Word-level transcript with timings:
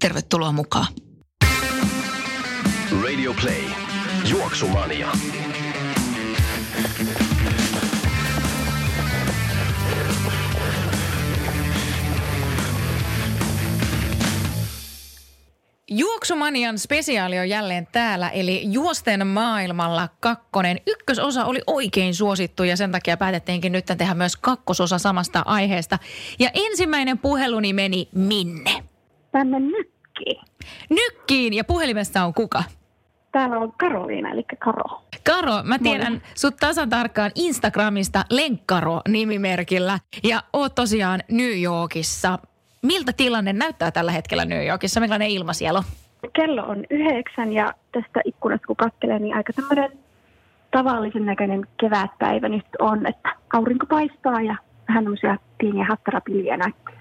Tervetuloa 0.00 0.52
mukaan. 0.52 0.86
Radio 3.02 3.34
Play. 3.42 3.62
Juoksumania. 4.30 5.08
Juoksumanian 15.90 16.78
spesiaali 16.78 17.38
on 17.38 17.48
jälleen 17.48 17.88
täällä, 17.92 18.28
eli 18.28 18.62
Juosten 18.64 19.26
maailmalla 19.26 20.08
kakkonen. 20.20 20.80
Ykkösosa 20.86 21.44
oli 21.44 21.60
oikein 21.66 22.14
suosittu 22.14 22.64
ja 22.64 22.76
sen 22.76 22.92
takia 22.92 23.16
päätettiinkin 23.16 23.72
nyt 23.72 23.84
tehdä 23.86 24.14
myös 24.14 24.36
kakkososa 24.36 24.98
samasta 24.98 25.42
aiheesta. 25.44 25.98
Ja 26.38 26.50
ensimmäinen 26.54 27.18
puheluni 27.18 27.72
meni 27.72 28.08
minne? 28.14 28.89
Tänne 29.32 29.60
nykkiin. 29.60 30.42
Nykkiin 30.90 31.52
ja 31.52 31.64
puhelimessa 31.64 32.24
on 32.24 32.34
kuka? 32.34 32.62
Täällä 33.32 33.58
on 33.58 33.72
Karoliina, 33.72 34.30
eli 34.30 34.44
Karo. 34.58 35.02
Karo, 35.26 35.62
mä 35.64 35.78
tiedän 35.78 36.12
Moi. 36.12 36.22
sut 36.34 36.56
tasan 36.56 36.88
tarkkaan 36.88 37.30
Instagramista 37.34 38.24
Lenkkaro-nimimerkillä 38.30 39.98
ja 40.24 40.42
oot 40.52 40.74
tosiaan 40.74 41.20
New 41.30 41.62
Yorkissa. 41.62 42.38
Miltä 42.82 43.12
tilanne 43.12 43.52
näyttää 43.52 43.90
tällä 43.90 44.12
hetkellä 44.12 44.44
New 44.44 44.66
Yorkissa? 44.66 45.00
Millainen 45.00 45.30
ilma 45.30 45.52
siellä 45.52 45.78
on? 45.78 45.84
Kello 46.32 46.62
on 46.62 46.84
yhdeksän 46.90 47.52
ja 47.52 47.72
tästä 47.92 48.20
ikkunasta 48.24 48.66
kun 48.66 48.76
katselee, 48.76 49.18
niin 49.18 49.36
aika 49.36 49.52
tämmöinen 49.52 49.92
tavallisen 50.70 51.26
näköinen 51.26 51.66
kevätpäivä 51.80 52.48
nyt 52.48 52.66
on, 52.78 53.06
että 53.06 53.34
aurinko 53.52 53.86
paistaa 53.86 54.40
ja 54.40 54.56
vähän 54.88 55.04
tämmöisiä 55.04 55.38
pieniä 55.58 55.84
hattarapiljiä 55.84 56.56
näkyy. 56.56 56.94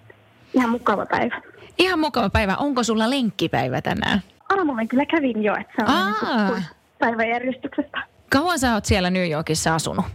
Ihan 0.53 0.69
mukava 0.69 1.05
päivä. 1.05 1.41
Ihan 1.79 1.99
mukava 1.99 2.29
päivä. 2.29 2.55
Onko 2.55 2.83
sulla 2.83 3.09
lenkkipäivä 3.09 3.81
tänään? 3.81 4.19
Aamulla 4.49 4.85
kyllä 4.89 5.05
kävin 5.05 5.43
jo, 5.43 5.55
että 5.59 5.73
se 5.75 5.91
on 5.91 6.53
niin 6.53 6.63
päiväjärjestyksestä. 6.99 8.01
Kauan 8.29 8.59
sä 8.59 8.73
oot 8.73 8.85
siellä 8.85 9.09
New 9.09 9.31
Yorkissa 9.31 9.75
asunut? 9.75 10.05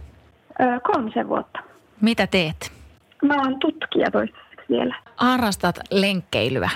Öö, 0.61 0.79
kolmisen 0.79 1.29
vuotta. 1.29 1.59
Mitä 2.01 2.27
teet? 2.27 2.71
Mä 3.23 3.41
oon 3.41 3.59
tutkija 3.59 4.11
toistaiseksi 4.11 4.65
vielä. 4.69 4.95
Harrastat 5.15 5.79
lenkkeilyä? 5.91 6.69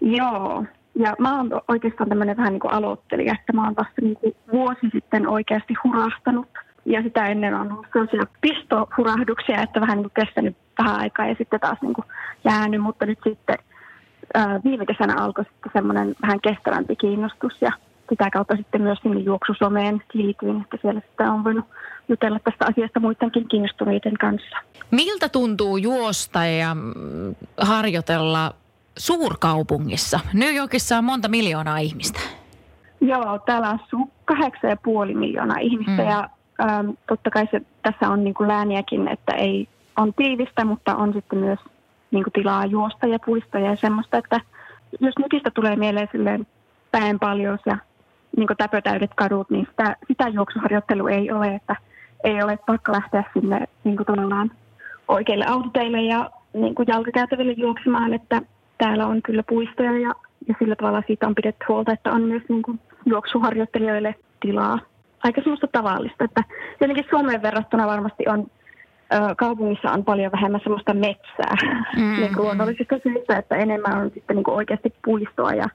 Joo. 0.00 0.64
Ja 0.94 1.14
mä 1.18 1.36
oon 1.36 1.60
oikeastaan 1.68 2.08
tämmöinen 2.08 2.36
vähän 2.36 2.52
niin 2.52 2.60
kuin 2.60 2.72
aloittelija, 2.72 3.34
että 3.40 3.52
mä 3.52 3.64
oon 3.64 3.76
vasta 3.76 4.00
niin 4.00 4.16
kuin 4.16 4.36
vuosi 4.52 4.90
sitten 4.92 5.28
oikeasti 5.28 5.74
hurahtanut. 5.84 6.48
Ja 6.84 7.02
sitä 7.02 7.26
ennen 7.26 7.54
on 7.54 7.72
ollut 7.72 7.86
sellaisia 7.92 8.26
pistohurahduksia, 8.40 9.62
että 9.62 9.80
vähän 9.80 9.98
niin 9.98 10.10
kuin 10.10 10.24
kestänyt 10.26 10.56
vähän 10.78 11.00
aikaa 11.00 11.26
ja 11.26 11.34
sitten 11.38 11.60
taas 11.60 11.78
niin 11.82 11.94
kuin 11.94 12.04
jäänyt, 12.44 12.80
mutta 12.80 13.06
nyt 13.06 13.18
sitten– 13.24 13.58
viime 14.64 14.86
kesänä 14.86 15.14
alkoi 15.16 15.44
sitten 15.44 15.72
semmoinen 15.72 16.14
vähän 16.22 16.40
kestävämpi 16.40 16.96
kiinnostus 16.96 17.52
ja 17.60 17.70
sitä 18.08 18.30
kautta 18.30 18.56
sitten 18.56 18.82
myös 18.82 18.98
sinne 19.02 19.20
juoksusomeen 19.20 20.02
liityin, 20.12 20.60
että 20.60 20.76
siellä 20.82 21.00
sitten 21.00 21.30
on 21.30 21.44
voinut 21.44 21.64
jutella 22.08 22.38
tästä 22.38 22.66
asiasta 22.66 23.00
muidenkin 23.00 23.48
kiinnostuneiden 23.48 24.14
kanssa. 24.20 24.56
Miltä 24.90 25.28
tuntuu 25.28 25.76
juosta 25.76 26.44
ja 26.44 26.74
mm, 26.74 27.34
harjoitella 27.60 28.52
suurkaupungissa? 28.98 30.20
New 30.32 30.54
Yorkissa 30.54 30.98
on 30.98 31.04
monta 31.04 31.28
miljoonaa 31.28 31.78
ihmistä. 31.78 32.20
Joo, 33.00 33.38
täällä 33.46 33.68
asuu 33.68 34.10
kahdeksan 34.24 34.70
ja 34.70 34.76
puoli 34.76 35.14
miljoonaa 35.14 35.58
ihmistä 35.58 36.02
mm. 36.02 36.08
ja 36.08 36.28
ähm, 36.60 36.90
totta 37.08 37.30
kai 37.30 37.48
se, 37.50 37.60
tässä 37.82 38.08
on 38.08 38.24
niin 38.24 38.34
kuin 38.34 38.48
lääniäkin, 38.48 39.08
että 39.08 39.34
ei 39.34 39.68
on 39.96 40.14
tiivistä, 40.14 40.64
mutta 40.64 40.96
on 40.96 41.12
sitten 41.12 41.38
myös 41.38 41.58
niin 42.14 42.24
tilaa 42.32 42.66
juosta 42.66 43.06
ja 43.06 43.18
puistoja 43.26 43.70
ja 43.70 43.76
semmoista, 43.76 44.18
että 44.18 44.40
jos 45.00 45.14
nykistä 45.18 45.50
tulee 45.50 45.76
mieleen 45.76 46.08
silleen 46.12 46.46
päin 46.90 47.18
paljon 47.18 47.58
ja 47.66 47.76
niin 48.36 48.48
täpötäydet 48.58 49.10
kadut, 49.16 49.50
niin 49.50 49.66
sitä, 49.70 49.96
sitä 50.08 50.28
juoksuharjoittelu 50.28 51.06
ei 51.06 51.32
ole, 51.32 51.54
että 51.54 51.76
ei 52.24 52.42
ole 52.42 52.58
pakko 52.66 52.92
lähteä 52.92 53.24
sinne 53.32 53.68
niin 53.84 53.96
kuin 53.96 54.50
oikeille 55.08 55.44
autoteille 55.48 56.02
ja 56.02 56.30
niin 56.52 56.74
jalkakäytäville 56.86 57.52
juoksemaan, 57.52 58.14
että 58.14 58.42
täällä 58.78 59.06
on 59.06 59.22
kyllä 59.22 59.42
puistoja 59.42 59.98
ja, 59.98 60.14
ja 60.48 60.54
sillä 60.58 60.76
tavalla 60.76 61.02
siitä 61.06 61.26
on 61.26 61.34
pidetty 61.34 61.64
huolta, 61.68 61.92
että 61.92 62.12
on 62.12 62.22
myös 62.22 62.42
niin 62.48 62.62
kuin 62.62 62.80
juoksuharjoittelijoille 63.06 64.14
tilaa. 64.40 64.78
Aika 65.22 65.40
semmoista 65.40 65.66
tavallista, 65.72 66.24
että 66.24 66.44
jotenkin 66.80 67.06
Suomeen 67.10 67.42
verrattuna 67.42 67.86
varmasti 67.86 68.24
on 68.28 68.46
kaupungissa 69.36 69.92
on 69.92 70.04
paljon 70.04 70.32
vähemmän 70.32 70.60
semmoista 70.62 70.94
metsää 70.94 71.56
mm. 71.96 72.16
niin 72.20 72.34
kuin 72.34 72.44
luonnollisista 72.44 72.94
syistä, 73.02 73.38
että 73.38 73.56
enemmän 73.56 73.98
on 73.98 74.10
sitten 74.14 74.36
niin 74.36 74.44
kuin 74.44 74.54
oikeasti 74.54 74.94
puistoa 75.04 75.52
ja 75.52 75.68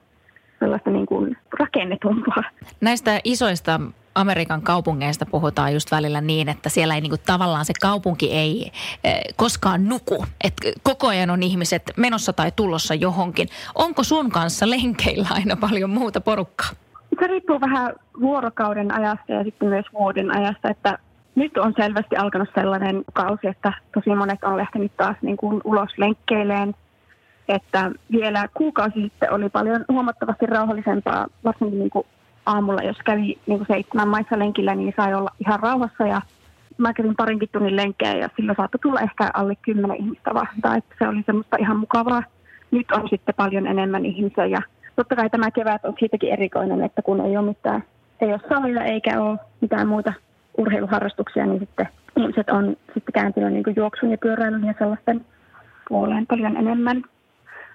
sellaista 0.58 0.90
niin 0.90 1.06
kuin 1.06 1.36
rakennetumpaa. 1.58 2.42
Näistä 2.80 3.20
isoista 3.24 3.80
Amerikan 4.14 4.62
kaupungeista 4.62 5.26
puhutaan 5.26 5.72
just 5.72 5.90
välillä 5.90 6.20
niin, 6.20 6.48
että 6.48 6.68
siellä 6.68 6.94
ei 6.94 7.00
niin 7.00 7.10
kuin, 7.10 7.20
tavallaan 7.26 7.64
se 7.64 7.72
kaupunki 7.80 8.32
ei 8.32 8.70
eh, 9.04 9.20
koskaan 9.36 9.88
nuku. 9.88 10.24
Et 10.44 10.54
koko 10.82 11.06
ajan 11.06 11.30
on 11.30 11.42
ihmiset 11.42 11.82
menossa 11.96 12.32
tai 12.32 12.52
tulossa 12.56 12.94
johonkin. 12.94 13.48
Onko 13.74 14.02
sun 14.02 14.30
kanssa 14.30 14.70
lenkeillä 14.70 15.28
aina 15.30 15.56
paljon 15.56 15.90
muuta 15.90 16.20
porukkaa? 16.20 16.70
Se 17.20 17.26
riippuu 17.26 17.60
vähän 17.60 17.92
vuorokauden 18.20 18.94
ajasta 18.94 19.32
ja 19.32 19.44
sitten 19.44 19.68
myös 19.68 19.84
vuoden 19.92 20.36
ajasta, 20.36 20.70
että 20.70 20.98
nyt 21.34 21.58
on 21.58 21.74
selvästi 21.76 22.16
alkanut 22.16 22.48
sellainen 22.54 23.04
kausi, 23.12 23.46
että 23.46 23.72
tosi 23.94 24.14
monet 24.14 24.44
on 24.44 24.56
lähtenyt 24.56 24.92
taas 24.96 25.16
niin 25.22 25.36
kuin 25.36 25.60
ulos 25.64 25.98
lenkkeileen. 25.98 26.74
Että 27.48 27.90
vielä 28.12 28.48
kuukausi 28.54 29.02
sitten 29.02 29.32
oli 29.32 29.48
paljon 29.48 29.84
huomattavasti 29.92 30.46
rauhallisempaa, 30.46 31.26
varsinkin 31.44 31.78
niin 31.78 31.90
kuin 31.90 32.06
aamulla, 32.46 32.82
jos 32.82 32.98
kävi 33.04 33.38
niin 33.46 33.58
kuin 33.58 33.66
seitsemän 33.66 34.08
maissa 34.08 34.38
lenkillä, 34.38 34.74
niin 34.74 34.94
sai 34.96 35.14
olla 35.14 35.30
ihan 35.40 35.60
rauhassa 35.60 36.06
ja 36.06 36.20
mä 36.78 36.92
kävin 36.92 37.16
parinkin 37.16 37.48
tunnin 37.52 37.76
lenkkejä 37.76 38.14
ja 38.14 38.28
silloin 38.36 38.56
saattoi 38.56 38.78
tulla 38.82 39.00
ehkä 39.00 39.30
alle 39.34 39.54
kymmenen 39.62 39.96
ihmistä 39.96 40.34
vastaan, 40.34 40.78
että 40.78 40.94
se 40.98 41.08
oli 41.08 41.22
semmoista 41.26 41.56
ihan 41.60 41.76
mukavaa. 41.76 42.22
Nyt 42.70 42.92
on 42.92 43.08
sitten 43.08 43.34
paljon 43.34 43.66
enemmän 43.66 44.06
ihmisiä 44.06 44.46
ja 44.46 44.62
totta 44.96 45.16
kai 45.16 45.30
tämä 45.30 45.50
kevät 45.50 45.84
on 45.84 45.94
siitäkin 45.98 46.32
erikoinen, 46.32 46.82
että 46.82 47.02
kun 47.02 47.20
ei 47.20 47.36
ole 47.36 47.46
mitään, 47.46 47.84
ei 48.20 48.32
ole 48.32 48.40
salia 48.48 48.84
eikä 48.84 49.22
ole 49.22 49.38
mitään 49.60 49.88
muuta 49.88 50.12
urheiluharrastuksia, 50.60 51.46
niin 51.46 51.60
sitten 51.60 51.88
ihmiset 52.16 52.50
on 52.50 52.76
sitten 52.94 53.12
kääntynyt 53.14 53.52
niin 53.52 53.76
juoksun 53.76 54.10
ja 54.10 54.18
pyöräilyn 54.18 54.64
ja 54.64 54.74
sellaisten 54.78 55.24
puoleen 55.88 56.26
paljon 56.26 56.56
enemmän. 56.56 57.02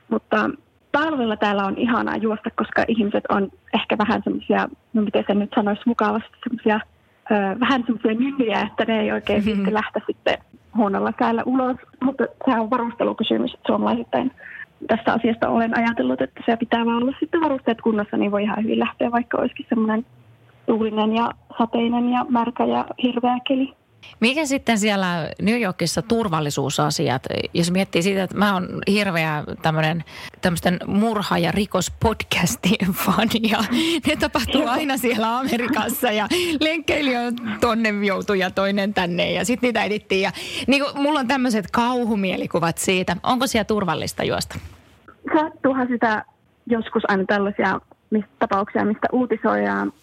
Mutta 0.10 0.50
talvella 0.92 1.38
täällä 1.38 1.66
on 1.66 1.78
ihanaa 1.78 2.18
juosta, 2.18 2.50
koska 2.56 2.84
ihmiset 2.88 3.24
on 3.30 3.52
ehkä 3.74 3.98
vähän 3.98 4.22
semmoisia, 4.24 4.68
no 4.94 5.02
miten 5.02 5.24
se 5.28 5.34
nyt 5.34 5.52
sanoisi 5.56 5.82
mukavasti, 5.86 6.38
semmoisia 6.44 6.80
vähän 7.60 7.84
semmoisia 7.86 8.14
nynniä, 8.14 8.62
että 8.62 8.86
ne 8.86 9.02
ei 9.02 9.12
oikein 9.12 9.40
mm-hmm. 9.40 9.56
sitten 9.56 9.74
lähteä 9.74 10.02
sitten 10.06 10.38
huonolla 10.78 11.14
säällä 11.20 11.44
ulos. 11.46 11.78
Mutta 12.04 12.24
se 12.46 12.60
on 12.60 12.70
varustelukysymys, 12.70 13.54
että 13.54 13.68
suomalaisittain 13.68 14.32
tästä 14.88 15.14
asiasta 15.14 15.50
olen 15.50 15.78
ajatellut, 15.78 16.22
että 16.22 16.44
se 16.46 16.58
pitää 16.58 16.86
vaan 16.86 17.04
olla 17.04 17.16
sitten 17.20 17.42
varusteet 17.42 17.82
kunnossa, 17.82 18.18
niin 18.18 18.32
voi 18.32 18.44
ihan 18.44 18.64
hyvin 18.64 18.80
lähteä, 18.80 19.12
vaikka 19.12 19.38
olisikin 19.38 19.66
semmoinen 19.70 20.06
tuulinen 20.68 21.16
ja 21.16 21.32
sateinen 21.58 22.10
ja 22.10 22.26
märkä 22.30 22.66
ja 22.66 22.86
hirveä 23.04 23.40
keli. 23.48 23.74
Mikä 24.20 24.46
sitten 24.46 24.80
siellä 24.80 25.30
New 25.42 25.62
Yorkissa 25.62 26.02
turvallisuusasiat, 26.02 27.24
jos 27.54 27.72
miettii 27.72 28.04
sitä, 28.04 28.24
että 28.24 28.38
mä 28.38 28.54
oon 28.54 28.68
hirveä 28.88 29.44
tämmöinen 29.62 30.04
tämmöisten 30.42 30.80
murha- 30.88 31.38
ja 31.38 31.52
rikospodcastien 31.52 32.92
fani 32.94 33.50
ja 33.52 33.58
ne 34.08 34.16
tapahtuu 34.16 34.68
aina 34.68 34.98
siellä 34.98 35.38
Amerikassa 35.38 36.12
ja 36.12 36.28
lenkkeili 36.60 37.18
on 37.18 37.34
tonne 37.62 37.90
joutuu 37.90 38.36
ja 38.36 38.52
toinen 38.52 38.94
tänne 38.94 39.32
ja 39.32 39.46
sitten 39.46 39.68
niitä 39.68 39.84
edittiin 39.84 40.22
ja 40.22 40.32
niin 40.68 40.84
kuin, 40.84 41.04
mulla 41.04 41.20
on 41.20 41.28
tämmöiset 41.28 41.72
kauhumielikuvat 41.72 42.78
siitä. 42.78 43.18
Onko 43.24 43.48
siellä 43.48 43.66
turvallista 43.66 44.24
juosta? 44.24 44.60
Sattuuhan 45.34 45.88
sitä 45.88 46.26
joskus 46.66 47.04
aina 47.08 47.24
tällaisia 47.28 47.80
mistä, 48.10 48.32
tapauksia, 48.40 48.86
mistä 48.86 49.08
uutisoidaan 49.12 49.94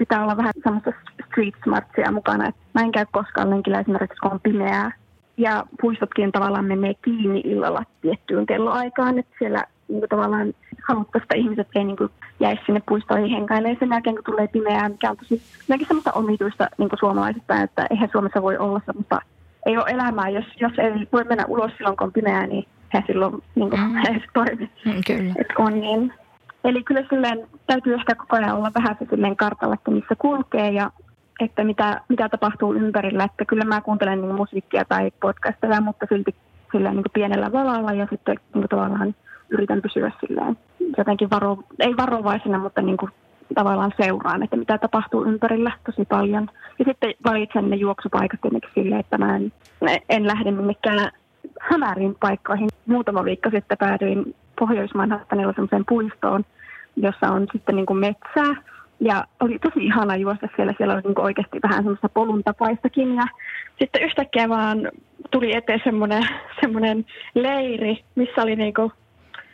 pitää 0.00 0.22
olla 0.22 0.36
vähän 0.36 0.52
semmoista 0.62 0.92
street 1.26 1.54
smartsia 1.64 2.12
mukana. 2.12 2.48
Et 2.48 2.54
mä 2.74 2.80
en 2.80 2.92
käy 2.92 3.06
koskaan 3.12 3.50
lenkillä 3.50 3.80
esimerkiksi, 3.80 4.20
kun 4.20 4.32
on 4.32 4.40
pimeää. 4.40 4.92
Ja 5.36 5.64
puistotkin 5.80 6.32
tavallaan 6.32 6.64
menee 6.64 6.94
kiinni 7.04 7.40
illalla 7.44 7.82
tiettyyn 8.02 8.46
kelloaikaan, 8.46 9.18
että 9.18 9.34
siellä 9.38 9.64
niin 9.88 10.08
tavallaan 10.08 10.54
haluttaisiin, 10.88 11.24
että 11.24 11.36
ihmiset 11.36 11.68
ei 11.74 11.84
niin 11.84 11.96
kuin 11.96 12.10
jäisi 12.40 12.62
sinne 12.66 12.82
puistoihin 12.88 13.30
henkailemaan 13.30 13.76
sen 13.78 13.90
jälkeen, 13.90 14.16
kun 14.16 14.24
tulee 14.24 14.48
pimeää, 14.48 14.88
mikä 14.88 15.10
on 15.10 15.16
tosi 15.16 15.42
jotenkin 15.60 15.88
semmoista 15.88 16.12
omituista 16.12 16.68
niin 16.78 16.88
kuin 16.88 16.98
suomalaisista, 16.98 17.62
että 17.62 17.86
eihän 17.90 18.08
Suomessa 18.12 18.42
voi 18.42 18.56
olla 18.56 18.80
semmoista, 18.86 19.20
ei 19.66 19.76
ole 19.76 19.90
elämää, 19.90 20.28
jos, 20.28 20.44
jos 20.60 20.72
ei 20.78 21.08
voi 21.12 21.24
mennä 21.24 21.44
ulos 21.48 21.72
silloin, 21.76 21.96
kun 21.96 22.06
on 22.06 22.12
pimeää, 22.12 22.46
niin 22.46 22.66
he 22.94 23.02
silloin 23.06 23.42
niin 23.54 23.70
kuin, 23.70 23.80
mm. 23.80 24.20
toimi. 24.34 24.70
Mm, 24.84 25.00
kyllä. 25.06 25.34
Et 25.38 25.48
on 25.58 25.80
niin. 25.80 26.12
Eli 26.64 26.82
kyllä 26.82 27.02
silleen 27.10 27.46
täytyy 27.66 27.94
ehkä 27.94 28.14
koko 28.14 28.36
ajan 28.36 28.56
olla 28.56 28.70
vähän 28.74 28.96
silleen 29.10 29.36
kartalla, 29.36 29.74
että 29.74 29.90
missä 29.90 30.14
kulkee 30.18 30.70
ja 30.70 30.90
että 31.40 31.64
mitä, 31.64 32.00
mitä 32.08 32.28
tapahtuu 32.28 32.74
ympärillä. 32.74 33.24
Että 33.24 33.44
kyllä 33.44 33.64
mä 33.64 33.80
kuuntelen 33.80 34.20
niin 34.20 34.34
musiikkia 34.34 34.84
tai 34.88 35.10
podcasteja, 35.20 35.80
mutta 35.80 36.06
silti 36.08 36.34
silleen 36.72 36.96
niin 36.96 37.04
pienellä 37.14 37.52
valalla 37.52 37.92
ja 37.92 38.06
sitten 38.10 38.36
niin 38.54 38.68
tavallaan 38.68 39.14
yritän 39.50 39.82
pysyä 39.82 40.12
silleen 40.20 40.56
jotenkin 40.98 41.30
varo, 41.30 41.58
ei 41.78 41.96
varovaisena, 41.96 42.58
mutta 42.58 42.82
niin 42.82 42.96
kuin 42.96 43.10
tavallaan 43.54 43.92
seuraan, 44.02 44.42
että 44.42 44.56
mitä 44.56 44.78
tapahtuu 44.78 45.24
ympärillä 45.24 45.72
tosi 45.86 46.04
paljon. 46.04 46.48
Ja 46.78 46.84
sitten 46.84 47.14
valitsen 47.24 47.70
ne 47.70 47.76
juoksupaikat 47.76 48.40
jotenkin 48.44 48.70
silleen, 48.74 49.00
että 49.00 49.18
mä 49.18 49.36
en, 49.36 49.52
en 50.08 50.26
lähde 50.26 50.50
minnekään 50.50 51.10
hämäriin 51.60 52.16
paikkoihin. 52.20 52.68
Muutama 52.86 53.24
viikko 53.24 53.50
sitten 53.50 53.78
päädyin 53.78 54.34
Pohjois-Manhattanilla 54.60 55.52
semmoiseen 55.52 55.84
puistoon, 55.88 56.44
jossa 56.96 57.26
on 57.28 57.46
sitten 57.52 57.76
niin 57.76 57.86
kuin 57.86 57.98
metsää. 57.98 58.62
Ja 59.00 59.24
oli 59.40 59.58
tosi 59.58 59.84
ihana 59.84 60.16
juosta 60.16 60.48
siellä. 60.56 60.74
Siellä 60.76 60.94
oli 60.94 61.02
niin 61.02 61.14
kuin 61.14 61.24
oikeasti 61.24 61.58
vähän 61.62 61.82
semmoista 61.82 62.08
polun 62.08 62.44
tapaistakin. 62.44 63.14
Ja 63.14 63.26
sitten 63.78 64.02
yhtäkkiä 64.02 64.48
vaan 64.48 64.90
tuli 65.30 65.54
eteen 65.54 65.80
semmoinen, 65.84 66.22
semmoinen 66.60 67.06
leiri, 67.34 68.04
missä 68.14 68.42
oli 68.42 68.56
niin 68.56 68.74
kuin 68.74 68.92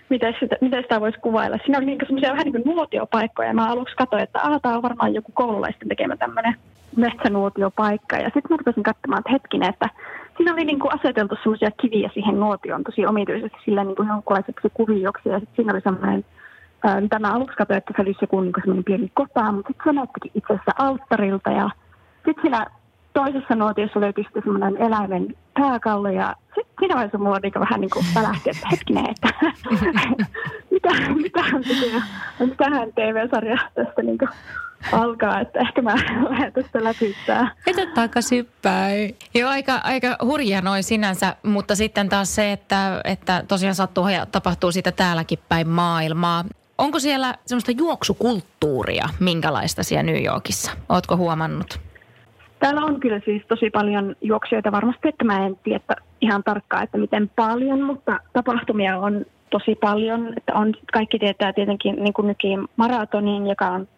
miten 0.08 0.34
sitä, 0.40 0.56
miten 0.60 0.82
sitä 0.82 1.00
voisi 1.00 1.18
kuvailla. 1.18 1.58
Siinä 1.64 1.78
oli 1.78 1.86
niin 1.86 1.98
semmoisia 2.06 2.32
vähän 2.32 2.44
niin 2.44 2.62
kuin 2.62 2.74
nuotiopaikkoja. 2.74 3.54
Mä 3.54 3.66
aluksi 3.66 3.96
katsoin, 3.96 4.22
että 4.22 4.40
ah, 4.42 4.60
tämä 4.62 4.76
on 4.76 4.82
varmaan 4.82 5.14
joku 5.14 5.32
koululaisten 5.34 5.88
tekemä 5.88 6.16
tämmöinen 6.16 6.54
metsänuotiopaikka. 6.96 8.16
Ja 8.16 8.24
sitten 8.24 8.42
mä 8.50 8.56
rupesin 8.56 8.82
katsomaan, 8.82 9.18
että 9.18 9.32
hetkinen, 9.32 9.68
että 9.68 9.88
siinä 10.36 10.52
oli 10.52 10.64
niin 10.64 10.78
kuin 10.78 10.94
aseteltu 10.94 11.36
semmoisia 11.42 11.70
kiviä 11.70 12.10
siihen 12.14 12.40
nuotioon 12.40 12.84
tosi 12.84 13.06
omituisesti 13.06 13.58
sillä 13.64 13.84
niin 13.84 13.96
kuin 13.96 14.08
jonkunlaiseksi 14.08 14.68
kuvioksi. 14.74 15.28
Ja 15.28 15.38
sitten 15.38 15.56
siinä 15.56 15.72
oli 15.72 15.80
semmoinen, 15.80 16.24
ää, 16.84 17.00
mitä 17.00 17.18
mä 17.18 17.32
aluksi 17.32 17.56
katsoin, 17.56 17.78
että 17.78 17.92
se 17.96 18.02
olisi 18.02 18.18
joku 18.20 18.40
niin 18.40 18.52
semmoinen 18.60 18.84
pieni 18.84 19.10
kota, 19.14 19.52
mutta 19.52 19.68
sitten 19.68 19.84
se 19.84 19.92
näyttikin 19.92 20.30
itse 20.34 20.52
asiassa 20.52 20.72
alttarilta. 20.78 21.50
Ja 21.50 21.70
sitten 22.14 22.42
siinä 22.42 22.66
toisessa 23.12 23.54
nuotiossa 23.54 24.00
löytyi 24.00 24.24
sitten 24.24 24.42
semmoinen 24.42 24.76
eläimen 24.76 25.36
pääkallo 25.54 26.08
ja 26.08 26.34
siinä 26.78 26.94
vaiheessa 26.94 27.18
mulla 27.18 27.38
niin 27.42 27.52
vähän 27.60 27.80
niin 27.80 27.90
kuin 27.90 28.06
välähti, 28.14 28.50
että 28.50 28.68
hetkinen, 28.70 29.06
että 29.10 29.28
mitä, 30.70 30.88
mitähän, 31.14 31.62
mitähän 32.40 32.92
TV-sarja 32.94 33.58
tästä 33.74 34.02
niin 34.02 34.18
kuin 34.18 34.28
alkaa, 34.92 35.40
että 35.40 35.60
ehkä 35.60 35.82
mä 35.82 35.94
lähden 36.30 36.52
tästä 36.52 36.84
läpi 36.84 37.16
Mitä 37.66 37.86
takaisinpäin? 37.94 39.16
Joo, 39.34 39.50
aika, 39.50 39.80
aika 39.84 40.16
hurja 40.24 40.60
noin 40.60 40.82
sinänsä, 40.82 41.36
mutta 41.42 41.74
sitten 41.74 42.08
taas 42.08 42.34
se, 42.34 42.52
että, 42.52 43.00
että 43.04 43.44
tosiaan 43.48 43.74
sattuu 43.74 44.08
ja 44.08 44.26
tapahtuu 44.26 44.72
sitä 44.72 44.92
täälläkin 44.92 45.38
päin 45.48 45.68
maailmaa. 45.68 46.44
Onko 46.78 46.98
siellä 46.98 47.34
semmoista 47.46 47.72
juoksukulttuuria, 47.72 49.08
minkälaista 49.20 49.82
siellä 49.82 50.02
New 50.02 50.24
Yorkissa? 50.24 50.70
Ootko 50.88 51.16
huomannut? 51.16 51.80
Täällä 52.58 52.80
on 52.80 53.00
kyllä 53.00 53.20
siis 53.24 53.42
tosi 53.48 53.70
paljon 53.70 54.16
juoksijoita 54.20 54.72
varmasti, 54.72 55.08
että 55.08 55.24
mä 55.24 55.46
en 55.46 55.56
tiedä 55.64 55.96
ihan 56.20 56.44
tarkkaan, 56.44 56.84
että 56.84 56.98
miten 56.98 57.30
paljon, 57.36 57.82
mutta 57.82 58.18
tapahtumia 58.32 58.98
on 58.98 59.26
tosi 59.50 59.74
paljon. 59.74 60.34
Että 60.36 60.54
on, 60.54 60.74
kaikki 60.92 61.18
tietää 61.18 61.52
tietenkin 61.52 61.96
niin 61.96 62.12
kuin 62.12 62.26
nykin 62.26 62.68
maratonin, 62.76 63.46
joka 63.46 63.66
on, 63.66 63.88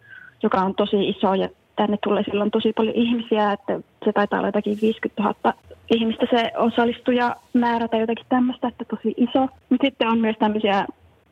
joka 0.43 0.57
on 0.57 0.75
tosi 0.75 1.09
iso 1.09 1.33
ja 1.33 1.49
tänne 1.75 1.97
tulee 2.03 2.23
silloin 2.23 2.51
tosi 2.51 2.73
paljon 2.73 2.95
ihmisiä, 2.95 3.51
että 3.51 3.79
se 4.05 4.13
taitaa 4.13 4.39
olla 4.39 4.47
jotakin 4.47 4.77
50 4.81 5.23
000 5.23 5.53
ihmistä 5.91 6.25
se 6.29 6.51
osallistuja 6.57 7.35
määrä 7.53 7.87
tai 7.87 7.99
jotakin 7.99 8.25
tämmöistä, 8.29 8.67
että 8.67 8.85
tosi 8.85 9.13
iso. 9.17 9.47
Mutta 9.69 9.87
sitten 9.87 10.07
on 10.07 10.19
myös 10.19 10.35
tämmöisiä 10.39 10.85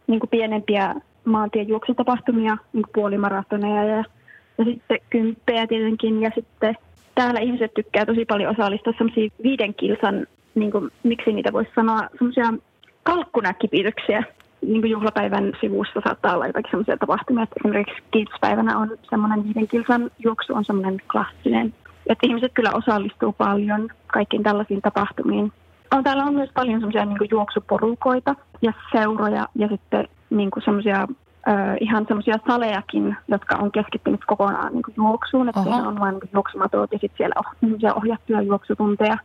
niin 0.07 0.19
pienempiä 0.31 0.95
maantiejuoksutapahtumia, 1.25 2.57
niin 2.73 2.85
puolimaratoneja 2.95 3.83
ja, 3.83 4.03
ja 4.57 4.65
sitten 4.65 4.99
kymppejä 5.09 5.67
tietenkin 5.67 6.21
ja 6.21 6.31
sitten 6.35 6.75
täällä 7.15 7.39
ihmiset 7.39 7.73
tykkää 7.73 8.05
tosi 8.05 8.25
paljon 8.25 8.51
osallistua 8.51 8.93
semmoisiin 8.97 9.31
viiden 9.43 9.73
kilsan, 9.73 10.27
niin 10.55 10.71
kuin, 10.71 10.91
miksi 11.03 11.33
niitä 11.33 11.53
voisi 11.53 11.71
sanoa, 11.75 12.07
semmoisia 12.17 12.53
kalkkunäkipityksiä. 13.03 14.23
Niin 14.61 14.81
kuin 14.81 14.91
juhlapäivän 14.91 15.51
sivussa 15.61 16.01
saattaa 16.03 16.33
olla 16.33 16.47
jotakin 16.47 16.71
semmoisia 16.71 16.97
tapahtumia, 16.97 17.43
että 17.43 17.55
esimerkiksi 17.59 18.03
kiitospäivänä 18.11 18.77
on 18.77 18.91
semmoinen 19.09 19.43
viiden 19.43 19.67
kilsan 19.67 20.11
juoksu 20.19 20.53
on 20.53 20.65
semmoinen 20.65 21.01
klassinen. 21.11 21.73
Että 22.07 22.27
ihmiset 22.27 22.51
kyllä 22.53 22.71
osallistuu 22.73 23.33
paljon 23.33 23.89
kaikkiin 24.07 24.43
tällaisiin 24.43 24.81
tapahtumiin. 24.81 25.51
On, 25.91 26.03
täällä 26.03 26.23
on 26.23 26.33
myös 26.33 26.49
paljon 26.53 26.79
semmoisia 26.79 27.05
niin 27.05 27.29
juoksuporukoita 27.31 28.35
ja 28.61 28.73
seuroja 28.91 29.47
ja 29.55 29.67
sitten 29.67 30.07
niin 30.29 30.49
semmoisia 30.65 31.07
ihan 31.81 32.05
semmoisia 32.07 32.35
salejakin, 32.47 33.17
jotka 33.27 33.55
on 33.55 33.71
keskittynyt 33.71 34.25
kokonaan 34.25 34.73
niin 34.73 34.83
juoksuun. 34.97 35.49
Että 35.49 35.59
on 35.59 35.99
vain 35.99 36.13
niin 36.15 36.29
juoksumatot 36.33 36.91
ja 36.91 36.99
sitten 36.99 37.17
siellä 37.17 37.35
on 37.37 37.93
ohjattuja 37.95 38.41
juoksutunteja. 38.41 39.17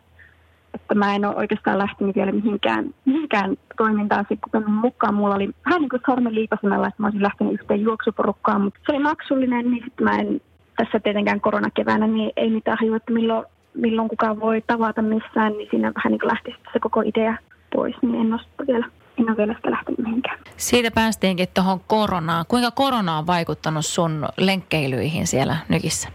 Että 0.74 0.94
mä 0.94 1.14
en 1.14 1.24
ole 1.24 1.36
oikeastaan 1.36 1.78
lähtenyt 1.78 2.16
vielä 2.16 2.32
mihinkään, 2.32 2.94
mihinkään 3.04 3.56
toimintaan 3.76 4.26
sitten 4.28 4.70
mukaan. 4.70 5.14
Mulla 5.14 5.34
oli 5.34 5.50
vähän 5.66 5.80
niin 5.80 5.88
kuin 5.88 6.02
sormen 6.06 6.34
liipasimella, 6.34 6.86
että 6.86 7.02
mä 7.02 7.06
olisin 7.06 7.22
lähtenyt 7.22 7.52
yhteen 7.52 7.82
juoksuporukkaan, 7.82 8.60
mutta 8.60 8.80
se 8.86 8.92
oli 8.92 9.02
maksullinen, 9.02 9.70
niin 9.70 9.84
sitten 9.84 10.04
mä 10.04 10.19
en 10.19 10.40
tässä 10.76 11.00
tietenkään 11.00 11.40
koronakeväänä, 11.40 12.06
niin 12.06 12.32
ei 12.36 12.50
mitään 12.50 12.78
hajua, 12.80 12.96
että 12.96 13.12
milloin, 13.12 13.46
milloin 13.74 14.08
kukaan 14.08 14.40
voi 14.40 14.62
tavata 14.66 15.02
missään, 15.02 15.52
niin 15.52 15.69
siinä 15.70 15.92
vähän 15.94 16.10
niin 16.10 16.20
kuin 16.20 16.28
lähti 16.28 16.54
se 16.72 16.78
koko 16.78 17.00
idea 17.00 17.36
pois, 17.74 17.96
niin 18.02 18.14
en 18.14 18.32
ole 18.32 18.66
vielä 18.66 18.86
en 19.19 19.28
ole 19.28 19.36
vielä 19.36 19.54
sitä 19.54 19.70
lähtenyt 19.70 19.98
mihinkään. 19.98 20.38
Siitä 20.56 20.90
päästiinkin 20.90 21.48
tuohon 21.54 21.80
koronaan. 21.86 22.44
Kuinka 22.48 22.70
korona 22.70 23.19
on 23.19 23.26
vaikuttanut 23.26 23.86
sun 23.86 24.28
lenkkeilyihin 24.38 25.26
siellä 25.26 25.56
Nykissä? 25.69 26.08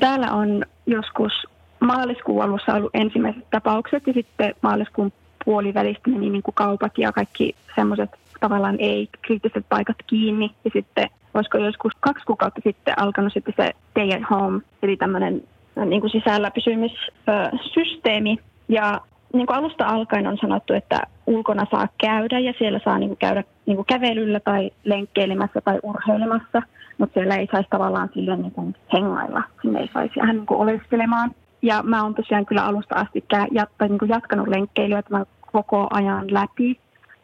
Täällä 0.00 0.32
on 0.32 0.64
joskus 0.86 1.32
maaliskuun 1.80 2.44
alussa 2.44 2.74
ollut 2.74 2.90
ensimmäiset 2.94 3.44
tapaukset 3.50 4.06
ja 4.06 4.12
sitten 4.12 4.54
maaliskuun 4.62 5.12
puolivälistä 5.44 6.10
meni 6.10 6.30
niin 6.30 6.42
kuin 6.42 6.54
kaupat 6.54 6.98
ja 6.98 7.12
kaikki 7.12 7.54
semmoiset 7.74 8.10
tavallaan 8.40 8.76
ei-kriittiset 8.78 9.66
paikat 9.68 9.96
kiinni. 10.06 10.50
Ja 10.64 10.70
sitten 10.72 11.10
olisiko 11.34 11.58
joskus 11.58 11.92
kaksi 12.00 12.26
kuukautta 12.26 12.60
sitten 12.64 12.98
alkanut 12.98 13.32
sitten 13.32 13.54
se 13.56 13.72
stay 13.90 14.10
at 14.12 14.30
home, 14.30 14.60
eli 14.82 14.96
tämmöinen 14.96 15.42
niin 15.86 16.00
kuin 16.00 16.10
sisällä 16.10 16.50
pysymissysteemi. 16.50 18.38
Ja 18.68 19.00
niin 19.32 19.46
kuin 19.46 19.56
alusta 19.56 19.86
alkaen 19.86 20.26
on 20.26 20.38
sanottu, 20.40 20.72
että 20.72 21.02
ulkona 21.26 21.66
saa 21.70 21.88
käydä 22.00 22.38
ja 22.38 22.54
siellä 22.58 22.80
saa 22.84 22.98
niin 22.98 23.08
kuin 23.08 23.18
käydä 23.18 23.44
niin 23.66 23.76
kuin 23.76 23.86
kävelyllä 23.86 24.40
tai 24.40 24.70
lenkkeilemässä 24.84 25.60
tai 25.60 25.78
urheilemassa, 25.82 26.62
mutta 26.98 27.14
siellä 27.14 27.36
ei 27.36 27.48
saisi 27.52 27.68
tavallaan 27.70 28.10
silleen 28.14 28.42
niin 28.42 28.52
kuin 28.52 28.76
hengailla, 28.92 29.42
sinne 29.62 29.80
ei 29.80 29.90
saisi 29.94 30.20
vähän 30.20 30.36
niin 30.36 30.46
kuin 30.46 30.60
oleskelemaan. 30.60 31.30
Ja 31.62 31.82
mä 31.82 32.02
oon 32.02 32.14
tosiaan 32.14 32.46
kyllä 32.46 32.64
alusta 32.64 32.94
asti 32.94 33.24
jat- 33.32 33.88
niin 33.88 33.98
kuin 33.98 34.08
jatkanut 34.08 34.48
lenkkeilyä 34.48 35.02
tämän 35.02 35.26
koko 35.52 35.86
ajan 35.90 36.34
läpi 36.34 36.80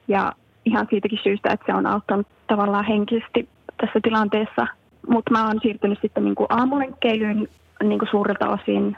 ja 0.09 0.33
ihan 0.65 0.87
siitäkin 0.91 1.19
syystä, 1.23 1.53
että 1.53 1.67
se 1.67 1.75
on 1.75 1.87
auttanut 1.87 2.27
tavallaan 2.47 2.85
henkisesti 2.85 3.49
tässä 3.81 4.01
tilanteessa. 4.03 4.67
Mutta 5.09 5.31
mä 5.31 5.47
oon 5.47 5.59
siirtynyt 5.63 5.99
sitten 6.03 6.25
niin 6.25 6.35
kuin 6.35 6.47
aamulenkkeilyyn 6.51 7.49
niin 7.83 7.99
kuin 7.99 8.09
suurilta 8.11 8.49
osin 8.49 8.97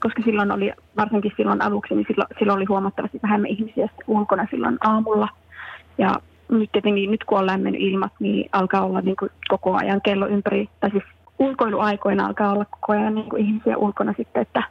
koska 0.00 0.22
silloin 0.24 0.52
oli, 0.52 0.72
varsinkin 0.96 1.32
silloin 1.36 1.62
aluksi, 1.62 1.94
niin 1.94 2.06
silloin, 2.08 2.28
silloin 2.38 2.56
oli 2.56 2.64
huomattavasti 2.64 3.20
vähemmän 3.22 3.50
ihmisiä 3.50 3.88
ulkona 4.06 4.46
silloin 4.50 4.78
aamulla. 4.80 5.28
Ja 5.98 6.14
nyt 6.48 6.72
tietenkin, 6.72 7.10
nyt 7.10 7.24
kun 7.24 7.38
on 7.38 7.46
lämmennyt 7.46 7.82
ilmat, 7.82 8.12
niin 8.20 8.48
alkaa 8.52 8.84
olla 8.84 9.00
niin 9.00 9.16
kuin 9.16 9.30
koko 9.48 9.76
ajan 9.76 10.00
kello 10.02 10.26
ympäri, 10.26 10.68
tai 10.80 10.90
siis 10.90 11.04
ulkoiluaikoina 11.40 12.26
alkaa 12.26 12.52
olla 12.52 12.64
koko 12.64 12.92
ajan 12.92 13.14
niin 13.14 13.28
kuin 13.28 13.46
ihmisiä 13.46 13.76
ulkona 13.76 14.14
sitten, 14.16 14.42
että, 14.42 14.62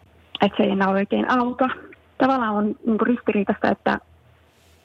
että 0.42 0.58
se 0.58 0.64
ei 0.64 0.72
enää 0.72 0.90
oikein 0.90 1.32
auta. 1.32 1.70
Tavallaan 2.18 2.56
on 2.56 2.66
niin 2.66 2.98
kuin 2.98 3.08
ristiriitaista, 3.08 3.70
että, 3.70 4.00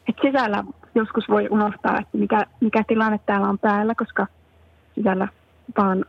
että 0.09 0.23
sisällä 0.23 0.65
joskus 0.95 1.29
voi 1.29 1.49
unohtaa, 1.51 1.99
että 1.99 2.19
mikä, 2.19 2.47
mikä 2.61 2.85
tilanne 2.89 3.21
täällä 3.27 3.49
on 3.49 3.59
päällä, 3.59 3.95
koska 3.95 4.27
sisällä 4.95 5.29
vaan 5.79 6.05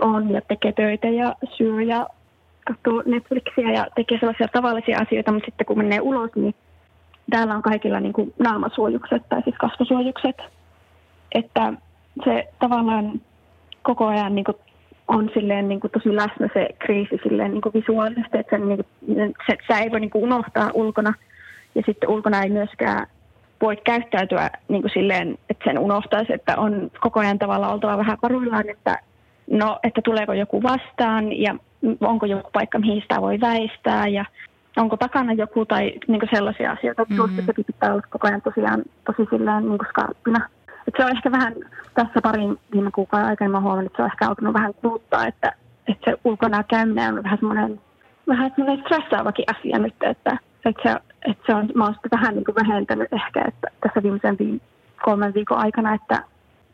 on 0.00 0.30
ja 0.30 0.40
tekee 0.40 0.72
töitä 0.72 1.08
ja 1.08 1.34
syö 1.56 1.82
ja 1.82 2.06
katsoo 2.66 3.02
Netflixiä 3.06 3.72
ja 3.72 3.86
tekee 3.94 4.18
sellaisia 4.18 4.48
tavallisia 4.48 4.98
asioita, 4.98 5.32
mutta 5.32 5.46
sitten 5.46 5.66
kun 5.66 5.78
menee 5.78 6.00
ulos, 6.00 6.30
niin 6.34 6.54
täällä 7.30 7.54
on 7.54 7.62
kaikilla 7.62 8.00
niin 8.00 8.12
kuin 8.12 8.34
naamasuojukset 8.38 9.28
tai 9.28 9.42
siis 9.42 9.56
kasvosuojukset. 9.56 10.36
Että 11.32 11.72
se 12.24 12.48
tavallaan 12.58 13.20
koko 13.82 14.06
ajan 14.06 14.34
niin 14.34 14.44
kuin 14.44 14.56
on 15.08 15.30
silleen 15.34 15.68
niin 15.68 15.80
kuin 15.80 15.90
tosi 15.90 16.16
läsnä 16.16 16.48
se 16.54 16.68
kriisi 16.78 17.20
silleen 17.22 17.50
niin 17.50 17.60
kuin 17.60 17.74
visuaalisesti, 17.74 18.38
että 18.38 18.56
sen, 18.56 18.68
niin 18.68 18.84
kuin, 19.06 19.34
se, 19.46 19.58
se 19.66 19.80
ei 19.82 19.90
voi 19.90 20.00
niin 20.00 20.10
kuin 20.10 20.24
unohtaa 20.24 20.70
ulkona. 20.74 21.14
Ja 21.74 21.82
sitten 21.86 22.08
ulkona 22.08 22.42
ei 22.42 22.50
myöskään 22.50 23.06
voi 23.60 23.76
käyttäytyä 23.76 24.50
niin 24.68 24.82
kuin 24.82 24.92
silleen, 24.94 25.38
että 25.50 25.64
sen 25.64 25.78
unohtaisi, 25.78 26.32
että 26.32 26.56
on 26.56 26.90
koko 27.00 27.20
ajan 27.20 27.38
tavalla 27.38 27.72
oltava 27.72 27.98
vähän 27.98 28.18
varuillaan, 28.22 28.68
että 28.68 28.98
no, 29.50 29.78
että 29.82 30.00
tuleeko 30.04 30.32
joku 30.32 30.62
vastaan 30.62 31.32
ja 31.32 31.56
onko 32.00 32.26
joku 32.26 32.50
paikka, 32.52 32.78
mihin 32.78 33.02
sitä 33.02 33.20
voi 33.20 33.40
väistää 33.40 34.08
ja 34.08 34.24
onko 34.76 34.96
takana 34.96 35.32
joku 35.32 35.66
tai 35.66 35.92
niin 36.06 36.20
kuin 36.20 36.30
sellaisia 36.34 36.72
asioita. 36.72 37.02
Mm-hmm. 37.02 37.16
Tuossa 37.16 37.52
pitää 37.66 37.92
olla 37.92 38.02
koko 38.10 38.28
ajan 38.28 38.42
tosiaan 38.42 38.82
tosi 39.06 39.28
silleen 39.30 39.68
niin 39.68 39.78
kuin 39.78 39.88
skarppina. 39.88 40.48
Et 40.88 40.94
se 40.96 41.04
on 41.04 41.10
ehkä 41.10 41.32
vähän 41.32 41.54
tässä 41.94 42.20
parin 42.22 42.58
viime 42.72 42.90
kuukauden 42.90 43.28
aikana 43.28 43.50
mä 43.50 43.60
huomannut, 43.60 43.86
että 43.86 43.96
se 43.96 44.02
on 44.02 44.10
ehkä 44.12 44.28
alkanut 44.28 44.54
vähän 44.54 44.74
kuluttaa, 44.74 45.26
että, 45.26 45.52
että 45.88 46.10
se 46.10 46.18
ulkona 46.24 46.64
käyminen 46.64 47.14
on 47.14 47.24
vähän 47.24 47.38
semmoinen 47.38 47.80
vähän 48.28 48.52
semmoinen 48.56 48.84
stressaavakin 48.84 49.44
asia 49.56 49.78
nyt, 49.78 49.94
että, 50.00 50.38
että, 50.64 50.82
se, 50.82 50.96
että 51.30 51.44
se 51.46 51.54
on, 51.54 51.68
mä 51.74 51.84
oon 51.84 51.94
sitä 51.94 52.08
vähän 52.16 52.34
niin 52.34 52.44
kuin 52.44 52.54
vähentänyt 52.54 53.12
ehkä 53.12 53.44
että 53.48 53.68
tässä 53.80 54.02
viimeisen 54.02 54.38
viime, 54.38 54.60
kolmen 55.04 55.34
viikon 55.34 55.58
aikana, 55.58 55.94
että 55.94 56.22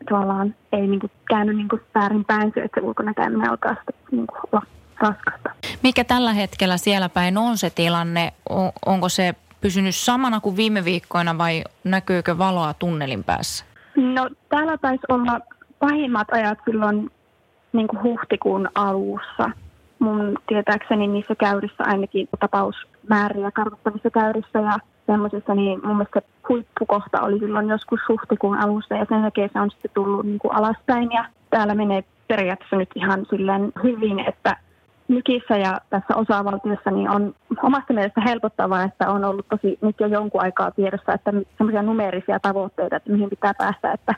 tavallaan 0.09 0.55
ei 0.71 0.87
niin 0.87 0.99
kuin 0.99 1.11
käynyt 1.29 1.55
niin 1.55 1.69
kuin 1.69 1.81
väärinpäin 1.95 2.51
se, 2.55 2.61
että 2.61 2.81
se 2.81 2.87
ulkona 2.87 3.13
käyminen 3.13 3.49
alkaa 3.49 3.75
sitten 3.75 3.95
niin 4.11 4.27
kuin 4.27 4.39
olla 4.51 4.61
raskasta. 4.99 5.49
Mikä 5.83 6.03
tällä 6.03 6.33
hetkellä 6.33 6.77
siellä 6.77 7.09
päin 7.09 7.37
on 7.37 7.57
se 7.57 7.69
tilanne? 7.69 8.33
Onko 8.85 9.09
se 9.09 9.35
pysynyt 9.61 9.95
samana 9.95 10.39
kuin 10.39 10.55
viime 10.55 10.85
viikkoina 10.85 11.37
vai 11.37 11.63
näkyykö 11.83 12.37
valoa 12.37 12.73
tunnelin 12.73 13.23
päässä? 13.23 13.65
No 13.95 14.29
täällä 14.49 14.77
taisi 14.77 15.03
olla 15.09 15.39
pahimmat 15.79 16.27
ajat 16.31 16.59
silloin 16.65 17.11
niin 17.73 17.87
kuin 17.87 18.03
huhtikuun 18.03 18.69
alussa. 18.75 19.49
Mun 19.99 20.37
tietääkseni 20.47 21.07
niissä 21.07 21.35
käyrissä 21.35 21.83
ainakin 21.87 22.27
tapausmääriä 22.39 23.51
kartoittavissa 23.51 24.09
käyrissä 24.09 24.59
ja 24.59 24.77
semmoisissa, 25.05 25.55
niin 25.55 25.79
mun 25.83 25.95
mielestä 25.97 26.21
huippukohta 26.49 27.21
oli 27.21 27.39
silloin 27.39 27.69
joskus 27.69 27.99
huhtikuun 28.09 28.57
alussa 28.57 28.95
ja 28.95 29.05
sen 29.09 29.21
jälkeen 29.21 29.49
se 29.53 29.59
on 29.59 29.71
sitten 29.71 29.91
tullut 29.93 30.25
niin 30.25 30.39
kuin 30.39 30.55
alaspäin 30.55 31.11
ja 31.11 31.25
täällä 31.49 31.75
menee 31.75 32.03
periaatteessa 32.27 32.75
nyt 32.75 32.89
ihan 32.95 33.25
silleen 33.29 33.71
hyvin, 33.83 34.19
että 34.19 34.57
nykissä 35.07 35.57
ja 35.57 35.81
tässä 35.89 36.15
osavaltiossa 36.15 36.91
niin 36.91 37.09
on 37.09 37.35
omasta 37.63 37.93
mielestä 37.93 38.21
helpottavaa, 38.21 38.83
että 38.83 39.09
on 39.09 39.25
ollut 39.25 39.45
tosi 39.49 39.77
nyt 39.81 39.95
jo 39.99 40.07
jonkun 40.07 40.41
aikaa 40.41 40.71
tiedossa, 40.71 41.13
että 41.13 41.33
semmoisia 41.57 41.81
numerisia 41.81 42.39
tavoitteita, 42.39 42.95
että 42.95 43.11
mihin 43.11 43.29
pitää 43.29 43.53
päästä, 43.53 43.91
että 43.91 44.15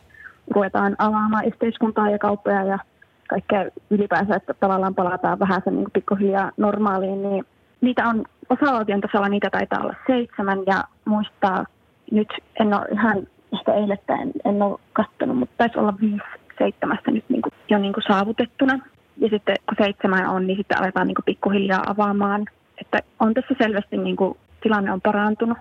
ruvetaan 0.51 0.96
avaamaan 0.98 1.46
yhteiskuntaa 1.46 2.10
ja 2.10 2.20
kauppoja 2.20 2.63
ja 2.63 2.80
kaikkea 3.27 3.65
ylipäänsä, 3.89 4.36
että 4.36 4.54
tavallaan 4.54 4.96
palataan 4.96 5.39
vähän 5.39 5.62
sen 5.63 5.75
niin 5.75 5.92
pikkuhiljaa 5.94 6.51
normaaliin, 6.58 7.24
niin 7.24 7.46
niitä 7.82 8.08
on 8.08 8.24
osavaltion 8.50 9.01
tasolla 9.01 9.30
niitä 9.30 9.50
taitaa 9.50 9.82
olla 9.82 9.96
seitsemän 10.08 10.60
ja 10.65 10.84
muistaa 11.06 11.65
nyt, 12.12 12.27
en 12.60 12.74
ole 12.74 12.86
ihan 12.92 13.27
ehkä 13.54 13.74
eilettäin, 13.74 14.32
en 14.46 14.62
ole 14.62 14.80
katsonut, 14.94 15.38
mutta 15.38 15.56
taisi 15.58 15.80
olla 15.80 15.94
viisi 16.01 16.24
seitsemästä 16.58 17.12
nyt 17.12 17.25
niin 17.30 17.42
kuin, 17.42 17.54
jo 17.70 17.77
niin 17.77 17.94
kuin 17.94 18.04
saavutettuna. 18.08 18.80
Ja 19.17 19.29
sitten 19.29 19.55
kun 19.69 19.86
seitsemän 19.86 20.29
on, 20.29 20.48
niin 20.48 20.57
sitten 20.57 20.77
aletaan 20.77 21.07
niin 21.07 21.15
kuin 21.15 21.25
pikkuhiljaa 21.25 21.84
avaamaan. 21.88 22.45
Että 22.81 23.00
on 23.19 23.34
tässä 23.34 23.55
selvästi 23.57 23.98
niin 23.98 24.15
kuin, 24.15 24.38
tilanne 24.63 24.91
on 24.91 25.01
parantunut. 25.01 25.57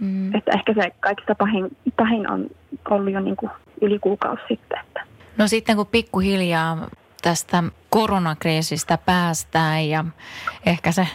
Mm. 0.00 0.34
Että 0.34 0.50
ehkä 0.54 0.74
se 0.74 0.90
kaikista 1.00 1.34
pahin, 1.34 1.76
pahin 1.96 2.30
on 2.30 2.46
ollut 2.90 3.12
jo 3.12 3.20
niin 3.20 3.36
kuin 3.36 3.50
yli 3.80 3.98
kuukausi 3.98 4.42
sitten. 4.48 4.80
Että. 4.80 5.00
No 5.38 5.48
sitten 5.48 5.76
kun 5.76 5.86
pikkuhiljaa 5.86 6.88
tästä 7.22 7.62
koronakriisistä 7.90 8.98
päästään 9.06 9.88
ja 9.88 10.04
ehkä 10.66 10.92
se 10.92 11.08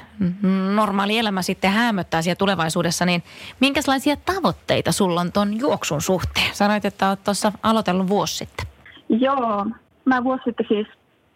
normaali 0.75 1.17
elämä 1.17 1.41
sitten 1.41 1.71
hämöttää 1.71 2.21
siellä 2.21 2.37
tulevaisuudessa, 2.37 3.05
niin 3.05 3.23
minkälaisia 3.59 4.15
tavoitteita 4.15 4.91
sulla 4.91 5.21
on 5.21 5.31
tuon 5.31 5.59
juoksun 5.59 6.01
suhteen? 6.01 6.49
Sanoit, 6.53 6.85
että 6.85 7.09
olet 7.09 7.23
tuossa 7.23 7.51
aloitellut 7.63 8.07
vuosi 8.07 8.37
sitten. 8.37 8.67
Joo, 9.09 9.65
mä 10.05 10.23
vuosi 10.23 10.43
sitten 10.43 10.65
siis 10.69 10.87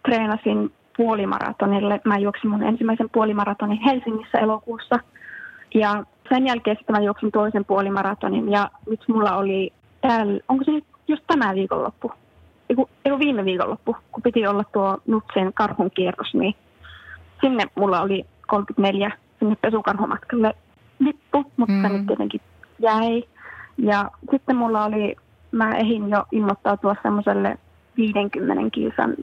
treenasin 0.06 0.72
puolimaratonille. 0.98 2.02
Mä 2.04 2.18
juoksin 2.18 2.50
mun 2.50 2.64
ensimmäisen 2.64 3.10
puolimaratonin 3.10 3.82
Helsingissä 3.86 4.38
elokuussa. 4.38 5.00
Ja 5.74 6.04
sen 6.30 6.48
jälkeen 6.48 6.78
sitten 6.78 6.96
mä 6.96 7.02
juoksin 7.06 7.32
toisen 7.32 7.66
puolimaratonin. 7.66 8.52
Ja 8.52 8.70
nyt 8.90 9.04
mulla 9.08 9.38
oli 9.38 9.74
täällä, 10.02 10.40
onko 10.50 10.64
se 10.64 10.72
nyt 10.72 10.86
just 11.08 11.24
tämä 11.28 11.56
viikonloppu? 11.56 12.12
Eiku, 12.70 12.90
eiku 13.06 13.20
viime 13.20 13.46
viikonloppu, 13.46 13.96
kun 14.12 14.24
piti 14.24 14.48
olla 14.48 14.64
tuo 14.74 14.98
Nutsen 15.08 15.54
karhun 15.54 15.92
kierros, 15.92 16.34
niin 16.34 16.56
sinne 17.42 17.64
mulla 17.76 18.02
oli 18.02 18.26
34 18.48 19.12
sinne 19.40 19.56
pesukarhumatkalle 19.62 20.54
lippu, 21.00 21.52
mutta 21.58 21.74
mm. 21.74 21.94
nyt 21.94 22.08
tietenkin 22.08 22.42
jäi. 22.80 23.24
Ja 23.78 24.12
sitten 24.32 24.56
mulla 24.56 24.86
oli, 24.86 25.16
mä 25.52 25.76
ehin 25.76 26.10
jo 26.10 26.24
ilmoittautua 26.32 26.96
semmoiselle 27.04 27.58
50 27.98 28.70
kilsan 28.72 29.16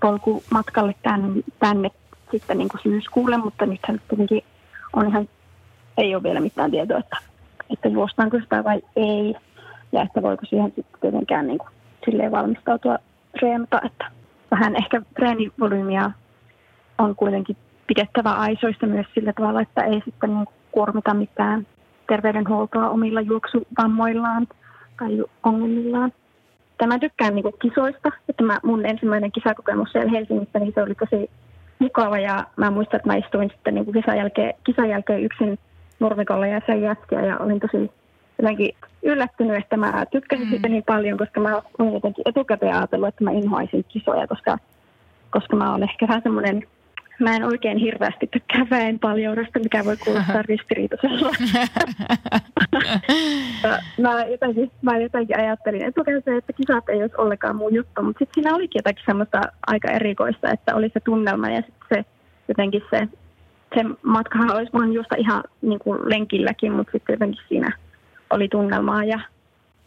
polkumatkalle 0.00 0.94
tänne, 1.02 1.42
tänne 1.58 1.90
sitten 2.30 2.58
niin 2.58 2.68
kuin 2.68 2.80
syyskuulle, 2.82 3.36
mutta 3.36 3.66
nythän 3.66 4.00
tietenkin 4.08 4.44
on 4.92 5.08
ihan, 5.08 5.28
ei 5.96 6.14
ole 6.14 6.22
vielä 6.22 6.40
mitään 6.40 6.70
tietoa, 6.70 6.98
että, 6.98 7.16
että 7.70 7.88
juostaanko 7.88 8.40
sitä 8.40 8.64
vai 8.64 8.82
ei, 8.96 9.34
ja 9.92 10.02
että 10.02 10.22
voiko 10.22 10.46
siihen 10.46 10.72
sitten 10.76 11.00
tietenkään 11.00 11.46
niin 11.46 11.58
kuin, 11.58 11.70
silleen 12.04 12.32
valmistautua 12.32 12.98
treenata, 13.38 13.80
että 13.84 14.04
vähän 14.50 14.76
ehkä 14.76 15.02
treenivolyymiä 15.16 16.10
on 16.98 17.16
kuitenkin 17.16 17.56
pidettävä 17.86 18.32
aisoista 18.32 18.86
myös 18.86 19.06
sillä 19.14 19.32
tavalla, 19.32 19.60
että 19.60 19.82
ei 19.82 20.02
sitten 20.04 20.34
niin 20.34 20.46
kuormita 20.72 21.14
mitään 21.14 21.66
terveydenhuoltoa 22.08 22.90
omilla 22.90 23.20
juoksuvammoillaan 23.20 24.46
tai 24.98 25.24
ongelmillaan 25.42 26.12
että 26.80 26.94
mä 26.94 26.98
tykkään 26.98 27.34
niin 27.34 27.44
kisoista, 27.62 28.10
että 28.28 28.42
mä, 28.42 28.60
mun 28.62 28.86
ensimmäinen 28.86 29.32
kisakokemus 29.32 29.92
siellä 29.92 30.10
Helsingissä, 30.10 30.58
niin 30.58 30.72
se 30.74 30.82
oli 30.82 30.94
tosi 30.94 31.30
mukava 31.78 32.18
ja 32.18 32.44
mä 32.56 32.70
muistan, 32.70 32.96
että 32.96 33.08
mä 33.08 33.16
istuin 33.16 33.50
sitten 33.50 33.74
niin 33.74 33.92
kisan, 33.92 34.16
jälkeen, 34.16 34.54
kisan 34.64 34.88
jälkeen 34.88 35.24
yksin 35.24 35.58
nurmikolla 36.00 36.46
ja 36.46 36.60
sen 36.66 36.82
jätkiä 36.82 37.20
ja 37.20 37.38
olin 37.38 37.60
tosi 37.60 37.90
jotenkin 38.38 38.74
yllättynyt, 39.02 39.56
että 39.56 39.76
mä 39.76 40.06
tykkäsin 40.10 40.46
mm. 40.46 40.50
siitä 40.50 40.68
niin 40.68 40.82
paljon, 40.86 41.18
koska 41.18 41.40
mä 41.40 41.62
olin 41.78 41.92
jotenkin 41.92 42.28
etukäteen 42.28 42.74
ajatellut, 42.74 43.08
että 43.08 43.24
mä 43.24 43.30
inhoaisin 43.30 43.84
kisoja, 43.88 44.26
koska, 44.26 44.58
koska 45.30 45.56
mä 45.56 45.70
olen 45.70 45.82
ehkä 45.82 46.08
vähän 46.08 46.22
semmoinen 46.22 46.62
Mä 47.20 47.36
en 47.36 47.44
oikein 47.44 47.78
hirveästi 47.78 48.26
tykkää 48.26 48.66
väenpaljoudesta, 48.70 49.58
mikä 49.58 49.84
voi 49.84 49.96
kuulostaa 49.96 50.42
ristiriitaisella. 50.48 51.30
mä, 54.02 54.24
jotenkin, 54.24 54.70
mä 54.82 54.98
jotenkin 54.98 55.38
ajattelin 55.38 55.84
etukäteen, 55.84 56.38
että 56.38 56.52
kisat 56.52 56.88
ei 56.88 57.02
olisi 57.02 57.16
ollenkaan 57.18 57.56
mun 57.56 57.74
juttu, 57.74 58.02
mutta 58.02 58.18
sitten 58.18 58.34
siinä 58.34 58.56
olikin 58.56 58.78
jotakin 58.78 59.04
semmoista 59.06 59.40
aika 59.66 59.90
erikoista, 59.90 60.50
että 60.50 60.74
oli 60.74 60.90
se 60.94 61.00
tunnelma 61.00 61.48
ja 61.50 61.62
sitten 61.62 61.88
se 61.94 62.04
jotenkin 62.48 62.82
se, 62.90 63.08
se 63.74 63.84
matkahan 64.02 64.56
olisi 64.56 64.72
voinut 64.72 64.94
juosta 64.94 65.16
ihan 65.18 65.44
niin 65.62 65.78
kuin 65.78 65.98
lenkilläkin, 66.04 66.72
mutta 66.72 66.92
sitten 66.92 67.12
jotenkin 67.12 67.44
siinä 67.48 67.72
oli 68.30 68.48
tunnelmaa 68.48 69.04
ja, 69.04 69.20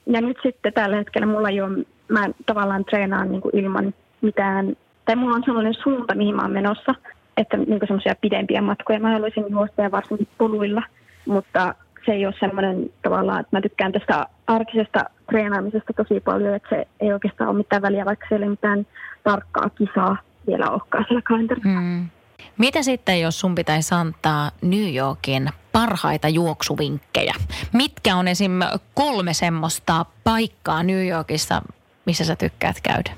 ja 0.06 0.22
nyt 0.22 0.38
sitten 0.44 0.74
tällä 0.74 0.96
hetkellä 0.96 1.28
mulla 1.28 1.50
ei 1.50 1.62
ole, 1.62 1.86
mä 2.08 2.30
tavallaan 2.46 2.86
treenaan 2.86 3.32
niin 3.32 3.42
kuin 3.42 3.58
ilman 3.58 3.94
mitään, 4.22 4.75
tai 5.06 5.16
mulla 5.16 5.36
on 5.36 5.44
sellainen 5.46 5.74
suunta, 5.74 6.16
mihin 6.16 6.36
mä 6.36 6.42
oon 6.42 6.52
menossa, 6.52 6.96
että 7.38 7.58
niin 7.58 7.80
semmoisia 7.88 8.16
pidempiä 8.22 8.62
matkoja 8.62 9.00
mä 9.00 9.12
haluaisin 9.12 9.46
juosta 9.50 9.82
ja 9.82 9.92
varsinkin 9.92 10.28
poluilla, 10.38 10.84
mutta 11.25 11.75
se 12.06 12.12
ei 12.12 12.25
ole 12.25 12.36
semmoinen 12.40 12.90
tavallaan, 13.02 13.40
että 13.40 13.58
mä 13.58 13.62
tykkään 13.62 13.92
tästä 13.92 14.28
arkisesta 14.48 15.06
treenaamisesta 15.30 15.94
tosi 15.94 16.20
paljon, 16.20 16.56
että 16.56 16.70
se 16.70 16.88
ei 17.00 17.13
oikeastaan 17.13 17.50
ole 17.50 17.58
mitään 17.58 17.82
väliä, 17.82 18.06
vaikka 18.06 18.25
siellä 18.30 18.46
ei 18.46 18.50
mitään 18.50 18.88
tarkkaa 19.24 19.70
kisaa 19.70 20.18
vielä 20.48 20.70
olekaan 20.70 21.06
siellä 21.08 21.22
kalenterissa. 21.22 21.70
Hmm. 21.70 22.10
Mitä 22.58 22.84
sitten, 22.84 23.22
jos 23.22 23.40
sun 23.40 23.56
pitäisi 23.56 23.96
antaa 23.96 24.52
New 24.62 24.96
Yorkin 24.96 25.50
parhaita 25.72 26.30
juoksuvinkkejä? 26.30 27.34
Mitkä 27.74 28.16
on 28.16 28.28
esim. 28.28 28.52
kolme 28.94 29.34
semmoista 29.34 30.06
paikkaa 30.24 30.84
New 30.84 31.08
Yorkissa, 31.08 31.62
missä 32.06 32.25
sä 32.25 32.36
tykkäät 32.36 32.75
käydä? 32.84 33.12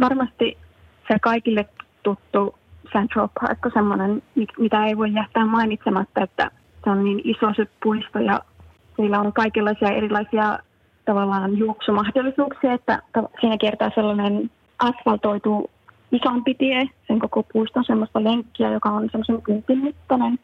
Varmasti 0.00 0.58
se 1.08 1.18
kaikille 1.20 1.66
tuttu 2.02 2.54
Central 2.92 3.28
Park 3.40 3.66
on 3.66 3.70
semmoinen, 3.74 4.22
mitä 4.58 4.86
ei 4.86 4.96
voi 4.96 5.12
jättää 5.12 5.46
mainitsematta, 5.46 6.22
että 6.22 6.50
se 6.84 6.90
on 6.90 7.04
niin 7.04 7.20
iso 7.24 7.54
se 7.56 7.66
puisto 7.82 8.18
ja 8.18 8.40
niillä 8.98 9.20
on 9.20 9.32
kaikenlaisia 9.32 9.88
erilaisia 9.88 10.58
tavallaan 11.04 11.58
juoksumahdollisuuksia, 11.58 12.72
että 12.72 13.02
siinä 13.40 13.56
kertaa 13.58 13.90
sellainen 13.94 14.50
asfaltoitu 14.78 15.70
isompi 16.12 16.54
tie, 16.54 16.90
sen 17.06 17.18
koko 17.18 17.42
puiston 17.42 17.84
semmoista 17.84 18.24
lenkkiä, 18.24 18.72
joka 18.72 18.88
on 18.88 19.08
semmoisen 19.10 19.42
kympin 19.42 19.78
mittainen. 19.78 20.38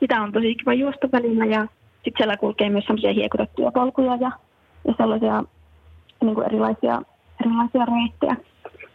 Sitä 0.00 0.22
on 0.22 0.32
tosi 0.32 0.54
kiva 0.54 0.74
juosta 0.74 1.08
välillä 1.12 1.44
ja 1.44 1.66
sitten 1.94 2.12
siellä 2.16 2.36
kulkee 2.36 2.70
myös 2.70 2.84
semmoisia 2.84 3.12
hiekotettuja 3.12 3.72
polkuja 3.72 4.16
ja, 4.20 4.30
ja 4.88 4.94
sellaisia 4.96 5.44
niin 6.20 6.34
kuin 6.34 6.46
erilaisia, 6.46 7.02
erilaisia 7.40 7.84
reittejä. 7.84 8.36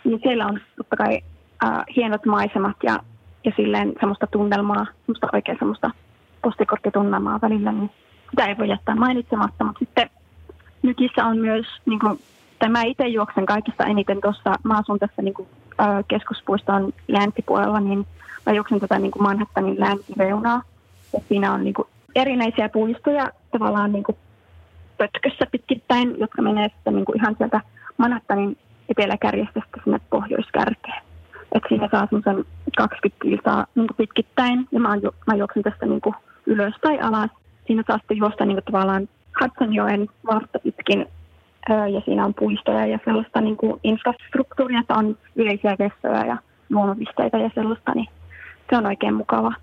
Ja 0.05 0.17
siellä 0.23 0.45
on 0.45 0.59
totta 0.77 0.95
kai 0.95 1.21
äh, 1.63 1.83
hienot 1.95 2.25
maisemat 2.25 2.75
ja, 2.83 2.99
ja 3.43 3.51
silleen 3.55 3.93
semmoista 3.99 4.27
tunnelmaa, 4.27 4.85
semmoista 5.05 5.27
oikein 5.33 5.57
semmoista 5.59 5.91
postikorttitunnelmaa 6.41 7.39
välillä, 7.41 7.71
niin 7.71 7.91
sitä 8.29 8.45
ei 8.45 8.57
voi 8.57 8.69
jättää 8.69 8.95
mainitsematta, 8.95 9.63
mutta 9.63 9.79
sitten 9.79 10.09
nykissä 10.81 11.25
on 11.25 11.37
myös, 11.37 11.65
niin 11.85 11.99
kuin, 11.99 12.19
tai 12.59 12.69
mä 12.69 12.83
itse 12.83 13.07
juoksen 13.07 13.45
kaikista 13.45 13.85
eniten 13.85 14.21
tuossa 14.21 14.55
maasuuntassa 14.63 15.21
niin 15.21 15.33
kuin, 15.33 15.47
ä, 15.79 16.03
keskuspuiston 16.07 16.93
länsipuolella, 17.07 17.79
niin 17.79 18.07
mä 18.45 18.53
juoksen 18.53 18.79
tätä 18.79 18.99
niin 18.99 19.11
kuin 19.11 19.23
Manhattanin 19.23 19.79
länsireunaa. 19.79 20.61
Ja 21.13 21.19
siinä 21.29 21.53
on 21.53 21.63
niin 21.63 21.73
kuin, 21.73 21.87
erinäisiä 22.15 22.69
puistoja 22.69 23.29
tavallaan 23.51 23.91
niin 23.91 24.03
kuin, 24.03 24.17
pötkössä 24.97 25.45
pitkittäin, 25.51 26.19
jotka 26.19 26.41
menee 26.41 26.69
sitten 26.69 26.95
niin 26.95 27.05
kuin, 27.05 27.17
ihan 27.17 27.35
sieltä 27.37 27.61
Manhattanin 27.97 28.57
eteläkärjestä 28.89 29.61
sinne 29.83 29.99
pohjoiskärkeen. 30.09 31.04
Et 31.55 31.63
siinä 31.69 31.87
saa 31.91 32.07
semmoisen 32.09 32.45
20 32.77 33.21
kilsaa 33.21 33.65
niin 33.75 33.87
pitkittäin 33.97 34.67
ja 34.71 34.79
mä, 34.79 34.95
ju- 34.95 35.15
mä 35.27 35.35
juoksen 35.35 35.63
tästä 35.63 35.85
niin 35.85 36.01
ylös 36.45 36.73
tai 36.81 36.99
alas. 36.99 37.29
Siinä 37.67 37.83
saa 37.87 37.97
sitten 37.97 38.17
juosta 38.17 38.45
niin 38.45 38.55
kuin 38.55 38.63
tavallaan 38.63 39.09
Hudsonjoen 39.41 40.07
vartta 40.27 40.59
pitkin 40.59 41.07
ja 41.69 42.01
siinä 42.05 42.25
on 42.25 42.33
puistoja 42.33 42.85
ja 42.85 42.99
sellaista 43.05 43.41
niin 43.41 43.57
kuin 43.57 43.79
infrastruktuuria, 43.83 44.79
että 44.79 44.93
on 44.93 45.17
yleisiä 45.35 45.75
vessoja 45.79 46.25
ja 46.25 46.37
luomapisteitä 46.69 47.37
ja 47.37 47.49
sellaista, 47.55 47.91
niin 47.95 48.07
se 48.69 48.77
on 48.77 48.85
oikein 48.85 49.13
mukava. 49.13 49.53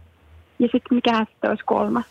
Ja 0.59 0.69
sitten 0.73 0.95
mikä 0.95 1.19
sitten 1.19 1.51
olisi 1.51 1.65
kolmas? 1.65 2.05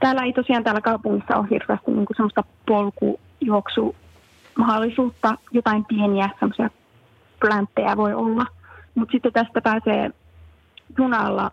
Täällä 0.00 0.22
ei 0.22 0.32
tosiaan 0.32 0.64
täällä 0.64 0.80
kaupungissa 0.80 1.36
ole 1.36 1.46
hirveästi 1.50 1.90
niin 1.90 2.06
kuin 2.06 2.16
semmoista 2.16 2.44
polkujuoksumahdollisuutta, 2.66 5.34
jotain 5.52 5.84
pieniä 5.84 6.30
semmoisia 6.38 6.70
pläntejä 7.40 7.96
voi 7.96 8.14
olla. 8.14 8.46
Mutta 8.98 9.12
sitten 9.12 9.32
tästä 9.32 9.60
pääsee 9.60 10.10
junalla 10.98 11.50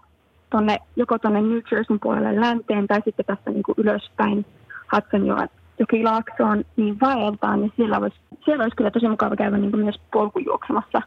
tonne, 0.49 0.77
joko 0.95 1.19
tuonne 1.19 1.41
New 1.41 1.59
Jerseyn 1.71 1.99
puolelle 1.99 2.41
länteen 2.41 2.87
tai 2.87 3.01
sitten 3.05 3.25
tästä 3.25 3.51
niin 3.51 3.63
kuin 3.63 3.75
ylöspäin 3.77 4.45
Hudsonjoen 4.95 5.49
jokilaaksoon 5.79 6.63
niin 6.75 6.99
vaeltaan, 7.01 7.61
niin 7.61 7.73
siellä 7.75 7.97
olisi, 7.97 8.17
siellä 8.45 8.63
olisi 8.63 8.75
kyllä 8.75 8.91
tosi 8.91 9.07
mukava 9.07 9.35
käydä 9.35 9.57
niin 9.57 9.77
myös 9.77 9.99
polkujuoksemassa. 10.13 11.01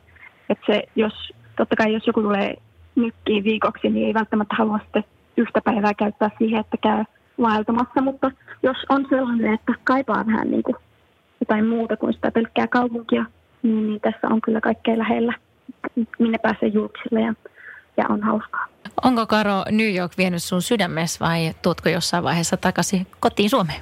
Että 0.51 0.67
se, 0.67 0.83
jos, 0.97 1.33
totta 1.57 1.77
kai 1.77 1.93
jos 1.93 2.07
joku 2.07 2.23
tulee 2.23 2.57
nykkiin 2.95 3.45
viikoksi, 3.45 3.91
niin 3.91 4.07
ei 4.07 4.15
välttämättä 4.15 4.55
halua 4.59 4.79
sitten 4.79 5.05
yhtä 5.37 5.61
päivää 5.65 5.95
käyttää 5.95 6.31
siihen, 6.39 6.61
että 6.61 6.77
käy 6.77 7.05
vaeltamassa, 7.41 8.01
mutta 8.01 8.31
jos 8.63 8.77
on 8.89 9.07
sellainen, 9.11 9.55
että 9.55 9.73
kaipaa 9.85 10.27
vähän 10.27 10.51
niin 10.51 10.63
kuin 10.63 10.77
jotain 11.41 11.67
muuta 11.67 11.97
kuin 11.97 12.13
sitä 12.13 12.31
pelkkää 12.31 12.67
kaupunkia, 12.67 13.25
niin, 13.63 13.87
niin 13.87 14.01
tässä 14.01 14.29
on 14.31 14.41
kyllä 14.41 14.61
kaikkein 14.61 14.99
lähellä, 14.99 15.35
minne 16.19 16.39
pääsee 16.39 16.69
julkisille 16.69 17.21
ja, 17.21 17.35
ja 17.97 18.05
on 18.09 18.23
hauskaa. 18.23 18.67
Onko 19.05 19.27
Karo 19.27 19.65
New 19.71 19.95
York 19.95 20.13
vienyt 20.19 20.43
sun 20.43 20.63
sydämessä 20.63 21.25
vai 21.25 21.53
tuutko 21.63 21.89
jossain 21.89 22.25
vaiheessa 22.25 22.57
takaisin 22.57 23.07
kotiin 23.21 23.51
Suomeen? 23.51 23.81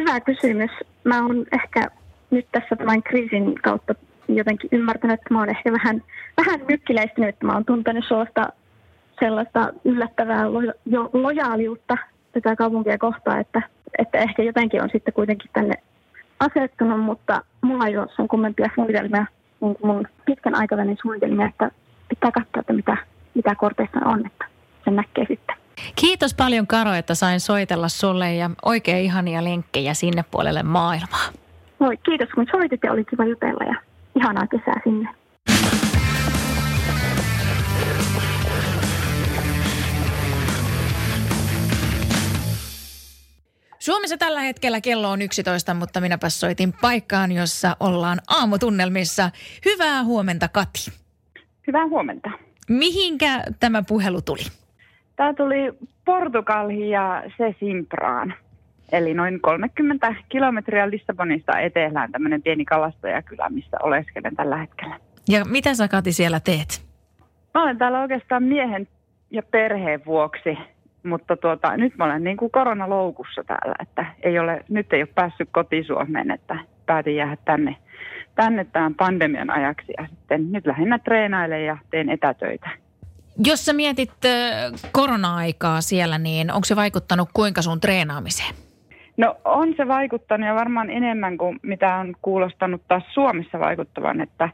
Hyvä 0.00 0.20
kysymys. 0.20 0.70
Mä 1.04 1.22
oon 1.22 1.46
ehkä 1.52 1.90
nyt 2.30 2.46
tässä 2.52 2.76
tämän 2.76 3.02
kriisin 3.02 3.54
kautta 3.54 3.94
jotenkin 4.28 4.68
ymmärtänyt, 4.72 5.14
että 5.14 5.34
mä 5.34 5.38
oon 5.38 5.50
ehkä 5.50 5.72
vähän, 5.72 6.02
vähän 6.36 6.60
nykkiläistynyt. 6.68 7.36
Mä 7.42 7.52
oon 7.52 7.64
tuntenut 7.64 8.04
sellaista, 8.08 8.48
sellaista 9.20 9.72
yllättävää 9.84 10.52
lo- 10.52 11.10
lojaaliutta 11.12 11.96
tätä 12.32 12.56
kaupunkia 12.56 12.98
kohtaan, 12.98 13.40
että, 13.40 13.62
että 13.98 14.18
ehkä 14.18 14.42
jotenkin 14.42 14.82
on 14.82 14.88
sitten 14.92 15.14
kuitenkin 15.14 15.50
tänne 15.52 15.74
asettunut, 16.40 17.00
mutta 17.00 17.42
mulla 17.60 17.86
ei 17.86 17.96
ole 17.96 18.08
sen 18.16 18.28
kummempia 18.28 18.70
suunnitelmia, 18.74 19.26
niin 19.60 19.76
kuin 19.76 19.90
mun 19.90 20.08
pitkän 20.26 20.54
aikavälin 20.54 20.98
suunnitelmia, 21.02 21.46
että 21.46 21.70
pitää 22.08 22.30
katsoa, 22.32 22.60
että 22.60 22.72
mitä, 22.72 22.96
mitä 23.34 23.54
korteissa 23.54 23.98
on, 24.04 24.26
että 24.26 24.44
sen 24.84 24.96
näkee 24.96 25.24
sitten. 25.28 25.56
Kiitos 25.96 26.34
paljon 26.34 26.66
Karo, 26.66 26.92
että 26.92 27.14
sain 27.14 27.40
soitella 27.40 27.88
sulle 27.88 28.34
ja 28.34 28.50
oikein 28.64 29.04
ihania 29.04 29.44
linkkejä 29.44 29.94
sinne 29.94 30.24
puolelle 30.30 30.62
maailmaa. 30.62 31.28
Moi, 31.78 31.96
kiitos 31.96 32.28
kun 32.34 32.46
soitit 32.50 32.80
ja 32.84 32.92
oli 32.92 33.04
kiva 33.04 33.24
jutella 33.24 33.64
ja 33.64 33.74
ihanaa 34.14 34.46
kesää 34.46 34.80
sinne. 34.84 35.08
Suomessa 43.80 44.16
tällä 44.18 44.40
hetkellä 44.40 44.80
kello 44.80 45.10
on 45.10 45.22
11, 45.22 45.74
mutta 45.74 46.00
minäpä 46.00 46.28
soitin 46.28 46.72
paikkaan, 46.80 47.32
jossa 47.32 47.76
ollaan 47.80 48.18
aamutunnelmissa. 48.28 49.30
Hyvää 49.64 50.04
huomenta, 50.04 50.48
Kati. 50.48 50.92
Hyvää 51.66 51.86
huomenta. 51.86 52.30
Mihinkä 52.68 53.42
tämä 53.60 53.82
puhelu 53.88 54.22
tuli? 54.22 54.42
Tämä 55.16 55.34
tuli 55.34 55.72
Portugaliin 56.04 56.90
ja 56.90 57.22
se 57.38 57.54
Simpraan. 57.60 58.34
Eli 58.92 59.14
noin 59.14 59.40
30 59.40 60.14
kilometriä 60.28 60.90
Lissabonista 60.90 61.58
etelään 61.58 62.12
tämmöinen 62.12 62.42
pieni 62.42 62.64
kalastajakylä, 62.64 63.48
missä 63.50 63.76
oleskelen 63.82 64.36
tällä 64.36 64.56
hetkellä. 64.56 65.00
Ja 65.28 65.44
mitä 65.44 65.74
sä 65.74 65.88
Kati 65.88 66.12
siellä 66.12 66.40
teet? 66.40 66.82
Mä 67.54 67.62
olen 67.62 67.78
täällä 67.78 68.00
oikeastaan 68.00 68.42
miehen 68.42 68.88
ja 69.30 69.42
perheen 69.42 70.04
vuoksi, 70.06 70.58
mutta 71.02 71.36
tuota, 71.36 71.76
nyt 71.76 71.96
mä 71.96 72.04
olen 72.04 72.24
niin 72.24 72.36
kuin 72.36 72.50
koronaloukussa 72.50 73.44
täällä, 73.44 73.74
että 73.80 74.06
ei 74.22 74.38
ole, 74.38 74.64
nyt 74.68 74.92
ei 74.92 75.02
ole 75.02 75.08
päässyt 75.14 75.48
kotisuomeen, 75.52 76.30
että 76.30 76.58
päätin 76.86 77.16
jäädä 77.16 77.36
tänne, 77.44 77.76
tänne 78.34 78.64
tämän 78.64 78.94
pandemian 78.94 79.50
ajaksi 79.50 79.92
ja 79.98 80.06
sitten 80.10 80.52
nyt 80.52 80.66
lähinnä 80.66 80.98
treenailen 80.98 81.64
ja 81.64 81.76
teen 81.90 82.08
etätöitä. 82.08 82.70
Jos 83.44 83.64
sä 83.64 83.72
mietit 83.72 84.12
korona-aikaa 84.92 85.80
siellä, 85.80 86.18
niin 86.18 86.52
onko 86.52 86.64
se 86.64 86.76
vaikuttanut 86.76 87.28
kuinka 87.34 87.62
sun 87.62 87.80
treenaamiseen? 87.80 88.54
No 89.16 89.36
on 89.44 89.74
se 89.76 89.88
vaikuttanut 89.88 90.46
ja 90.46 90.54
varmaan 90.54 90.90
enemmän 90.90 91.38
kuin 91.38 91.60
mitä 91.62 91.96
on 91.96 92.14
kuulostanut 92.22 92.82
taas 92.88 93.02
Suomessa 93.14 93.60
vaikuttavan, 93.60 94.20
että 94.20 94.48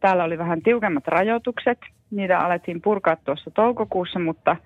täällä 0.00 0.24
oli 0.24 0.38
vähän 0.38 0.62
tiukemmat 0.62 1.08
rajoitukset. 1.08 1.78
Niitä 2.10 2.38
alettiin 2.38 2.82
purkaa 2.82 3.16
tuossa 3.16 3.50
toukokuussa, 3.50 4.18
mutta, 4.18 4.56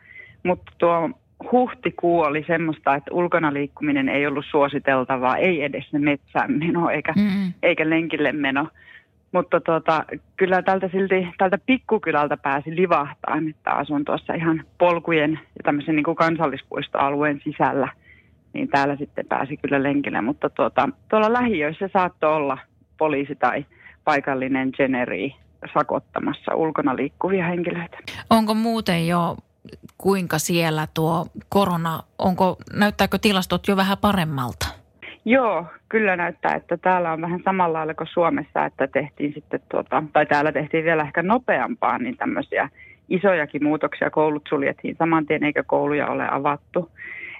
mutta 0.42 0.72
tuo 0.78 1.10
huhtikuu 1.52 2.20
oli 2.20 2.44
semmoista, 2.46 2.94
että 2.94 3.14
ulkona 3.14 3.52
liikkuminen 3.52 4.08
ei 4.08 4.26
ollut 4.26 4.44
suositeltavaa, 4.50 5.36
ei 5.36 5.62
edes 5.62 5.92
ne 5.92 5.98
metsään 5.98 6.52
meno 6.52 6.90
eikä, 6.90 7.12
mm-hmm. 7.16 7.52
eikä 7.62 7.90
lenkille 7.90 8.32
meno. 8.32 8.68
Mutta 9.32 9.60
tota, 9.60 10.04
kyllä 10.36 10.62
tältä 10.62 10.88
silti, 10.88 11.28
tältä 11.38 11.58
pikkukylältä 11.66 12.36
pääsi 12.36 12.76
livahtaan, 12.76 13.48
että 13.48 13.70
asun 13.70 14.04
tuossa 14.04 14.34
ihan 14.34 14.64
polkujen 14.78 15.32
ja 15.32 15.62
tämmöisen 15.64 15.96
niin 15.96 16.04
kuin 16.04 16.16
kansallispuistoalueen 16.16 17.40
sisällä. 17.44 17.88
Niin 18.52 18.68
täällä 18.68 18.96
sitten 18.96 19.26
pääsi 19.26 19.56
kyllä 19.56 19.82
lenkille, 19.82 20.20
mutta 20.20 20.50
tuota, 20.50 20.88
tuolla 21.08 21.32
lähiöissä 21.32 21.88
saattoi 21.92 22.32
olla 22.32 22.58
poliisi 22.98 23.34
tai 23.34 23.66
paikallinen 24.04 24.70
generi 24.76 25.34
sakottamassa 25.74 26.54
ulkona 26.54 26.96
liikkuvia 26.96 27.46
henkilöitä. 27.46 27.98
Onko 28.30 28.54
muuten 28.54 29.08
jo 29.08 29.36
kuinka 29.98 30.38
siellä 30.38 30.86
tuo 30.94 31.26
korona, 31.48 32.00
onko, 32.18 32.56
näyttääkö 32.72 33.18
tilastot 33.18 33.68
jo 33.68 33.76
vähän 33.76 33.98
paremmalta? 34.00 34.66
Joo, 35.24 35.66
kyllä 35.88 36.16
näyttää, 36.16 36.54
että 36.54 36.76
täällä 36.76 37.12
on 37.12 37.20
vähän 37.20 37.40
samalla 37.44 37.78
lailla 37.78 37.94
kuin 37.94 38.08
Suomessa, 38.12 38.64
että 38.64 38.86
tehtiin 38.86 39.32
sitten 39.34 39.60
tuota, 39.68 40.02
tai 40.12 40.26
täällä 40.26 40.52
tehtiin 40.52 40.84
vielä 40.84 41.02
ehkä 41.02 41.22
nopeampaa, 41.22 41.98
niin 41.98 42.16
tämmöisiä 42.16 42.68
isojakin 43.08 43.64
muutoksia. 43.64 44.10
Koulut 44.10 44.46
suljettiin 44.48 44.96
saman 44.98 45.26
tien, 45.26 45.44
eikä 45.44 45.62
kouluja 45.62 46.06
ole 46.06 46.28
avattu. 46.30 46.90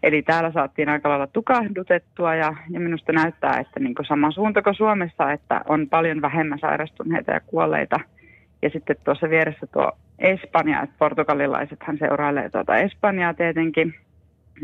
Eli 0.03 0.23
täällä 0.23 0.53
saatiin 0.53 0.89
aika 0.89 1.09
lailla 1.09 1.27
tukahdutettua 1.27 2.35
ja, 2.35 2.55
ja 2.71 2.81
minusta 2.81 3.13
näyttää, 3.13 3.59
että 3.59 3.81
niin 3.81 3.95
kuin 3.95 4.07
sama 4.07 4.31
suunta 4.31 4.63
kuin 4.63 4.75
Suomessa, 4.75 5.33
että 5.33 5.61
on 5.69 5.89
paljon 5.89 6.23
vähemmän 6.23 6.59
sairastuneita 6.59 7.33
ja 7.33 7.41
kuolleita. 7.41 8.01
Ja 8.67 8.71
sitten 8.71 8.97
tuossa 9.05 9.31
vieressä 9.31 9.67
tuo 9.67 9.93
Espanja, 10.19 10.83
että 10.83 10.97
portugalilaisethan 10.99 11.99
seurailee 11.99 12.51
tuota 12.51 12.77
Espanjaa 12.77 13.35
tietenkin, 13.35 13.95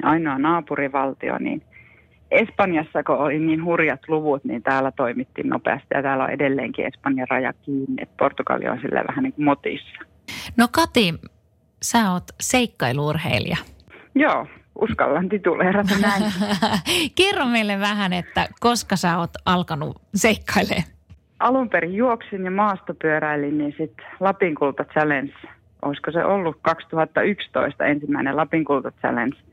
ainoa 0.03 0.39
naapurivaltio, 0.39 1.39
niin 1.39 1.63
Espanjassa, 2.31 3.03
kun 3.03 3.17
oli 3.17 3.39
niin 3.39 3.65
hurjat 3.65 4.01
luvut, 4.09 4.45
niin 4.45 4.63
täällä 4.63 4.93
toimittiin 4.93 5.49
nopeasti 5.49 5.87
ja 5.95 6.03
täällä 6.03 6.25
on 6.25 6.31
edelleenkin 6.31 6.87
Espanjan 6.87 7.29
raja 7.31 7.53
kiinni. 7.53 8.03
Että 8.03 8.15
Portugali 8.19 8.69
on 8.69 8.81
sille 8.81 9.05
vähän 9.09 9.23
niin 9.23 9.33
kuin 9.33 9.45
motissa. 9.45 9.99
No 10.57 10.69
Kati, 10.73 11.15
sä 11.83 12.13
oot 12.13 12.25
seikkailurheilija. 12.41 13.57
Joo, 14.15 14.47
uskallan 14.81 15.29
tituleerata 15.29 15.95
näin. 16.01 16.23
Kerro 17.19 17.47
meille 17.47 17.81
vähän, 17.81 18.13
että 18.13 18.49
koska 18.61 18.97
sä 18.97 19.19
oot 19.19 19.31
alkanut 19.47 20.03
seikkailemaan? 20.15 20.83
Alun 21.43 21.69
perin 21.69 21.95
juoksin 21.95 22.45
ja 22.45 22.51
maastopyöräilin, 22.51 23.59
niin 23.59 23.75
sitten 23.79 24.07
Lapin 24.21 24.55
Kulta 24.55 24.85
Challenge, 24.85 25.33
olisiko 25.83 26.11
se 26.13 26.25
ollut 26.25 26.57
2011 26.63 27.85
ensimmäinen 27.85 28.37
Lapin 28.37 28.65
Kulta 28.65 28.93
Challenge– 29.01 29.37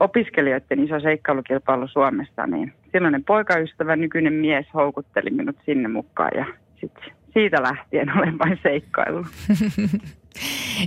opiskelijoiden 0.00 0.84
iso 0.84 1.00
seikkailukilpailu 1.00 1.88
Suomessa, 1.88 2.46
niin 2.46 2.72
silloinen 2.92 3.24
poikaystävä, 3.24 3.96
nykyinen 3.96 4.32
mies 4.32 4.66
houkutteli 4.74 5.30
minut 5.30 5.56
sinne 5.66 5.88
mukaan 5.88 6.30
ja 6.34 6.46
sitten 6.80 7.12
siitä 7.32 7.62
lähtien 7.62 8.10
olen 8.18 8.38
vain 8.38 8.58
seikkailu. 8.62 9.24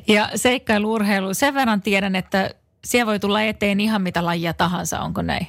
ja 0.08 0.28
seikkailuurheilu, 0.36 1.34
sen 1.34 1.54
verran 1.54 1.82
tiedän, 1.82 2.16
että 2.16 2.50
siellä 2.84 3.10
voi 3.10 3.20
tulla 3.20 3.42
eteen 3.42 3.80
ihan 3.80 4.02
mitä 4.02 4.26
lajia 4.26 4.54
tahansa, 4.54 5.00
onko 5.00 5.22
näin? 5.22 5.48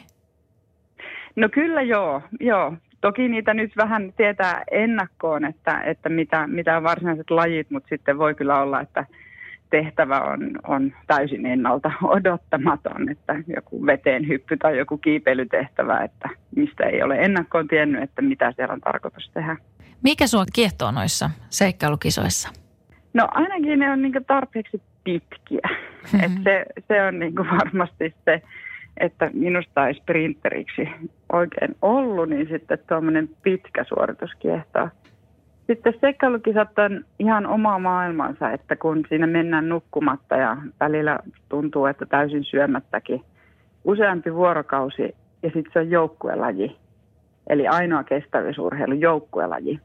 No 1.36 1.48
kyllä 1.48 1.82
joo, 1.82 2.22
joo. 2.40 2.72
Toki 3.04 3.28
niitä 3.28 3.54
nyt 3.54 3.76
vähän 3.76 4.12
tietää 4.16 4.62
ennakkoon, 4.70 5.44
että, 5.44 5.80
että 5.80 6.08
mitä, 6.08 6.46
mitä 6.46 6.82
varsinaiset 6.82 7.30
lajit, 7.30 7.70
mutta 7.70 7.88
sitten 7.88 8.18
voi 8.18 8.34
kyllä 8.34 8.60
olla, 8.60 8.80
että 8.80 9.06
tehtävä 9.70 10.20
on, 10.20 10.50
on 10.68 10.92
täysin 11.06 11.46
ennalta 11.46 11.90
odottamaton, 12.16 13.08
että 13.08 13.34
joku 13.56 13.86
veteen 13.86 14.28
hyppy 14.28 14.56
tai 14.56 14.78
joku 14.78 14.98
kiipeilytehtävä, 14.98 16.00
että 16.00 16.28
mistä 16.56 16.84
ei 16.84 17.02
ole 17.02 17.16
ennakkoon 17.18 17.68
tiennyt, 17.68 18.02
että 18.02 18.22
mitä 18.22 18.52
siellä 18.52 18.74
on 18.74 18.80
tarkoitus 18.80 19.30
tehdä. 19.34 19.56
Mikä 20.02 20.26
sua 20.26 20.44
kiehtoo 20.52 20.90
noissa 20.90 21.30
seikkailukisoissa? 21.50 22.48
No 23.14 23.28
ainakin 23.30 23.78
ne 23.78 23.90
on 23.90 24.02
niin 24.02 24.24
tarpeeksi 24.26 24.82
pitkiä. 25.04 25.68
Mm-hmm. 25.68 26.20
Et 26.20 26.32
se, 26.44 26.64
se 26.88 27.02
on 27.02 27.18
niin 27.18 27.36
varmasti 27.36 28.14
se, 28.24 28.42
että 28.96 29.30
minusta 29.32 29.86
ei 29.86 29.94
sprinteriksi 29.94 30.88
oikein 31.32 31.76
ollut, 31.82 32.28
niin 32.28 32.48
sitten 32.48 32.78
tuommoinen 32.88 33.28
pitkä 33.42 33.84
suoritus 33.84 34.30
kiehtoo. 34.38 34.88
Sitten 35.66 35.94
seikkailukisat 36.00 36.78
on 36.78 37.04
ihan 37.18 37.46
oma 37.46 37.78
maailmansa, 37.78 38.50
että 38.50 38.76
kun 38.76 39.04
siinä 39.08 39.26
mennään 39.26 39.68
nukkumatta 39.68 40.36
ja 40.36 40.56
välillä 40.80 41.18
tuntuu, 41.48 41.86
että 41.86 42.06
täysin 42.06 42.44
syömättäkin 42.44 43.22
useampi 43.84 44.34
vuorokausi 44.34 45.02
ja 45.42 45.50
sitten 45.54 45.72
se 45.72 45.78
on 45.78 45.90
joukkuelaji. 45.90 46.76
Eli 47.46 47.66
ainoa 47.66 48.04
kestävyysurheilu 48.04 48.94
joukkuelaji. 48.94 49.80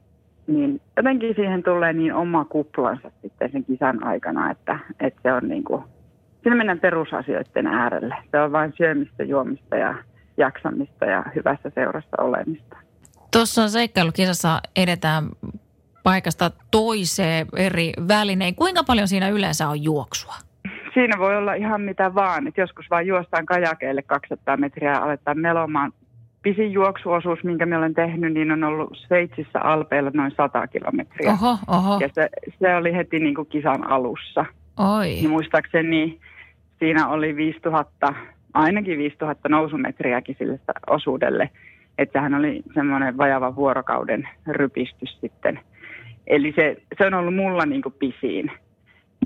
Niin 0.47 0.81
jotenkin 0.97 1.35
siihen 1.35 1.63
tulee 1.63 1.93
niin 1.93 2.13
oma 2.13 2.45
kuplansa 2.45 3.11
sitten 3.21 3.51
sen 3.51 3.65
kisan 3.65 4.03
aikana, 4.03 4.51
että, 4.51 4.79
että 4.99 5.19
se 5.23 5.33
on 5.33 5.47
niin 5.47 5.63
kuin, 5.63 5.83
siinä 6.43 6.55
mennään 6.55 6.79
perusasioiden 6.79 7.67
äärelle. 7.67 8.15
Se 8.31 8.39
on 8.39 8.51
vain 8.51 8.73
syömistä, 8.77 9.23
juomista 9.23 9.75
ja 9.75 9.95
jaksamista 10.37 11.05
ja 11.05 11.23
hyvässä 11.35 11.71
seurassa 11.75 12.21
olemista. 12.21 12.77
Tuossa 13.31 13.69
seikkailukisassa 13.69 14.61
edetään 14.75 15.23
paikasta 16.03 16.51
toiseen 16.71 17.47
eri 17.55 17.93
välinein. 18.07 18.55
Kuinka 18.55 18.83
paljon 18.83 19.07
siinä 19.07 19.29
yleensä 19.29 19.69
on 19.69 19.83
juoksua? 19.83 20.33
Siinä 20.93 21.17
voi 21.19 21.37
olla 21.37 21.53
ihan 21.53 21.81
mitä 21.81 22.15
vaan. 22.15 22.47
Et 22.47 22.57
joskus 22.57 22.85
vaan 22.89 23.07
juostaan 23.07 23.45
kajakeille 23.45 24.01
200 24.01 24.57
metriä 24.57 24.91
ja 24.91 25.03
aletaan 25.03 25.39
melomaan. 25.39 25.91
Pisin 26.41 26.71
juoksuosuus, 26.71 27.43
minkä 27.43 27.65
me 27.65 27.77
olen 27.77 27.93
tehnyt, 27.93 28.33
niin 28.33 28.51
on 28.51 28.63
ollut 28.63 28.97
Sveitsissä 28.97 29.59
Alpeilla 29.59 30.11
noin 30.13 30.31
100 30.37 30.67
kilometriä. 30.67 31.31
Oho, 31.31 31.57
oho. 31.67 31.99
Ja 31.99 32.09
se, 32.13 32.29
se 32.59 32.75
oli 32.75 32.93
heti 32.93 33.19
niin 33.19 33.35
kuin 33.35 33.47
kisan 33.47 33.91
alussa. 33.91 34.45
Oi. 34.97 35.23
Ja 35.23 35.29
muistaakseni 35.29 36.19
siinä 36.79 37.07
oli 37.07 37.35
5000, 37.35 38.13
ainakin 38.53 38.97
5000 38.97 39.49
nousumetriäkin 39.49 40.35
sille 40.39 40.59
osuudelle. 40.89 41.49
Että 41.97 42.19
sehän 42.19 42.33
oli 42.33 42.63
semmoinen 42.73 43.17
vajava 43.17 43.55
vuorokauden 43.55 44.29
rypistys 44.47 45.17
sitten– 45.21 45.59
Eli 46.29 46.53
se, 46.55 46.77
se 46.97 47.05
on 47.05 47.13
ollut 47.13 47.35
mulla 47.35 47.65
niin 47.65 47.81
kuin 47.81 47.95
pisiin. 47.99 48.51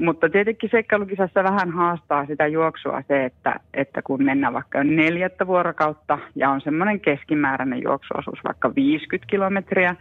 Mutta 0.02 0.30
tietenkin 0.30 0.70
seikkailukisassa 0.70 1.44
vähän 1.44 1.72
haastaa 1.72 2.26
sitä 2.26 2.48
juoksua 2.48 3.02
se, 3.08 3.26
että, 3.26 3.60
että 3.74 4.02
kun 4.02 4.24
mennään 4.24 4.54
vaikka 4.54 4.84
neljättä 4.84 5.48
vuorokautta 5.48 6.20
ja 6.36 6.50
on 6.50 6.62
semmoinen 6.62 7.00
keskimääräinen 7.00 7.84
juoksuosuus 7.84 8.39
vaikka 8.44 8.76
50 8.76 9.30
kilometriä, 9.30 9.96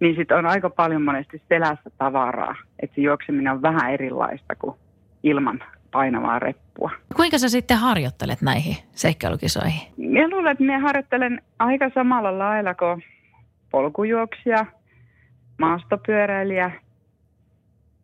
niin 0.00 0.16
sitten 0.16 0.36
on 0.36 0.46
aika 0.46 0.70
paljon 0.70 1.02
monesti 1.02 1.42
selässä 1.48 1.90
tavaraa. 1.98 2.54
Että 2.82 2.94
se 2.94 3.00
juokseminen 3.00 3.52
on 3.52 3.62
vähän 3.62 3.92
erilaista 3.92 4.54
kuin 4.54 4.76
ilman 5.22 5.62
painavaa 5.96 6.38
reppua. 6.38 6.90
Kuinka 7.16 7.38
sä 7.38 7.48
sitten 7.48 7.76
harjoittelet 7.76 8.42
näihin 8.42 8.76
seikkailukisoihin? 8.92 9.80
Mä 9.96 10.28
luulen, 10.28 10.52
että 10.52 10.64
minä 10.64 10.78
harjoittelen 10.78 11.42
aika 11.58 11.90
samalla 11.94 12.38
lailla 12.38 12.74
kuin 12.74 13.02
polkujuoksija– 13.70 14.66
maastopyöräilijä, 15.58 16.70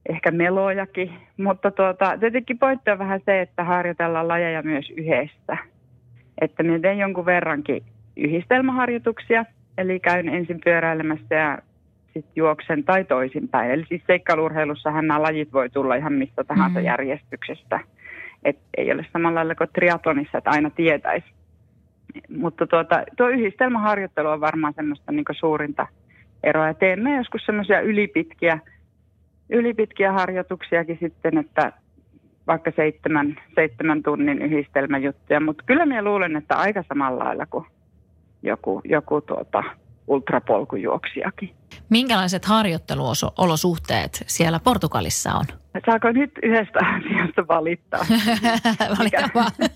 ehkä 0.09 0.31
melojakin, 0.31 1.13
mutta 1.37 1.71
tuota, 1.71 2.19
tietenkin 2.21 2.59
pointti 2.59 2.91
on 2.91 2.99
vähän 2.99 3.21
se, 3.25 3.41
että 3.41 3.65
harjoitellaan 3.65 4.29
lajeja 4.29 4.63
myös 4.63 4.91
yhdessä. 4.91 5.57
Että 6.41 6.63
minä 6.63 6.79
teen 6.79 6.99
jonkun 6.99 7.27
verrankin 7.27 7.83
yhdistelmäharjoituksia, 8.17 9.45
eli 9.79 10.01
käyn 10.01 10.29
ensin 10.29 10.61
pyöräilemässä 10.65 11.35
ja 11.35 11.59
sitten 12.14 12.33
juoksen 12.37 12.85
tai 12.85 13.05
toisinpäin. 13.05 13.70
Eli 13.70 13.85
siis 13.88 14.03
seikkailurheilussahan 14.07 15.07
nämä 15.07 15.22
lajit 15.22 15.53
voi 15.53 15.70
tulla 15.70 15.94
ihan 15.94 16.12
mistä 16.12 16.44
tahansa 16.44 16.79
mm. 16.79 16.85
järjestyksestä. 16.85 17.81
Et 18.44 18.59
ei 18.77 18.92
ole 18.92 19.07
samalla 19.12 19.35
lailla 19.35 19.55
kuin 19.55 19.70
triatlonissa, 19.72 20.38
että 20.38 20.51
aina 20.51 20.70
tietäisi. 20.70 21.27
Mutta 22.37 22.66
tuota, 22.66 23.03
tuo 23.16 23.29
yhdistelmäharjoittelu 23.29 24.29
on 24.29 24.40
varmaan 24.40 24.75
semmoista 24.75 25.12
niin 25.12 25.25
suurinta– 25.33 25.87
eroa. 26.42 26.66
Ja 26.66 26.75
teemme 26.75 27.16
joskus 27.16 27.46
semmoisia 27.46 27.81
ylipitkiä, 27.81 28.59
ylipitkiä 29.51 30.12
harjoituksiakin 30.12 30.98
sitten, 31.01 31.38
että 31.38 31.72
vaikka 32.46 32.72
seitsemän, 32.77 33.37
seitsemän 33.55 34.03
tunnin 34.03 34.42
yhdistelmäjuttuja, 34.42 35.40
mutta 35.40 35.64
kyllä 35.66 35.87
minä 35.87 36.05
luulen, 36.05 36.37
että 36.37 36.57
aika 36.57 36.85
samalla 36.88 37.25
lailla 37.25 37.46
kuin 37.46 37.66
joku, 38.42 38.81
joku 38.85 39.20
tuota, 39.20 39.64
ultrapolkujuoksijakin. 40.07 41.55
Minkälaiset 41.88 42.45
harjoitteluolosuhteet 42.45 44.25
siellä 44.27 44.61
Portugalissa 44.65 45.33
on? 45.33 45.45
Saako 45.87 46.12
nyt 46.12 46.31
yhdestä 46.43 46.79
asiasta 46.87 47.49
valittaa? 47.49 48.07
Valita 48.99 49.29
vaan. 49.35 49.51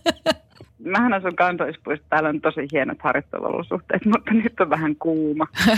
Mähän 0.84 1.12
asun 1.12 1.36
kantoispuista, 1.36 2.06
täällä 2.08 2.28
on 2.28 2.40
tosi 2.40 2.68
hienot 2.72 2.98
harjoitteluolosuhteet, 3.00 4.04
mutta 4.04 4.34
nyt 4.34 4.60
on 4.60 4.70
vähän 4.70 4.96
kuuma. 4.96 5.46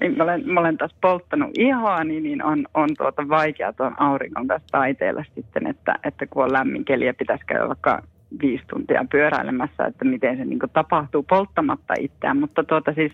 Eli 0.00 0.16
mä 0.16 0.24
olen, 0.24 0.48
mä 0.48 0.60
olen 0.60 0.78
taas 0.78 0.94
polttanut 1.00 1.50
ihoa, 1.58 2.04
niin, 2.04 2.22
niin 2.22 2.44
on, 2.44 2.66
on 2.74 2.88
tuota 2.98 3.28
vaikea 3.28 3.72
tuon 3.72 4.00
auringon 4.00 4.48
kanssa 4.48 4.68
taiteella 4.72 5.24
sitten, 5.34 5.66
että, 5.66 5.94
että 6.04 6.26
kun 6.26 6.44
on 6.44 6.52
lämmin 6.52 6.84
keli 6.84 7.06
ja 7.06 7.14
pitäisi 7.14 7.46
käydä 7.46 7.68
vaikka 7.68 8.02
viisi 8.42 8.64
tuntia 8.66 9.06
pyöräilemässä, 9.10 9.86
että 9.86 10.04
miten 10.04 10.36
se 10.36 10.44
niin 10.44 10.58
tapahtuu 10.72 11.22
polttamatta 11.22 11.94
itseään. 12.00 12.36
Mutta 12.36 12.64
tuota 12.64 12.92
siis, 12.92 13.12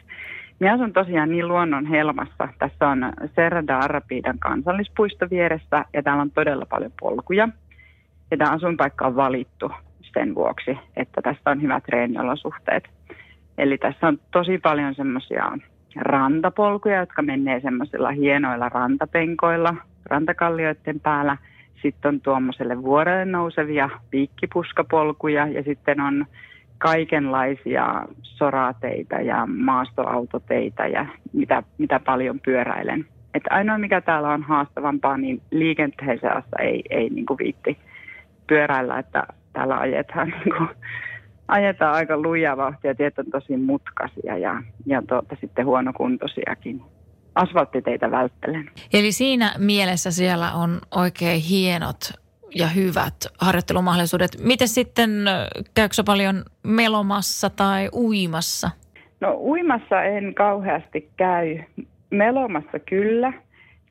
minä 0.61 0.75
asun 0.75 0.93
tosiaan 0.93 1.31
niin 1.31 1.49
luonnon 1.49 1.87
helmassa. 1.87 2.49
Tässä 2.59 2.89
on 2.89 3.13
Serra 3.35 3.67
da 3.67 3.81
kansallispuisto 4.39 5.27
vieressä 5.31 5.85
ja 5.95 6.03
täällä 6.03 6.23
on 6.23 6.31
todella 6.31 6.67
paljon 6.67 6.93
polkuja. 7.01 7.49
Ja 8.31 8.37
tämä 8.37 8.51
asuinpaikka 8.51 9.07
on 9.07 9.17
valittu 9.17 9.73
sen 10.13 10.35
vuoksi, 10.35 10.79
että 10.97 11.23
tässä 11.23 11.51
on 11.51 11.63
hyvät 11.63 11.85
treeniolosuhteet. 11.85 12.85
Eli 13.59 13.79
tässä 13.79 14.09
on 14.09 14.19
tosi 14.31 14.59
paljon 14.59 14.95
semmoisia 14.95 15.53
rantapolkuja, 15.97 17.01
jotka 17.01 17.23
menee 17.23 17.61
semmoisilla 17.61 18.11
hienoilla 18.11 18.69
rantapenkoilla 18.69 19.75
rantakallioiden 20.05 21.01
päällä. 21.01 21.37
Sitten 21.83 22.09
on 22.09 22.21
tuommoiselle 22.21 22.83
vuorelle 22.83 23.25
nousevia 23.25 23.91
piikkipuskapolkuja 24.11 25.47
ja 25.47 25.63
sitten 25.63 26.01
on 26.01 26.27
kaikenlaisia 26.79 28.05
sorateita 28.23 29.17
ja 29.17 29.47
maastoautoteita 29.47 30.87
ja 30.87 31.07
mitä, 31.33 31.63
mitä 31.79 32.01
paljon 32.01 32.41
pyöräilen. 32.41 33.07
Et 33.35 33.43
ainoa 33.51 33.79
mikä 33.79 34.01
täällä 34.01 34.29
on 34.29 34.43
haastavampaa, 34.43 35.17
niin 35.17 35.43
liikenteen 35.51 36.21
seassa 36.21 36.57
ei, 36.59 36.83
ei 36.91 37.11
niin 37.11 37.27
kuin 37.27 37.39
viitti 37.39 37.79
pyöräillä, 38.47 38.99
että 38.99 39.27
täällä 39.53 39.79
ajetaan 39.79 40.29
niin 40.45 40.57
kuin 40.57 40.69
ajetaan 41.49 41.95
aika 41.95 42.17
lujaa 42.17 42.57
vauhtia, 42.57 42.95
tiet 42.95 43.19
on 43.19 43.27
tosi 43.31 43.57
mutkaisia 43.57 44.39
ja, 44.39 44.63
ja 44.87 45.03
tuota, 45.03 45.37
sitten 45.41 45.67
huonokuntoisiakin. 45.67 46.83
Asfalttiteitä 47.39 48.11
välttelen. 48.11 48.71
Eli 48.93 49.13
siinä 49.13 49.55
mielessä 49.59 50.11
siellä 50.11 50.53
on 50.53 50.79
oikein 50.95 51.41
hienot 51.41 52.13
ja 52.55 52.67
hyvät 52.67 53.15
harjoittelumahdollisuudet. 53.39 54.31
Miten 54.45 54.69
sitten, 54.69 55.11
käykö 55.75 55.95
paljon 56.07 56.45
melomassa 56.63 57.51
tai 57.51 57.89
uimassa? 57.93 58.71
No 59.21 59.35
uimassa 59.35 60.03
en 60.03 60.35
kauheasti 60.35 61.11
käy. 61.17 61.59
Melomassa 62.11 62.79
kyllä– 62.79 63.33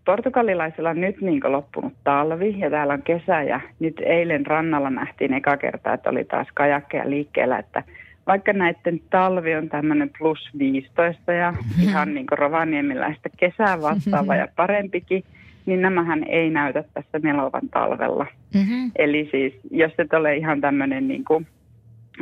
portugalilaisilla 0.07 0.89
on 0.89 1.01
nyt 1.01 1.21
niin 1.21 1.41
loppunut 1.45 1.93
talvi 2.03 2.60
ja 2.60 2.69
täällä 2.69 2.93
on 2.93 3.01
kesä 3.01 3.41
ja 3.41 3.60
nyt 3.79 3.95
eilen 4.05 4.45
rannalla 4.45 4.89
nähtiin 4.89 5.33
eka 5.33 5.57
kertaa, 5.57 5.93
että 5.93 6.10
oli 6.10 6.23
taas 6.25 6.47
kajakkeja 6.53 7.10
liikkeellä, 7.10 7.60
että 7.60 7.83
vaikka 8.27 8.53
näiden 8.53 9.01
talvi 9.09 9.55
on 9.55 9.69
tämmöinen 9.69 10.11
plus 10.17 10.49
15 10.59 11.33
ja 11.33 11.51
mm-hmm. 11.51 11.83
ihan 11.89 12.13
niin 12.13 12.27
kuin 12.27 12.39
Rovaniemiläistä 12.39 13.29
kesää 13.37 13.81
vastaava 13.81 14.35
ja 14.35 14.47
parempikin, 14.55 15.23
niin 15.65 15.81
nämähän 15.81 16.23
ei 16.23 16.49
näytä 16.49 16.83
tässä 16.93 17.19
melovan 17.19 17.69
talvella. 17.73 18.25
Mm-hmm. 18.53 18.91
Eli 18.95 19.27
siis 19.31 19.53
jos 19.71 19.91
et 19.97 20.13
ole 20.13 20.35
ihan 20.35 20.61
tämmöinen 20.61 21.07
niin 21.07 21.25
kuin, 21.25 21.47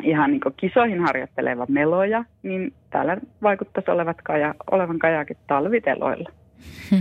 ihan 0.04 0.32
niin 0.32 0.42
kuin 0.42 0.54
kisoihin 0.58 1.00
harjoitteleva 1.00 1.66
meloja, 1.70 2.26
niin 2.44 2.74
täällä 2.90 3.18
vaikuttaisi 3.42 3.92
olevat 3.92 4.18
kaja, 4.24 4.56
olevan 4.72 5.00
kajakit 5.00 5.38
talviteloilla. 5.48 6.30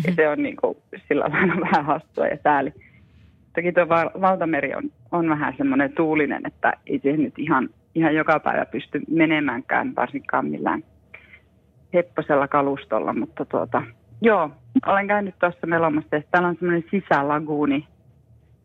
Ja 0.07 0.15
se 0.17 0.29
on 0.29 0.43
niin 0.43 0.57
kuin, 0.57 0.79
sillä 1.09 1.25
lailla 1.25 1.61
vähän 1.71 1.85
hassua 1.85 2.27
ja 2.27 2.39
sääli. 2.45 2.73
Toki 3.55 3.73
tuo 3.73 3.89
valtameri 4.21 4.75
on, 4.75 4.83
on 5.13 5.29
vähän 5.29 5.55
semmoinen 5.57 5.93
tuulinen, 5.93 6.47
että 6.47 6.73
ei 6.87 6.99
siihen 6.99 7.23
nyt 7.23 7.39
ihan, 7.39 7.69
ihan 7.95 8.15
joka 8.15 8.41
päivä 8.41 8.67
pysty 8.67 9.01
menemäänkään, 9.11 9.97
varsinkaan 9.97 10.47
millään 10.47 10.85
hepposella 11.95 12.49
kalustolla, 12.49 13.13
mutta 13.13 13.45
tuota, 13.45 13.83
joo, 14.23 14.51
olen 14.87 15.09
käynyt 15.09 15.35
tuossa 15.39 15.67
melomassa, 15.67 16.09
täällä 16.31 16.49
on 16.49 16.57
semmoinen 16.59 16.85
sisälaguuni, 16.91 17.89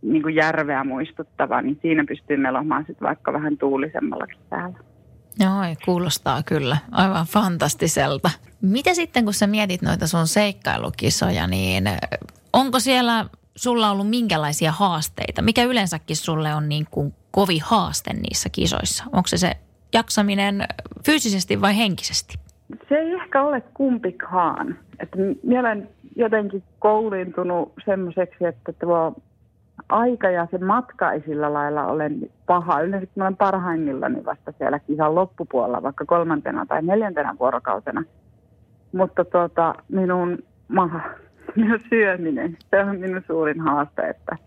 niin 0.01 0.21
kuin 0.21 0.35
järveä 0.35 0.83
muistuttava, 0.83 1.61
niin 1.61 1.79
siinä 1.81 2.05
pystyy 2.07 2.37
melomaan 2.37 2.85
sitten 2.87 3.07
vaikka 3.07 3.33
vähän 3.33 3.57
tuulisemmallakin 3.57 4.39
täällä. 4.49 4.79
Joo, 5.39 5.75
kuulostaa 5.85 6.43
kyllä 6.43 6.77
aivan 6.91 7.25
fantastiselta. 7.25 8.29
Mitä 8.61 8.93
sitten, 8.93 9.23
kun 9.23 9.33
sä 9.33 9.47
mietit 9.47 9.81
noita 9.81 10.07
sun 10.07 10.27
seikkailukisoja, 10.27 11.47
niin 11.47 11.83
onko 12.53 12.79
siellä 12.79 13.25
sulla 13.63 13.91
ollut 13.91 14.09
minkälaisia 14.09 14.71
haasteita? 14.71 15.41
Mikä 15.41 15.63
yleensäkin 15.63 16.15
sulle 16.15 16.55
on 16.55 16.69
niin 16.69 16.87
kuin 16.91 17.13
kovi 17.31 17.59
haaste 17.63 18.13
niissä 18.13 18.49
kisoissa? 18.51 19.03
Onko 19.05 19.27
se 19.27 19.37
se 19.37 19.51
jaksaminen 19.93 20.63
fyysisesti 21.05 21.61
vai 21.61 21.77
henkisesti? 21.77 22.39
Se 22.89 22.95
ei 22.95 23.13
ehkä 23.13 23.43
ole 23.43 23.61
kumpikaan. 23.73 24.75
Että 24.99 25.17
minä 25.43 25.59
olen 25.59 25.89
jotenkin 26.15 26.63
koulintunut 26.79 27.73
semmoiseksi, 27.85 28.45
että 28.45 28.73
tuo 28.73 29.15
aika 29.89 30.29
ja 30.29 30.47
se 30.51 30.57
matka 30.57 31.11
ei 31.11 31.21
sillä 31.21 31.53
lailla 31.53 31.85
ole 31.85 32.11
paha. 32.45 32.81
Yleensä 32.81 33.07
mä 33.15 33.23
olen 33.23 33.37
parhaimmillani 33.37 34.25
vasta 34.25 34.53
siellä 34.57 34.79
kisan 34.79 35.15
loppupuolella, 35.15 35.83
vaikka 35.83 36.05
kolmantena 36.05 36.65
tai 36.65 36.81
neljäntenä 36.81 37.35
vuorokautena. 37.39 38.03
Mutta 38.91 39.25
tuota, 39.25 39.75
minun 39.89 40.37
maha, 40.67 41.01
minun 41.63 41.79
syöminen, 41.89 42.57
se 42.69 42.79
on 42.79 42.99
minun 42.99 43.21
suurin 43.27 43.59
haaste, 43.59 44.01
että, 44.01 44.37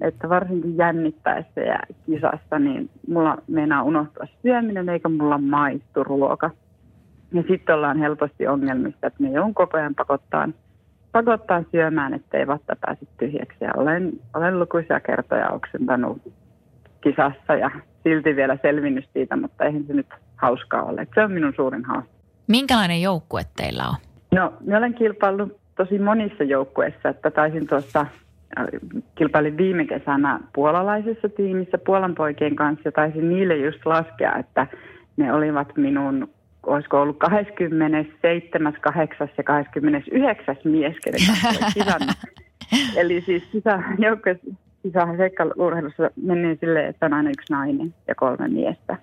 että 0.00 0.28
varsinkin 0.28 0.76
jännittäessä 0.76 1.60
ja 1.60 1.78
kisassa, 2.06 2.58
niin 2.58 2.90
mulla 3.08 3.36
meinaa 3.46 3.82
unohtua 3.82 4.26
syöminen 4.42 4.88
eikä 4.88 5.08
mulla 5.08 5.38
maistu 5.38 6.04
ruoka. 6.04 6.50
Ja 7.32 7.42
sitten 7.48 7.74
ollaan 7.74 7.98
helposti 7.98 8.46
ongelmista, 8.46 9.06
että 9.06 9.22
me 9.22 9.30
joudun 9.30 9.54
koko 9.54 9.76
ajan 9.76 9.94
pakottaa 9.94 10.48
pakottaa 11.12 11.62
syömään, 11.70 12.14
ettei 12.14 12.46
vatta 12.46 12.76
pääse 12.80 13.06
tyhjäksi. 13.18 13.64
Ja 13.64 13.70
olen, 13.76 14.12
olen 14.34 14.60
lukuisia 14.60 15.00
kertoja 15.00 15.50
oksentanut 15.50 16.32
kisassa 17.00 17.54
ja 17.54 17.70
silti 18.04 18.36
vielä 18.36 18.58
selvinnyt 18.62 19.08
siitä, 19.12 19.36
mutta 19.36 19.64
eihän 19.64 19.84
se 19.86 19.92
nyt 19.92 20.06
hauskaa 20.36 20.82
ole. 20.82 21.06
Se 21.14 21.22
on 21.22 21.32
minun 21.32 21.52
suurin 21.56 21.84
haaste. 21.84 22.10
Minkälainen 22.46 23.02
joukkue 23.02 23.42
teillä 23.56 23.88
on? 23.88 23.94
No, 24.32 24.52
minä 24.60 24.78
olen 24.78 24.94
kilpaillut 24.94 25.65
tosi 25.76 25.98
monissa 25.98 26.44
joukkueissa, 26.44 27.08
että 27.08 27.30
taisin 27.30 27.66
tuossa 27.66 28.00
äh, 28.00 28.66
kilpailin 29.14 29.56
viime 29.56 29.84
kesänä 29.84 30.40
puolalaisessa 30.54 31.28
tiimissä 31.28 31.78
Puolan 31.78 32.14
poikien 32.14 32.56
kanssa 32.56 32.82
ja 32.84 32.92
taisin 32.92 33.28
niille 33.28 33.56
just 33.56 33.86
laskea, 33.86 34.36
että 34.36 34.66
ne 35.16 35.32
olivat 35.32 35.76
minun 35.76 36.28
olisiko 36.66 37.00
ollut 37.00 37.18
27., 37.18 38.76
8. 38.80 39.28
ja 39.38 39.44
29. 39.44 40.56
mies, 40.64 40.96
kenen 41.04 41.20
Eli 42.96 43.20
siis 43.20 43.52
sisä, 43.52 43.82
meni 46.16 46.56
silleen, 46.60 46.86
että 46.86 47.06
on 47.06 47.12
aina 47.12 47.30
yksi 47.30 47.52
nainen 47.52 47.94
ja 48.08 48.14
kolme 48.14 48.48
miestä. 48.48 48.96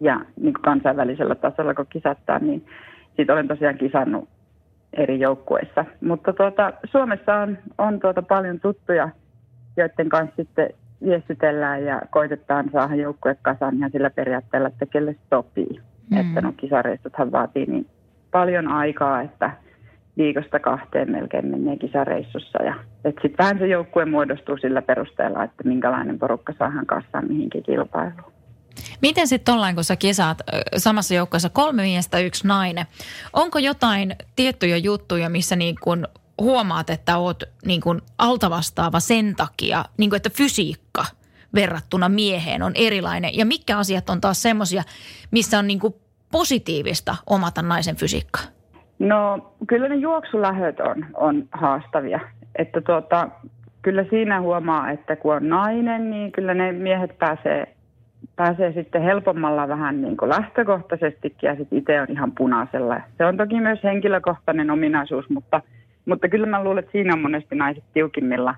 Ja 0.00 0.20
niin 0.40 0.54
kuin 0.54 0.62
kansainvälisellä 0.62 1.34
tasolla, 1.34 1.74
kun 1.74 1.86
kisattaa, 1.90 2.38
niin 2.38 2.66
siitä 3.16 3.32
olen 3.32 3.48
tosiaan 3.48 3.78
kisannut 3.78 4.28
eri 4.92 5.20
joukkueissa. 5.20 5.84
Mutta 6.00 6.32
tuota, 6.32 6.72
Suomessa 6.90 7.34
on, 7.34 7.58
on 7.78 8.00
tuota 8.00 8.22
paljon 8.22 8.60
tuttuja, 8.60 9.08
joiden 9.76 10.08
kanssa 10.08 10.36
sitten 10.36 10.70
viestitellään 11.04 11.84
ja 11.84 12.02
koitetaan 12.10 12.70
saada 12.72 12.94
joukkue 12.94 13.36
kasaan 13.42 13.76
ihan 13.76 13.90
sillä 13.90 14.10
periaatteella, 14.10 14.68
että 14.68 14.86
kelle 14.86 15.16
sopii. 15.30 15.80
Mm. 16.10 16.16
Että 16.18 16.40
no 16.40 16.52
kisareissuthan 16.56 17.32
vaatii 17.32 17.66
niin 17.66 17.86
paljon 18.30 18.68
aikaa, 18.68 19.22
että 19.22 19.50
viikosta 20.16 20.60
kahteen 20.60 21.10
melkein 21.10 21.46
menee 21.46 21.76
kisareissussa. 21.76 22.62
Ja 22.62 22.74
sitten 23.04 23.38
vähän 23.38 23.58
se 23.58 23.66
joukkue 23.66 24.04
muodostuu 24.04 24.56
sillä 24.56 24.82
perusteella, 24.82 25.44
että 25.44 25.64
minkälainen 25.64 26.18
porukka 26.18 26.52
saadaan 26.58 26.86
kassaan 26.86 27.28
mihinkin 27.28 27.62
kilpailuun. 27.62 28.37
Miten 29.02 29.28
sitten 29.28 29.54
ollaan, 29.54 29.74
kun 29.74 29.84
sä 29.84 29.96
kisaat 29.96 30.38
samassa 30.76 31.14
joukkueessa 31.14 31.48
kolme 31.48 31.82
miestä, 31.82 32.18
yksi 32.18 32.46
nainen? 32.46 32.86
Onko 33.32 33.58
jotain 33.58 34.16
tiettyjä 34.36 34.76
juttuja, 34.76 35.28
missä 35.28 35.56
niin 35.56 35.74
kun 35.82 36.08
huomaat, 36.40 36.90
että 36.90 37.18
oot 37.18 37.42
niin 37.64 37.80
kun 37.80 38.02
altavastaava 38.18 39.00
sen 39.00 39.34
takia, 39.36 39.84
niin 39.96 40.10
kun, 40.10 40.16
että 40.16 40.30
fysiikka 40.30 41.04
verrattuna 41.54 42.08
mieheen 42.08 42.62
on 42.62 42.72
erilainen? 42.74 43.36
Ja 43.36 43.46
mitkä 43.46 43.78
asiat 43.78 44.10
on 44.10 44.20
taas 44.20 44.42
semmoisia, 44.42 44.82
missä 45.30 45.58
on 45.58 45.66
niin 45.66 45.80
positiivista 46.32 47.16
omata 47.26 47.62
naisen 47.62 47.96
fysiikkaa? 47.96 48.42
No 48.98 49.52
kyllä 49.68 49.88
ne 49.88 49.94
juoksulähöt 49.94 50.80
on, 50.80 51.06
on 51.14 51.48
haastavia. 51.52 52.20
Että 52.56 52.80
tuota, 52.80 53.28
kyllä 53.82 54.04
siinä 54.10 54.40
huomaa, 54.40 54.90
että 54.90 55.16
kun 55.16 55.34
on 55.34 55.48
nainen, 55.48 56.10
niin 56.10 56.32
kyllä 56.32 56.54
ne 56.54 56.72
miehet 56.72 57.18
pääsee, 57.18 57.74
pääsee 58.36 58.72
sitten 58.72 59.02
helpommalla 59.02 59.68
vähän 59.68 60.02
niin 60.02 60.16
kuin 60.16 60.28
lähtökohtaisestikin 60.28 61.48
ja 61.48 61.56
sitten 61.56 61.78
itse 61.78 62.00
on 62.00 62.06
ihan 62.10 62.32
punaisella. 62.32 63.00
Se 63.18 63.24
on 63.24 63.36
toki 63.36 63.60
myös 63.60 63.84
henkilökohtainen 63.84 64.70
ominaisuus, 64.70 65.30
mutta, 65.30 65.62
mutta 66.06 66.28
kyllä 66.28 66.46
mä 66.46 66.64
luulen, 66.64 66.78
että 66.78 66.92
siinä 66.92 67.12
on 67.12 67.20
monesti 67.20 67.54
naiset 67.54 67.84
tiukimmilla. 67.94 68.54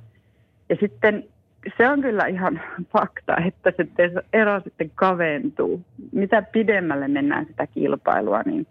Ja 0.69 0.77
sitten 0.81 1.25
se 1.79 1.89
on 1.89 2.01
kyllä 2.01 2.27
ihan 2.27 2.61
fakta, 2.93 3.37
että 3.47 3.73
se 3.77 3.87
ero 4.33 4.61
sitten 4.61 4.91
kaventuu. 4.95 5.81
Mitä 6.13 6.43
pidemmälle 6.43 7.09
mennään 7.09 7.47
sitä 7.47 7.67
kilpailua, 7.67 8.43
niin 8.43 8.67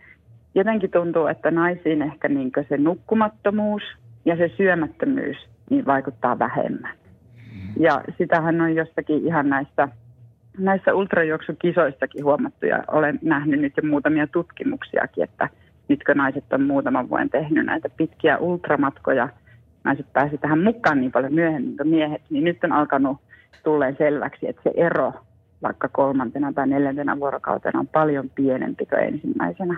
jotenkin 0.56 0.92
tuntuu, 0.92 1.28
että 1.28 1.52
naisiin 1.52 2.02
ehkä 2.02 2.30
niin 2.30 2.52
se 2.70 2.78
nukkumattomuus 2.78 3.84
ja 4.26 4.38
se 4.38 4.52
syömättömyys 4.58 5.38
niin 5.70 5.86
vaikuttaa 5.86 6.40
vähemmän. 6.40 6.92
Ja 7.80 8.04
sitähän 8.18 8.62
on 8.62 8.76
jostakin 8.76 9.26
ihan 9.26 9.50
näissä, 9.50 9.88
näissä 10.60 10.94
ultrajuoksukisoissakin 10.94 12.26
huomattu 12.26 12.66
ja 12.66 12.84
olen 12.88 13.20
nähnyt 13.22 13.60
nyt 13.60 13.74
jo 13.78 13.90
muutamia 13.90 14.28
tutkimuksiakin, 14.28 15.24
että 15.24 15.50
nytkö 15.88 16.16
naiset 16.16 16.54
on 16.54 16.62
muutaman 16.64 17.10
vuoden 17.10 17.30
tehnyt 17.30 17.66
näitä 17.66 17.90
pitkiä 17.98 18.38
ultramatkoja– 18.38 19.30
naiset 19.84 20.14
pääsi 20.14 20.38
tähän 20.38 20.64
mukaan 20.64 21.02
niin 21.02 21.12
paljon 21.12 21.34
myöhemmin 21.34 21.78
kuin 21.78 21.90
miehet, 21.90 22.22
niin 22.30 22.44
nyt 22.44 22.64
on 22.64 22.72
alkanut 22.72 23.18
tulleen 23.64 23.96
selväksi, 23.98 24.48
että 24.48 24.62
se 24.64 24.72
ero 24.76 25.14
vaikka 25.62 25.88
kolmantena 25.88 26.54
tai 26.54 26.68
neljäntenä 26.68 27.20
vuorokautena 27.20 27.80
on 27.80 27.88
paljon 27.88 28.30
pienempi 28.30 28.86
kuin 28.86 29.04
ensimmäisenä. 29.04 29.78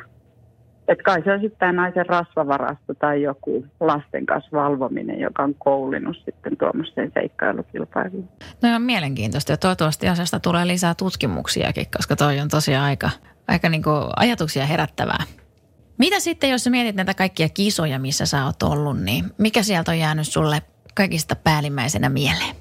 Että 0.92 1.04
kai 1.04 1.24
se 1.24 1.34
on 1.34 1.40
sitten 1.40 1.60
tämä 1.60 1.72
naisen 1.72 2.06
rasvavarasto 2.06 2.94
tai 2.94 3.22
joku 3.22 3.66
lasten 3.80 4.26
kanssa 4.26 4.58
valvominen, 4.58 5.20
joka 5.20 5.44
on 5.44 5.56
koulinut 5.56 6.18
sitten 6.26 6.58
tuommoiseen 6.58 7.12
seikkailukilpailuun. 7.14 8.30
No 8.64 8.76
on 8.76 8.82
mielenkiintoista 8.82 9.52
ja 9.52 9.58
toivottavasti 9.58 10.08
asiasta 10.08 10.40
tulee 10.40 10.68
lisää 10.68 10.94
tutkimuksiakin, 10.96 11.86
koska 11.98 12.16
toi 12.16 12.40
on 12.40 12.48
tosiaan 12.48 12.86
aika, 12.86 13.10
aika 13.48 13.70
niin 13.70 13.84
ajatuksia 14.16 14.66
herättävää. 14.66 15.24
Mitä 15.98 16.20
sitten, 16.20 16.50
jos 16.50 16.64
sä 16.64 16.70
mietit 16.70 16.96
näitä 16.96 17.14
kaikkia 17.14 17.50
kisoja, 17.50 18.00
missä 18.00 18.26
sä 18.26 18.46
oot 18.46 18.64
ollut, 18.64 19.00
niin 19.00 19.26
mikä 19.38 19.64
sieltä 19.64 19.92
on 19.92 20.00
jäänyt 20.00 20.28
sulle 20.28 20.62
kaikista 20.96 21.36
päällimmäisenä 21.36 22.10
mieleen? 22.10 22.56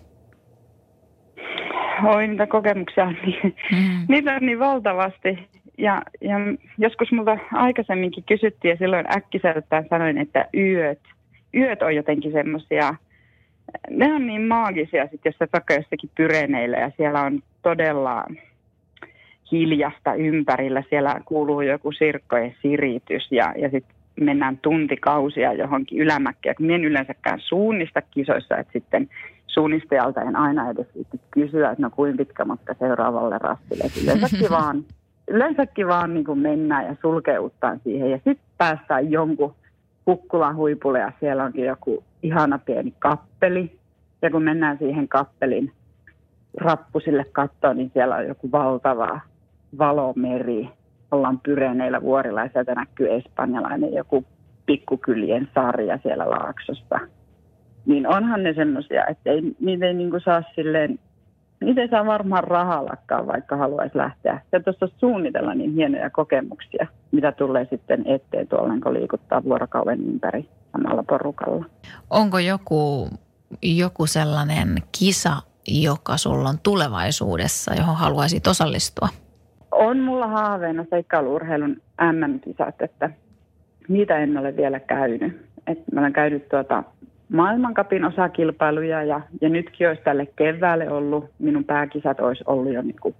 Oi, 2.04 2.28
niitä 2.28 2.46
kokemuksia 2.46 3.10
niin, 3.10 3.56
mm. 3.72 4.06
niitä 4.08 4.34
on 4.34 4.46
niin 4.46 4.58
valtavasti. 4.58 5.48
Ja, 5.80 6.02
ja 6.20 6.36
joskus 6.78 7.12
multa 7.12 7.38
aikaisemminkin 7.52 8.24
kysyttiin 8.24 8.70
ja 8.70 8.76
silloin 8.76 9.06
äkkiseltään 9.16 9.86
sanoin, 9.90 10.18
että 10.18 10.48
yöt, 10.54 11.00
yöt 11.54 11.82
on 11.82 11.96
jotenkin 11.96 12.32
semmoisia, 12.32 12.94
ne 13.90 14.14
on 14.14 14.26
niin 14.26 14.42
maagisia 14.42 15.02
sitten, 15.02 15.30
jos 15.30 15.36
sä 15.38 15.48
vaikka 15.52 15.74
jossakin 15.74 16.10
pyreneillä 16.16 16.76
ja 16.76 16.90
siellä 16.96 17.22
on 17.22 17.40
todella 17.62 18.24
hiljasta 19.52 20.14
ympärillä. 20.14 20.82
Siellä 20.90 21.20
kuuluu 21.24 21.60
joku 21.60 21.92
sirkkojen 21.92 22.56
siritys 22.62 23.32
ja, 23.32 23.54
ja 23.56 23.70
sitten 23.70 23.94
mennään 24.20 24.58
tuntikausia 24.58 25.52
johonkin 25.52 25.98
ylämäkeen. 25.98 26.54
Minä 26.58 26.74
en 26.74 26.84
yleensäkään 26.84 27.40
suunnista 27.40 28.02
kisoissa, 28.02 28.56
että 28.56 28.72
sitten 28.72 29.08
suunnistajalta 29.46 30.22
en 30.22 30.36
aina 30.36 30.70
edes 30.70 30.86
kysyä, 31.30 31.70
että 31.70 31.82
no 31.82 31.90
kuin 31.90 32.16
pitkä 32.16 32.44
matka 32.44 32.74
seuraavalle 32.74 33.38
rastille. 33.38 33.84
yleensäkin 34.02 34.50
vaan, 34.50 34.84
yleensäkin 35.30 35.88
vaan 35.88 36.14
niin 36.14 36.24
kuin 36.24 36.38
mennään 36.38 36.86
ja 36.86 36.96
sulkeuttaan 37.00 37.80
siihen 37.84 38.10
ja 38.10 38.16
sitten 38.16 38.46
päästään 38.58 39.10
jonkun 39.10 39.54
kukkulan 40.04 40.56
huipulle 40.56 40.98
ja 40.98 41.12
siellä 41.20 41.44
onkin 41.44 41.64
joku 41.64 42.04
ihana 42.22 42.58
pieni 42.58 42.94
kappeli. 42.98 43.78
Ja 44.22 44.30
kun 44.30 44.42
mennään 44.42 44.78
siihen 44.78 45.08
kappelin 45.08 45.72
rappusille 46.56 47.24
kattoon, 47.32 47.76
niin 47.76 47.90
siellä 47.94 48.16
on 48.16 48.26
joku 48.26 48.52
valtava 48.52 49.20
valomeri. 49.78 50.68
Ollaan 51.10 51.40
Pyreneillä 51.40 52.02
vuorilla 52.02 52.42
ja 52.42 52.50
sieltä 52.52 52.74
näkyy 52.74 53.14
espanjalainen 53.14 53.94
joku 53.94 54.24
pikkukylien 54.66 55.48
sarja 55.54 55.98
siellä 56.02 56.30
laaksosta. 56.30 57.00
Niin 57.86 58.06
onhan 58.06 58.42
ne 58.42 58.54
semmoisia, 58.54 59.06
että 59.06 59.30
ei, 59.30 59.42
niitä 59.60 59.86
ei 59.86 59.94
niinku 59.94 60.20
saa 60.20 60.42
silleen 60.54 60.98
niin 61.64 61.74
se 61.74 61.88
saa 61.90 62.06
varmaan 62.06 62.44
rahalakkaa, 62.44 63.26
vaikka 63.26 63.56
haluaisi 63.56 63.98
lähteä. 63.98 64.40
Ja 64.52 64.60
tuossa 64.60 64.88
suunnitella 64.98 65.54
niin 65.54 65.74
hienoja 65.74 66.10
kokemuksia, 66.10 66.86
mitä 67.12 67.32
tulee 67.32 67.66
sitten 67.70 68.04
eteen 68.06 68.48
tuolla, 68.48 68.74
kun 68.82 68.94
liikuttaa 68.94 69.44
vuorokauden 69.44 70.00
ympäri 70.00 70.48
samalla 70.72 71.02
porukalla. 71.02 71.64
Onko 72.10 72.38
joku, 72.38 73.08
joku 73.62 74.06
sellainen 74.06 74.68
kisa, 74.98 75.32
joka 75.68 76.16
sulla 76.16 76.48
on 76.48 76.58
tulevaisuudessa, 76.62 77.74
johon 77.74 77.96
haluaisit 77.96 78.46
osallistua? 78.46 79.08
On 79.72 79.98
mulla 79.98 80.26
haaveena 80.26 80.84
seikkailuurheilun 80.90 81.76
MM-kisat, 82.02 82.82
että 82.82 83.10
niitä 83.88 84.18
en 84.18 84.38
ole 84.38 84.56
vielä 84.56 84.80
käynyt. 84.80 85.50
Et 85.66 85.78
mä 85.92 86.00
olen 86.00 86.12
käynyt 86.12 86.48
tuota 86.48 86.82
maailmankapin 87.32 88.04
osakilpailuja 88.04 89.02
ja, 89.02 89.20
ja 89.40 89.48
nytkin 89.48 89.88
olisi 89.88 90.02
tälle 90.02 90.26
keväälle 90.26 90.90
ollut, 90.90 91.30
minun 91.38 91.64
pääkisat 91.64 92.20
olisi 92.20 92.44
ollut 92.46 92.72
jo 92.72 92.82
niin 92.82 93.00
kuin 93.00 93.14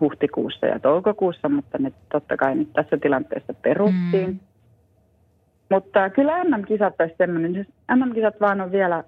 huhtikuussa 0.00 0.66
ja 0.66 0.78
toukokuussa, 0.78 1.48
mutta 1.48 1.78
ne 1.78 1.92
totta 2.12 2.36
kai 2.36 2.54
nyt 2.54 2.72
tässä 2.72 2.96
tilanteessa 2.96 3.54
peruttiin. 3.54 4.26
Mm. 4.26 4.38
Mutta 5.70 6.10
kyllä 6.10 6.44
MM-kisat 6.44 6.94
olisi 7.00 7.14
semmoinen, 7.18 7.66
MM-kisat 7.96 8.40
vaan 8.40 8.60
on 8.60 8.72
vielä 8.72 9.04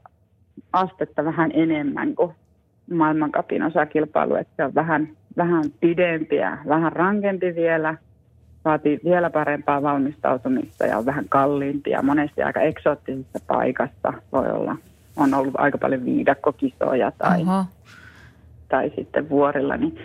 astetta 0.72 1.24
vähän 1.24 1.50
enemmän 1.54 2.14
kuin 2.14 2.32
maailmankapin 2.90 3.62
osakilpailu, 3.62 4.34
että 4.34 4.52
se 4.56 4.64
on 4.64 4.74
vähän, 4.74 5.08
vähän 5.36 5.64
pidempiä, 5.80 6.58
vähän 6.68 6.92
rankempi 6.92 7.54
vielä– 7.54 7.94
vaatii 8.66 9.00
vielä 9.04 9.30
parempaa 9.30 9.82
valmistautumista 9.82 10.86
ja 10.86 10.98
on 10.98 11.06
vähän 11.06 11.28
kalliimpia. 11.28 12.02
Monesti 12.02 12.42
aika 12.42 12.60
eksoottisessa 12.60 13.38
paikassa 13.46 14.12
voi 14.32 14.50
olla. 14.50 14.76
On 15.16 15.34
ollut 15.34 15.54
aika 15.58 15.78
paljon 15.78 16.04
viidakkokisoja 16.04 17.12
tai, 17.18 17.44
tai 18.68 18.92
sitten 18.96 19.28
vuorilla, 19.28 19.76
niin 19.76 19.98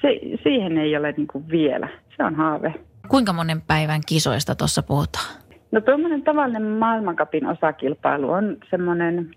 se, 0.00 0.08
siihen 0.42 0.78
ei 0.78 0.96
ole 0.96 1.14
niin 1.16 1.26
kuin 1.26 1.48
vielä. 1.48 1.88
Se 2.16 2.24
on 2.24 2.34
haave. 2.34 2.74
Kuinka 3.08 3.32
monen 3.32 3.60
päivän 3.60 4.00
kisoista 4.08 4.54
tuossa 4.54 4.82
puhutaan? 4.82 5.42
No 5.72 5.80
tuommoinen 5.80 6.22
tavallinen 6.22 6.62
maailmankapin 6.62 7.46
osakilpailu 7.46 8.30
on 8.30 8.56
semmoinen 8.70 9.30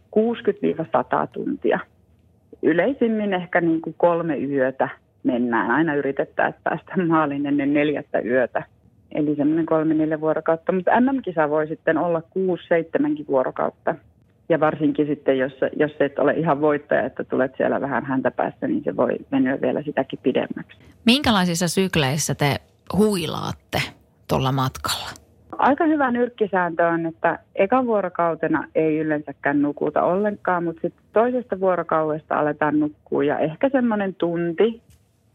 60-100 1.23 1.27
tuntia. 1.31 1.79
Yleisimmin 2.61 3.33
ehkä 3.33 3.61
niin 3.61 3.81
kuin 3.81 3.95
kolme 3.97 4.37
yötä 4.37 4.89
mennään. 5.25 5.71
Aina 5.71 5.95
yritetään 5.95 6.53
päästä 6.63 6.93
maaliin 7.07 7.45
ennen 7.45 7.73
neljättä 7.73 8.19
yötä. 8.19 8.63
Eli 9.11 9.35
semmoinen 9.35 9.65
kolme, 9.65 9.93
neljä 9.93 10.21
vuorokautta. 10.21 10.71
Mutta 10.71 11.01
MM-kisa 11.01 11.49
voi 11.49 11.67
sitten 11.67 11.97
olla 11.97 12.21
kuusi, 12.21 12.67
seitsemänkin 12.67 13.27
vuorokautta. 13.27 13.95
Ja 14.49 14.59
varsinkin 14.59 15.07
sitten, 15.07 15.37
jos, 15.37 15.53
jos 15.75 15.91
et 15.99 16.19
ole 16.19 16.33
ihan 16.33 16.61
voittaja, 16.61 17.05
että 17.05 17.23
tulet 17.23 17.51
siellä 17.57 17.81
vähän 17.81 18.05
häntä 18.05 18.31
päässä, 18.31 18.67
niin 18.67 18.83
se 18.83 18.95
voi 18.95 19.17
mennä 19.31 19.61
vielä 19.61 19.81
sitäkin 19.81 20.19
pidemmäksi. 20.23 20.77
Minkälaisissa 21.05 21.67
sykleissä 21.67 22.35
te 22.35 22.55
huilaatte 22.97 23.81
tuolla 24.29 24.51
matkalla? 24.51 25.09
Aika 25.57 25.85
hyvä 25.85 26.11
nyrkkisääntö 26.11 26.87
on, 26.87 27.05
että 27.05 27.39
eka 27.55 27.85
vuorokautena 27.85 28.67
ei 28.75 28.97
yleensäkään 28.97 29.61
nukuta 29.61 30.03
ollenkaan, 30.03 30.63
mutta 30.63 30.81
sitten 30.81 31.03
toisesta 31.13 31.59
vuorokaudesta 31.59 32.35
aletaan 32.35 32.79
nukkua 32.79 33.23
ja 33.23 33.39
ehkä 33.39 33.69
semmoinen 33.69 34.15
tunti 34.15 34.81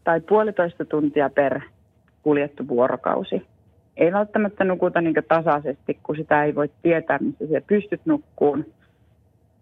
tai 0.03 0.21
puolitoista 0.21 0.85
tuntia 0.85 1.29
per 1.29 1.59
kuljettu 2.23 2.67
vuorokausi. 2.67 3.41
Ei 3.97 4.11
välttämättä 4.11 4.63
nukuta 4.63 5.01
niin 5.01 5.15
tasaisesti, 5.27 5.99
kun 6.03 6.15
sitä 6.15 6.43
ei 6.43 6.55
voi 6.55 6.69
tietää, 6.81 7.17
missä 7.21 7.45
siellä 7.45 7.65
pystyt 7.67 8.01
nukkuun. 8.05 8.65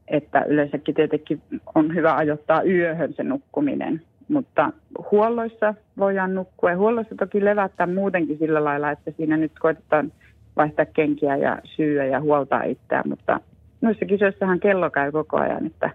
Että 0.07 0.43
yleensäkin 0.47 0.95
tietenkin 0.95 1.41
on 1.75 1.95
hyvä 1.95 2.15
ajoittaa 2.15 2.63
yöhön 2.63 3.13
se 3.13 3.23
nukkuminen. 3.23 4.01
Mutta 4.27 4.71
huolloissa 5.11 5.73
voidaan 5.97 6.35
nukkua 6.35 6.69
ja 6.69 6.77
huolloissa 6.77 7.15
toki 7.15 7.45
levättää 7.45 7.87
muutenkin 7.87 8.37
sillä 8.37 8.63
lailla, 8.63 8.91
että 8.91 9.11
siinä 9.11 9.37
nyt 9.37 9.51
koitetaan 9.59 10.11
vaihtaa 10.55 10.85
kenkiä 10.85 11.35
ja 11.35 11.59
syyä 11.63 12.05
ja 12.05 12.21
huoltaa 12.21 12.63
itseään. 12.63 13.09
Mutta 13.09 13.39
noissa 13.81 14.05
kisoissahan 14.05 14.59
kello 14.59 14.89
käy 14.89 15.11
koko 15.11 15.37
ajan, 15.37 15.65
että 15.65 15.89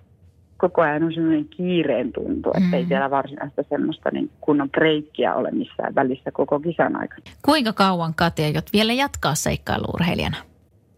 koko 0.68 0.82
ajan 0.82 1.02
on 1.02 1.14
sellainen 1.14 1.48
kiireen 1.48 2.12
tuntu, 2.12 2.48
että 2.48 2.68
mm. 2.68 2.74
ei 2.74 2.86
siellä 2.86 3.10
varsinaista 3.10 3.62
semmoista 3.68 4.10
niin 4.12 4.30
kunnon 4.40 4.70
breikkiä 4.70 5.34
ole 5.34 5.50
missään 5.50 5.94
välissä 5.94 6.30
koko 6.30 6.60
kisan 6.60 6.96
aikana. 6.96 7.22
Kuinka 7.44 7.72
kauan 7.72 8.14
Katja 8.14 8.48
jot 8.48 8.66
vielä 8.72 8.92
jatkaa 8.92 9.34
seikkailuurheilijana? 9.34 10.36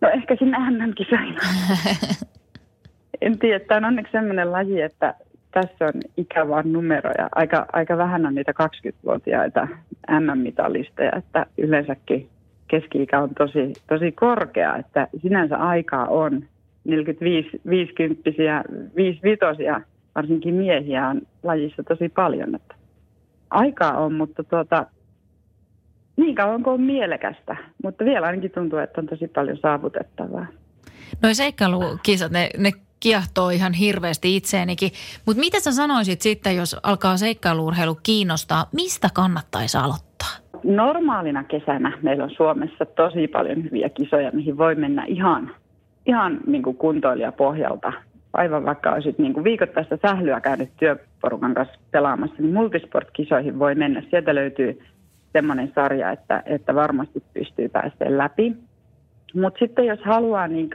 No 0.01 0.09
ehkä 0.09 0.37
sinne 0.39 0.59
MM-kisaina. 0.59 1.41
en 3.23 3.39
tiedä, 3.39 3.65
tämä 3.65 3.79
on 3.79 3.85
onneksi 3.85 4.13
sellainen 4.13 4.53
laji, 4.53 4.81
että 4.81 5.15
tässä 5.51 5.85
on 5.85 6.01
ikävä 6.17 6.63
numero 6.63 7.11
ja 7.19 7.29
aika, 7.35 7.67
aika 7.73 7.97
vähän 7.97 8.27
on 8.27 8.35
niitä 8.35 8.53
20-vuotiaita 8.63 9.69
MM-mitalisteja, 10.11 11.13
että 11.17 11.47
yleensäkin 11.59 12.29
keski-ikä 12.69 13.21
on 13.21 13.31
tosi, 13.39 13.73
tosi 13.89 14.13
korkea, 14.13 14.77
että 14.77 15.09
sinänsä 15.23 15.57
aikaa 15.57 16.07
on 16.07 16.45
45 16.87 17.61
50 17.71 18.31
55 18.97 19.65
varsinkin 20.15 20.55
miehiä 20.55 21.09
on 21.09 21.23
lajissa 21.43 21.83
tosi 21.83 22.09
paljon. 22.09 22.55
Että 22.55 22.75
aikaa 23.51 23.97
on, 23.99 24.15
mutta 24.15 24.45
tuota, 24.45 24.87
niin 26.17 26.35
kauan 26.35 26.63
kuin 26.63 26.75
on 26.75 26.81
mielekästä, 26.81 27.57
mutta 27.83 28.05
vielä 28.05 28.27
ainakin 28.27 28.51
tuntuu, 28.51 28.79
että 28.79 29.01
on 29.01 29.07
tosi 29.07 29.29
paljon 29.29 29.59
saavutettavaa. 29.63 30.47
Noi 31.23 31.35
seikkailukisat, 31.35 32.33
ne, 32.33 32.51
ne 32.59 32.71
kiehtoo 33.01 33.51
ihan 33.51 33.73
hirveästi 33.73 34.37
itseenikin. 34.37 34.91
Mutta 35.27 35.41
mitä 35.41 35.61
sä 35.61 35.73
sanoisit 35.73 36.21
sitten, 36.21 36.57
jos 36.57 36.77
alkaa 36.83 37.17
seikkailuurheilu 37.17 37.99
kiinnostaa, 38.03 38.67
mistä 38.73 39.09
kannattaisi 39.15 39.79
aloittaa? 39.79 40.29
Normaalina 40.65 41.45
kesänä 41.45 41.99
meillä 42.03 42.25
on 42.25 42.31
Suomessa 42.37 42.85
tosi 42.85 43.29
paljon 43.29 43.65
hyviä 43.65 43.89
kisoja, 43.89 44.31
mihin 44.33 44.59
voi 44.59 44.75
mennä 44.75 45.05
ihan 45.05 45.51
ihan 46.07 46.41
niin 46.47 46.63
kuin 46.63 46.77
kuntoilijapohjalta. 46.77 47.93
Aivan 48.33 48.65
vaikka 48.65 48.93
olisit 48.93 49.19
niin 49.19 49.33
kuin 49.33 49.45
viikoittaista 49.45 49.99
sählyä 50.03 50.41
käynyt 50.41 50.71
työporukan 50.77 51.55
kanssa 51.55 51.79
pelaamassa, 51.91 52.37
niin 52.39 52.55
multisport-kisoihin 52.55 53.59
voi 53.59 53.75
mennä. 53.75 54.03
Sieltä 54.11 54.35
löytyy 54.35 54.83
semmoinen 55.33 55.73
sarja, 55.75 56.11
että, 56.11 56.43
että 56.47 56.75
varmasti 56.75 57.23
pystyy 57.35 57.69
pääsemään 57.69 58.19
läpi. 58.19 58.57
Mutta 59.35 59.59
sitten 59.59 59.87
jos 59.87 60.01
haluaa 60.05 60.49
niin 60.49 60.71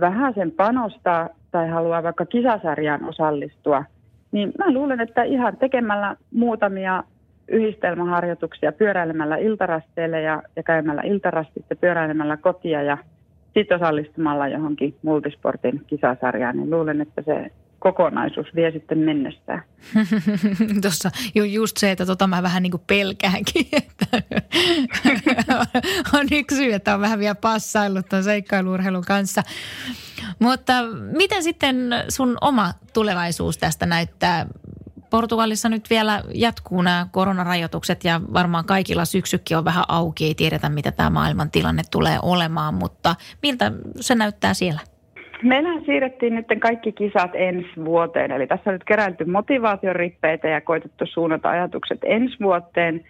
vähän 0.00 0.34
sen 0.34 0.50
panostaa 0.50 1.28
tai 1.50 1.68
haluaa 1.68 2.02
vaikka 2.02 2.26
kisasarjaan 2.26 3.04
osallistua, 3.04 3.84
niin 4.32 4.52
mä 4.58 4.72
luulen, 4.72 5.00
että 5.00 5.22
ihan 5.22 5.56
tekemällä 5.56 6.16
muutamia 6.34 7.04
yhdistelmäharjoituksia 7.48 8.72
pyöräilemällä 8.72 9.36
iltarasteille 9.36 10.20
ja, 10.20 10.42
ja 10.56 10.62
käymällä 10.62 11.02
iltarastit 11.02 11.64
ja 11.70 11.76
pyöräilemällä 11.76 12.36
kotia 12.36 12.82
ja 12.82 12.98
sitten 13.54 13.76
osallistumalla 13.76 14.48
johonkin 14.48 14.96
multisportin 15.02 15.84
kisasarjaan, 15.86 16.56
niin 16.56 16.70
luulen, 16.70 17.00
että 17.00 17.22
se 17.22 17.50
kokonaisuus 17.78 18.46
vie 18.54 18.70
sitten 18.70 18.98
mennessään. 18.98 19.62
Tuossa 20.82 21.10
ju, 21.34 21.44
just 21.44 21.76
se, 21.76 21.90
että 21.90 22.06
tota 22.06 22.26
mä 22.26 22.42
vähän 22.42 22.62
niin 22.62 22.70
kuin 22.70 22.82
pelkäänkin, 22.86 23.66
että 23.72 24.06
on 26.18 26.26
yksi 26.32 26.56
syy, 26.56 26.72
että 26.72 26.94
on 26.94 27.00
vähän 27.00 27.18
vielä 27.18 27.34
passaillut 27.34 28.08
tuon 28.08 28.24
seikkailuurheilun 28.24 29.04
kanssa. 29.04 29.42
Mutta 30.38 30.72
miten 31.16 31.42
sitten 31.42 31.76
sun 32.08 32.36
oma 32.40 32.72
tulevaisuus 32.92 33.58
tästä 33.58 33.86
näyttää? 33.86 34.46
Portugalissa 35.12 35.68
nyt 35.68 35.90
vielä 35.90 36.22
jatkuu 36.34 36.82
nämä 36.82 37.06
koronarajoitukset 37.10 38.04
ja 38.04 38.20
varmaan 38.32 38.64
kaikilla 38.64 39.04
syksykin 39.04 39.56
on 39.56 39.64
vähän 39.64 39.84
auki. 39.88 40.24
Ei 40.24 40.34
tiedetä, 40.34 40.68
mitä 40.68 40.92
tämä 40.92 41.10
maailman 41.10 41.50
tilanne 41.50 41.82
tulee 41.90 42.18
olemaan, 42.22 42.74
mutta 42.74 43.14
miltä 43.42 43.72
se 43.96 44.14
näyttää 44.14 44.54
siellä? 44.54 44.80
Meillähän 45.42 45.84
siirrettiin 45.84 46.34
nyt 46.34 46.46
kaikki 46.60 46.92
kisat 46.92 47.30
ensi 47.34 47.70
vuoteen, 47.84 48.30
eli 48.30 48.46
tässä 48.46 48.70
on 48.70 48.74
nyt 48.74 48.84
keräilty 48.84 49.24
motivaatiorippeitä 49.24 50.48
ja 50.48 50.60
koitettu 50.60 51.04
suunnata 51.06 51.50
ajatukset 51.50 51.98
ensi 52.04 52.36
vuoteen. 52.42 53.04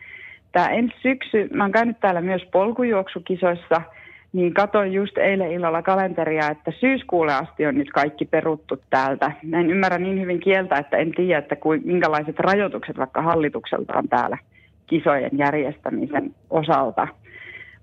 Tämä 0.52 0.68
ensi 0.68 0.94
syksy, 1.02 1.48
mä 1.54 1.64
oon 1.64 1.72
käynyt 1.72 2.00
täällä 2.00 2.20
myös 2.20 2.42
polkujuoksukisoissa– 2.52 3.80
niin 4.32 4.54
katoin 4.54 4.92
just 4.92 5.18
eilen 5.18 5.52
illalla 5.52 5.82
kalenteria, 5.82 6.50
että 6.50 6.72
syyskuulle 6.80 7.34
asti 7.34 7.66
on 7.66 7.74
nyt 7.74 7.90
kaikki 7.90 8.24
peruttu 8.24 8.78
täältä. 8.90 9.32
Mä 9.42 9.60
en 9.60 9.70
ymmärrä 9.70 9.98
niin 9.98 10.20
hyvin 10.20 10.40
kieltä, 10.40 10.76
että 10.76 10.96
en 10.96 11.12
tiedä, 11.12 11.38
että 11.38 11.56
kuin, 11.56 11.82
minkälaiset 11.84 12.38
rajoitukset 12.38 12.98
vaikka 12.98 13.22
hallitukselta 13.22 13.98
on 13.98 14.08
täällä 14.08 14.38
kisojen 14.86 15.30
järjestämisen 15.32 16.34
osalta. 16.50 17.08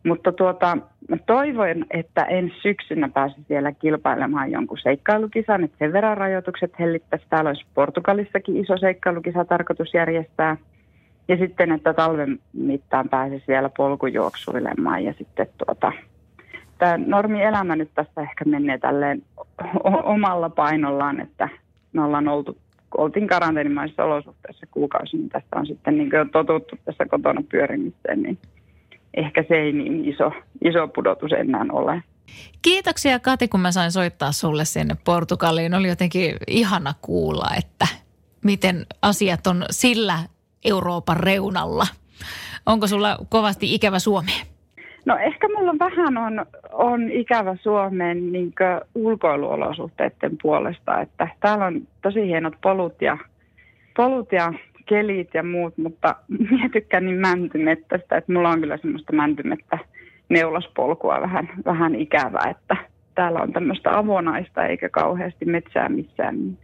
Mutta 0.03 0.31
tuota, 0.31 0.77
mä 1.09 1.17
toivon, 1.25 1.85
että 1.91 2.23
ensi 2.23 2.55
syksynä 2.61 3.09
pääsis 3.13 3.49
vielä 3.49 3.71
kilpailemaan 3.71 4.51
jonkun 4.51 4.77
seikkailukisan, 4.77 5.63
että 5.63 5.77
sen 5.79 5.93
verran 5.93 6.17
rajoitukset 6.17 6.79
hellittäisi. 6.79 7.25
Täällä 7.29 7.49
olisi 7.49 7.65
Portugalissakin 7.73 8.57
iso 8.57 8.77
seikkailukisa 8.77 9.45
tarkoitus 9.45 9.93
järjestää. 9.93 10.57
Ja 11.27 11.37
sitten, 11.37 11.71
että 11.71 11.93
talven 11.93 12.39
mittaan 12.53 13.09
pääsisi 13.09 13.43
vielä 13.47 13.69
polkujuoksuilemaan 13.77 15.03
ja 15.03 15.13
sitten 15.17 15.47
tuota, 15.65 15.91
tämä 16.79 16.97
normielämä 16.97 17.75
nyt 17.75 17.91
tässä 17.95 18.21
ehkä 18.21 18.45
menee 18.45 18.77
tälleen 18.77 19.23
omalla 20.03 20.49
painollaan, 20.49 21.19
että 21.19 21.49
me 21.93 22.03
ollaan 22.03 22.27
oltu 22.27 22.57
oltiin 22.97 23.27
karanteenimaisissa 23.27 24.03
olosuhteissa 24.03 24.67
kuukausi, 24.71 25.17
niin 25.17 25.29
tästä 25.29 25.55
on 25.55 25.67
sitten 25.67 25.97
niin 25.97 26.09
jo 26.13 26.25
totuttu 26.25 26.75
tässä 26.85 27.05
kotona 27.05 27.41
pyörimiseen, 27.51 28.23
niin 28.23 28.37
ehkä 29.13 29.45
se 29.47 29.55
ei 29.55 29.71
niin 29.71 30.05
iso, 30.05 30.31
iso 30.63 30.87
pudotus 30.87 31.31
enää 31.31 31.65
ole. 31.71 32.03
Kiitoksia 32.61 33.19
Kati, 33.19 33.47
kun 33.47 33.59
mä 33.59 33.71
sain 33.71 33.91
soittaa 33.91 34.31
sulle 34.31 34.65
sinne 34.65 34.95
Portugaliin. 35.05 35.73
Oli 35.73 35.87
jotenkin 35.87 36.35
ihana 36.47 36.93
kuulla, 37.01 37.47
että 37.57 37.87
miten 38.43 38.85
asiat 39.01 39.47
on 39.47 39.65
sillä 39.69 40.19
Euroopan 40.65 41.17
reunalla. 41.17 41.87
Onko 42.65 42.87
sulla 42.87 43.17
kovasti 43.29 43.75
ikävä 43.75 43.99
Suomeen? 43.99 44.47
No 45.09 45.17
ehkä 45.17 45.47
mulla 45.47 45.75
vähän 45.79 46.17
on, 46.17 46.45
on 46.71 47.11
ikävä 47.11 47.55
Suomen 47.55 48.31
niin 48.31 48.53
ulkoiluolosuhteiden 48.95 50.37
puolesta, 50.41 51.01
että 51.01 51.27
täällä 51.39 51.65
on 51.65 51.81
tosi 52.01 52.27
hienot 52.27 52.53
polut 52.61 53.01
ja, 53.01 53.17
polut 53.97 54.31
ja 54.31 54.53
kelit 54.85 55.33
ja 55.33 55.43
muut, 55.43 55.77
mutta 55.77 56.15
minä 56.51 56.69
tykkään 56.69 57.05
niin 57.05 57.17
mäntymettästä, 57.17 58.17
että 58.17 58.33
mulla 58.33 58.49
on 58.49 58.61
kyllä 58.61 58.77
semmoista 58.77 59.13
mäntymettä 59.13 59.77
neulaspolkua 60.29 61.21
vähän, 61.21 61.49
vähän 61.65 61.95
ikävää, 61.95 62.49
että 62.49 62.75
täällä 63.15 63.39
on 63.39 63.53
tämmöistä 63.53 63.97
avonaista 63.97 64.65
eikä 64.65 64.89
kauheasti 64.89 65.45
metsää 65.45 65.89
missään. 65.89 66.35
Niin, 66.35 66.57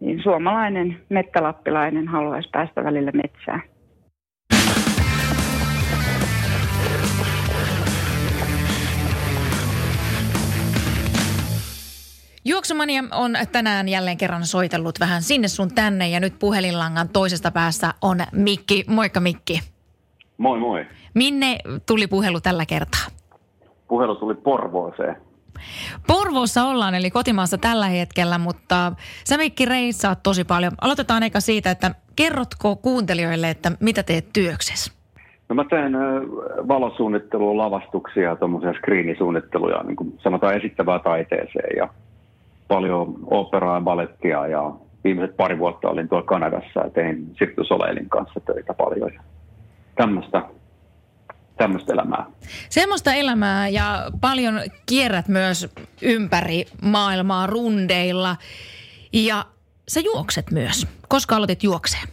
niin 0.00 0.22
suomalainen 0.22 0.96
mettälappilainen 1.08 2.08
haluaisi 2.08 2.48
päästä 2.52 2.84
välillä 2.84 3.12
metsään. 3.14 3.62
Juoksumania 12.44 13.04
on 13.12 13.32
tänään 13.52 13.88
jälleen 13.88 14.16
kerran 14.16 14.46
soitellut 14.46 15.00
vähän 15.00 15.22
sinne 15.22 15.48
sun 15.48 15.74
tänne 15.74 16.08
ja 16.08 16.20
nyt 16.20 16.38
puhelinlangan 16.38 17.08
toisesta 17.08 17.50
päässä 17.50 17.94
on 18.00 18.18
Mikki. 18.32 18.84
Moikka 18.88 19.20
Mikki. 19.20 19.60
Moi 20.38 20.58
moi. 20.58 20.86
Minne 21.14 21.58
tuli 21.86 22.06
puhelu 22.06 22.40
tällä 22.40 22.66
kertaa? 22.66 23.06
Puhelu 23.88 24.14
tuli 24.14 24.34
Porvooseen. 24.34 25.16
Porvoossa 26.06 26.64
ollaan, 26.64 26.94
eli 26.94 27.10
kotimaassa 27.10 27.58
tällä 27.58 27.86
hetkellä, 27.86 28.38
mutta 28.38 28.92
sä 29.24 29.36
Mikki 29.36 29.64
reissaat 29.64 30.22
tosi 30.22 30.44
paljon. 30.44 30.72
Aloitetaan 30.80 31.22
eka 31.22 31.40
siitä, 31.40 31.70
että 31.70 31.94
kerrotko 32.16 32.76
kuuntelijoille, 32.76 33.50
että 33.50 33.72
mitä 33.80 34.02
teet 34.02 34.32
työksessä? 34.32 34.92
No 35.48 35.54
mä 35.54 35.64
teen 35.64 35.92
valosuunnittelua, 36.68 37.56
lavastuksia, 37.56 38.36
tuommoisia 38.36 38.72
screenisuunnitteluja, 38.72 39.82
niin 39.82 39.96
kuin 39.96 40.18
sanotaan 40.22 40.56
esittävää 40.56 40.98
taiteeseen 40.98 41.76
ja 41.76 41.88
paljon 42.74 43.14
operaa 43.30 43.74
ja 43.74 43.80
balettia 43.80 44.46
ja 44.46 44.72
viimeiset 45.04 45.36
pari 45.36 45.58
vuotta 45.58 45.88
olin 45.88 46.08
tuolla 46.08 46.26
Kanadassa 46.26 46.80
ja 46.80 46.90
tein 46.90 47.34
Sirtu 47.38 47.64
Soleilin 47.64 48.08
kanssa 48.08 48.40
töitä 48.40 48.74
paljon. 48.74 49.10
Tämmöistä 49.94 50.42
tämmöistä 51.56 51.92
elämää. 51.92 52.26
Semmoista 52.68 53.12
elämää 53.14 53.68
ja 53.68 53.84
paljon 54.20 54.54
kierrät 54.86 55.28
myös 55.28 55.74
ympäri 56.02 56.64
maailmaa 56.82 57.46
rundeilla 57.46 58.36
ja 59.12 59.44
sä 59.88 60.00
juokset 60.00 60.50
myös. 60.50 60.86
Koska 61.08 61.36
aloitit 61.36 61.62
juokseen? 61.62 62.08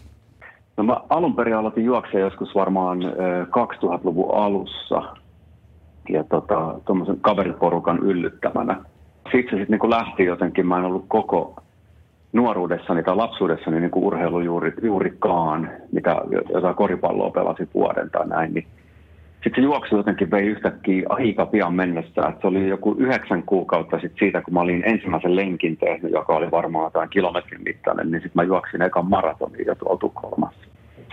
No 0.78 0.84
mä 0.84 0.98
alun 1.10 1.36
perin 1.36 1.56
aloitin 1.56 1.86
juokseen 1.86 2.22
joskus 2.22 2.56
varmaan 2.56 3.00
2000-luvun 3.48 4.36
alussa 4.36 5.16
ja 6.10 6.24
tota, 6.24 6.80
tuommoisen 6.86 7.22
kaveriporukan 7.22 8.00
yllyttämänä. 8.00 8.86
Sitten 9.32 9.50
se 9.50 9.62
sitten 9.62 9.80
niin 9.82 9.90
lähti 9.90 10.26
jotenkin, 10.26 10.68
mä 10.68 10.78
en 10.78 10.86
ollut 10.86 11.06
koko 11.08 11.56
nuoruudessani 12.34 13.04
tai 13.04 13.16
lapsuudessani 13.16 13.80
niin 13.80 13.92
kuin 13.92 14.06
urheilu 14.06 14.40
juuri, 14.40 14.74
juurikaan, 14.82 15.70
mitä 15.92 16.16
jotain 16.54 16.76
koripalloa 16.76 17.30
pelasi 17.30 17.70
vuoden 17.74 18.10
tai 18.10 18.28
näin, 18.28 18.54
niin 18.54 18.68
sitten 19.44 19.56
se 19.56 19.62
juoksu 19.62 19.98
jotenkin 19.98 20.32
vei 20.32 20.48
yhtäkkiä 20.48 21.06
aika 21.10 21.46
pian 21.46 21.74
mennessä. 21.74 22.28
Että 22.30 22.42
se 22.42 22.48
oli 22.48 22.68
joku 22.68 22.96
yhdeksän 22.98 23.44
kuukautta 23.44 24.00
sit 24.00 24.12
siitä, 24.20 24.42
kun 24.42 24.54
mä 24.54 24.62
olin 24.62 24.84
ensimmäisen 24.86 25.36
lenkin 25.36 25.78
tehnyt, 25.78 26.12
joka 26.12 26.36
oli 26.36 26.52
varmaan 26.52 26.86
jotain 26.86 27.10
kilometrin 27.10 27.64
mittainen, 27.64 28.12
niin 28.12 28.22
sitten 28.22 28.32
mä 28.36 28.44
juoksin 28.44 28.82
ekan 28.82 29.10
maratonin 29.10 29.66
jo 29.66 29.76
tuolla 29.76 29.98
Tukholmassa. 29.98 30.60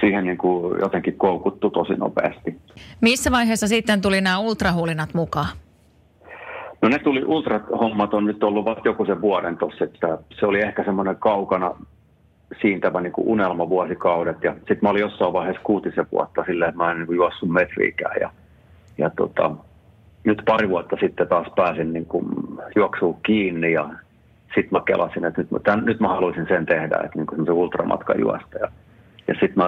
Siihen 0.00 0.24
niin 0.24 0.38
kuin 0.38 0.78
jotenkin 0.80 1.16
koukuttu 1.16 1.70
tosi 1.70 1.92
nopeasti. 1.92 2.56
Missä 3.00 3.30
vaiheessa 3.30 3.68
sitten 3.68 4.00
tuli 4.00 4.20
nämä 4.20 4.38
ultrahulinat 4.38 5.14
mukaan? 5.14 5.48
No 6.82 6.88
ne 6.88 6.98
tuli, 6.98 7.24
ultrahommat 7.24 8.14
on 8.14 8.24
nyt 8.24 8.44
ollut 8.44 8.64
vasta 8.64 8.88
joku 8.88 9.04
sen 9.04 9.20
vuoden 9.20 9.56
tuossa, 9.56 9.84
että 9.84 10.18
se 10.40 10.46
oli 10.46 10.62
ehkä 10.62 10.84
semmoinen 10.84 11.16
kaukana 11.16 11.74
siintävä 12.60 13.00
niin 13.00 13.12
kuin 13.12 13.28
unelmavuosikaudet. 13.28 14.36
Ja 14.42 14.52
sitten 14.52 14.78
mä 14.82 14.88
olin 14.88 15.00
jossain 15.00 15.32
vaiheessa 15.32 15.62
kuutisen 15.64 16.06
vuotta 16.12 16.44
silleen, 16.46 16.68
että 16.68 16.84
mä 16.84 16.90
en 16.90 16.98
niin 16.98 17.16
juossut 17.16 17.48
metriikään. 17.48 18.16
Ja, 18.20 18.30
ja 18.98 19.10
tota, 19.16 19.50
nyt 20.24 20.42
pari 20.46 20.68
vuotta 20.68 20.96
sitten 21.00 21.28
taas 21.28 21.46
pääsin 21.56 21.92
niin 21.92 22.06
kuin 22.06 22.26
juoksuun 22.76 23.16
kiinni 23.22 23.72
ja 23.72 23.88
sitten 24.46 24.70
mä 24.70 24.80
kelasin, 24.86 25.24
että 25.24 25.40
nyt, 25.40 25.62
tämän, 25.62 25.84
nyt 25.84 26.00
mä 26.00 26.08
haluaisin 26.08 26.46
sen 26.48 26.66
tehdä, 26.66 26.96
että 27.04 27.18
niin 27.18 27.26
kuin 27.26 27.52
ultramatka 27.52 28.14
juosta. 28.14 28.58
Ja, 28.58 28.68
ja 29.28 29.34
sitten 29.40 29.64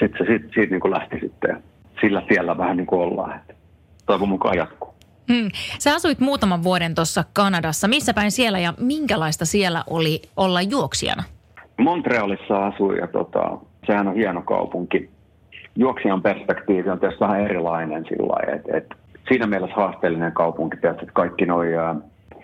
sit 0.00 0.12
se 0.18 0.24
sit, 0.24 0.42
siitä 0.54 0.70
niin 0.70 0.80
kuin 0.80 0.94
lähti 0.94 1.18
sitten 1.20 1.62
sillä 2.00 2.22
tiellä 2.28 2.58
vähän 2.58 2.76
niin 2.76 2.86
kuin 2.86 3.00
ollaan, 3.00 3.36
että 3.36 3.54
toivon 4.06 4.28
mukaan 4.28 4.56
jatkuu. 4.56 4.93
Hmm. 5.32 5.48
Sä 5.78 5.94
asuit 5.94 6.20
muutaman 6.20 6.62
vuoden 6.62 6.94
tuossa 6.94 7.24
Kanadassa. 7.32 7.88
Missä 7.88 8.14
päin 8.14 8.30
siellä 8.30 8.58
ja 8.58 8.74
minkälaista 8.80 9.44
siellä 9.44 9.84
oli 9.90 10.22
olla 10.36 10.62
juoksijana? 10.62 11.22
Montrealissa 11.78 12.66
asuin 12.66 12.98
ja 12.98 13.06
tota, 13.06 13.58
sehän 13.86 14.08
on 14.08 14.14
hieno 14.14 14.42
kaupunki. 14.42 15.10
Juoksijan 15.76 16.22
perspektiivi 16.22 16.90
on 16.90 17.00
tietysti 17.00 17.20
vähän 17.20 17.40
erilainen 17.40 18.04
sillä 18.08 18.54
että 18.56 18.76
et 18.76 18.86
siinä 19.28 19.46
mielessä 19.46 19.76
haasteellinen 19.76 20.32
kaupunki, 20.32 20.76
että 20.76 21.06
kaikki 21.12 21.46
nuo 21.46 21.62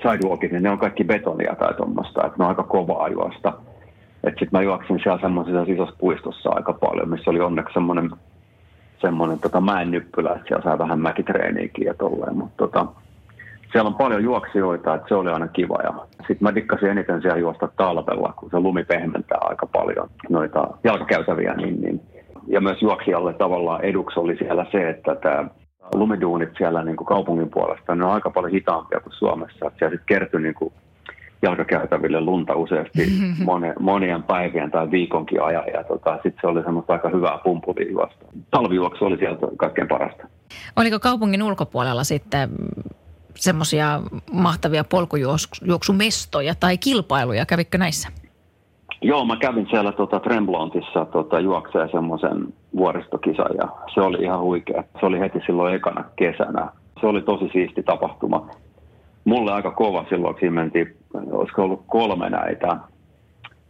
sidewalkit, 0.02 0.52
niin 0.52 0.62
ne 0.62 0.70
on 0.70 0.78
kaikki 0.78 1.04
betonia 1.04 1.56
tai 1.58 1.74
tuommoista, 1.74 2.26
että 2.26 2.38
ne 2.38 2.44
on 2.44 2.48
aika 2.48 2.62
kovaa 2.62 3.08
juosta. 3.08 3.52
Sitten 4.24 4.48
mä 4.52 4.62
juoksin 4.62 5.00
siellä 5.02 5.20
semmoisessa 5.20 5.72
isossa 5.72 5.96
puistossa 5.98 6.50
aika 6.50 6.72
paljon, 6.72 7.08
missä 7.08 7.30
oli 7.30 7.40
onneksi 7.40 7.74
semmoinen 7.74 8.10
semmoinen 9.00 9.38
tota 9.38 9.60
mäennyppylä, 9.60 10.32
että 10.32 10.48
siellä 10.48 10.64
sai 10.64 10.78
vähän 10.78 11.00
mäkitreeniäkin 11.00 11.86
ja 11.86 11.94
tolleen, 11.94 12.36
mutta 12.36 12.56
tota, 12.56 12.86
siellä 13.72 13.88
on 13.88 13.94
paljon 13.94 14.24
juoksijoita, 14.24 14.94
että 14.94 15.08
se 15.08 15.14
oli 15.14 15.30
aina 15.30 15.48
kiva. 15.48 15.78
Ja 15.82 15.92
sitten 16.18 16.38
mä 16.40 16.54
dikkasin 16.54 16.88
eniten 16.88 17.22
siellä 17.22 17.38
juosta 17.38 17.68
talvella, 17.76 18.32
kun 18.36 18.50
se 18.50 18.58
lumi 18.58 18.84
pehmentää 18.84 19.38
aika 19.40 19.66
paljon 19.66 20.08
noita 20.28 20.68
jalkakäytäviä. 20.84 21.54
Niin, 21.54 21.80
niin. 21.80 22.00
Ja 22.46 22.60
myös 22.60 22.82
juoksijalle 22.82 23.32
tavallaan 23.32 23.84
eduksi 23.84 24.20
oli 24.20 24.36
siellä 24.36 24.66
se, 24.72 24.90
että 24.90 25.14
tämä 25.14 25.44
lumiduunit 25.94 26.50
siellä 26.58 26.84
niin 26.84 26.96
kuin 26.96 27.06
kaupungin 27.06 27.50
puolesta, 27.50 27.94
ne 27.94 28.04
on 28.04 28.10
aika 28.10 28.30
paljon 28.30 28.52
hitaampia 28.52 29.00
kuin 29.00 29.12
Suomessa. 29.12 29.66
Että 29.66 29.78
siellä 29.78 29.96
sitten 29.96 30.18
kertyi 30.18 30.40
niin 30.40 30.54
kuin 30.54 30.72
jalkakäytäville 31.42 32.20
lunta 32.20 32.54
useasti 32.54 33.06
monen, 33.44 33.74
monien 33.80 34.22
päivien 34.22 34.70
tai 34.70 34.90
viikonkin 34.90 35.42
ajan. 35.42 35.64
Ja 35.74 35.84
tota, 35.84 36.14
sitten 36.14 36.40
se 36.40 36.46
oli 36.46 36.62
semmoista 36.62 36.92
aika 36.92 37.08
hyvää 37.08 37.38
pumpulijuosta. 37.44 38.24
Talvijuoksu 38.50 39.04
oli 39.04 39.18
sieltä 39.18 39.46
kaikkein 39.56 39.88
parasta. 39.88 40.26
Oliko 40.76 40.98
kaupungin 41.00 41.42
ulkopuolella 41.42 42.04
sitten 42.04 42.50
semmoisia 43.34 44.00
mahtavia 44.32 44.84
polkujuoksumestoja 44.84 46.54
tai 46.54 46.78
kilpailuja? 46.78 47.46
Kävikö 47.46 47.78
näissä? 47.78 48.08
Joo, 49.02 49.24
mä 49.24 49.36
kävin 49.36 49.66
siellä 49.70 49.92
tota, 49.92 50.20
Tremblontissa 50.20 51.04
tota, 51.04 51.40
juokseen 51.40 51.88
semmoisen 51.92 52.54
vuoristokisan 52.76 53.50
ja 53.58 53.68
se 53.94 54.00
oli 54.00 54.22
ihan 54.22 54.40
huikea. 54.40 54.84
Se 55.00 55.06
oli 55.06 55.20
heti 55.20 55.38
silloin 55.46 55.74
ekana 55.74 56.04
kesänä. 56.16 56.68
Se 57.00 57.06
oli 57.06 57.22
tosi 57.22 57.48
siisti 57.52 57.82
tapahtuma. 57.82 58.48
Mulle 59.30 59.52
aika 59.52 59.70
kova 59.70 60.06
silloin, 60.08 60.36
kun 60.40 60.52
mentiin, 60.52 60.96
olisiko 61.32 61.62
ollut 61.62 61.84
kolme 61.86 62.30
näitä. 62.30 62.76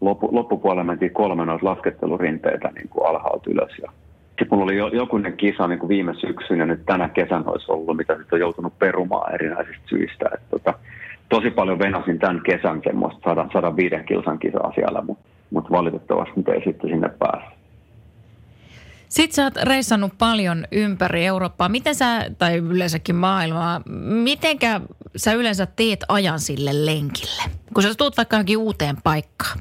Loppu, 0.01 0.29
loppupuolella 0.33 0.85
mentiin 0.85 1.11
kolme 1.11 1.45
noita 1.45 1.67
laskettelurinteitä 1.67 2.71
niin 2.75 2.89
kuin 2.89 3.07
alhaalta 3.07 3.51
ylös 3.51 3.79
ja 3.83 3.93
sitten 4.29 4.49
mulla 4.51 4.65
oli 4.65 4.97
jokunen 4.97 5.37
kisa 5.37 5.69
niin 5.69 5.79
kuin 5.79 5.89
viime 5.89 6.15
syksyn 6.15 6.59
ja 6.59 6.67
nyt 6.67 6.87
tänä 6.87 7.09
kesän 7.09 7.49
olisi 7.49 7.73
ollut, 7.73 7.97
mitä 7.97 8.17
sitten 8.17 8.37
on 8.37 8.41
joutunut 8.41 8.79
perumaan 8.79 9.35
erinäisistä 9.35 9.89
syistä. 9.89 10.31
Et, 10.35 10.41
tota, 10.51 10.75
tosi 11.29 11.51
paljon 11.51 11.79
venasin 11.79 12.19
tämän 12.19 12.41
kesän 12.43 12.81
semmoista 12.85 13.21
100, 13.25 13.49
105 13.53 13.97
kilsan 14.07 14.39
kisaa 14.39 14.73
siellä, 14.75 15.03
mutta 15.03 15.25
mut 15.51 15.71
valitettavasti 15.71 16.33
nyt 16.37 16.49
ei 16.49 16.65
sitten 16.65 16.91
sinne 16.91 17.11
pääse. 17.19 17.60
Sitten 19.11 19.35
sä 19.35 19.45
oot 19.45 19.57
reissannut 19.57 20.13
paljon 20.19 20.65
ympäri 20.73 21.27
Eurooppaa. 21.27 21.69
Miten 21.69 21.95
sä, 21.95 22.31
tai 22.39 22.57
yleensäkin 22.57 23.17
maailmaa, 23.17 23.81
mitenkä 24.25 24.81
sä 25.17 25.33
yleensä 25.33 25.67
teet 25.67 26.05
ajan 26.09 26.39
sille 26.39 26.87
lenkille? 26.87 27.43
Kun 27.75 27.83
sä 27.83 27.95
tuut 27.99 28.17
vaikka 28.17 28.37
johonkin 28.37 28.59
uuteen 28.59 28.97
paikkaan. 29.05 29.59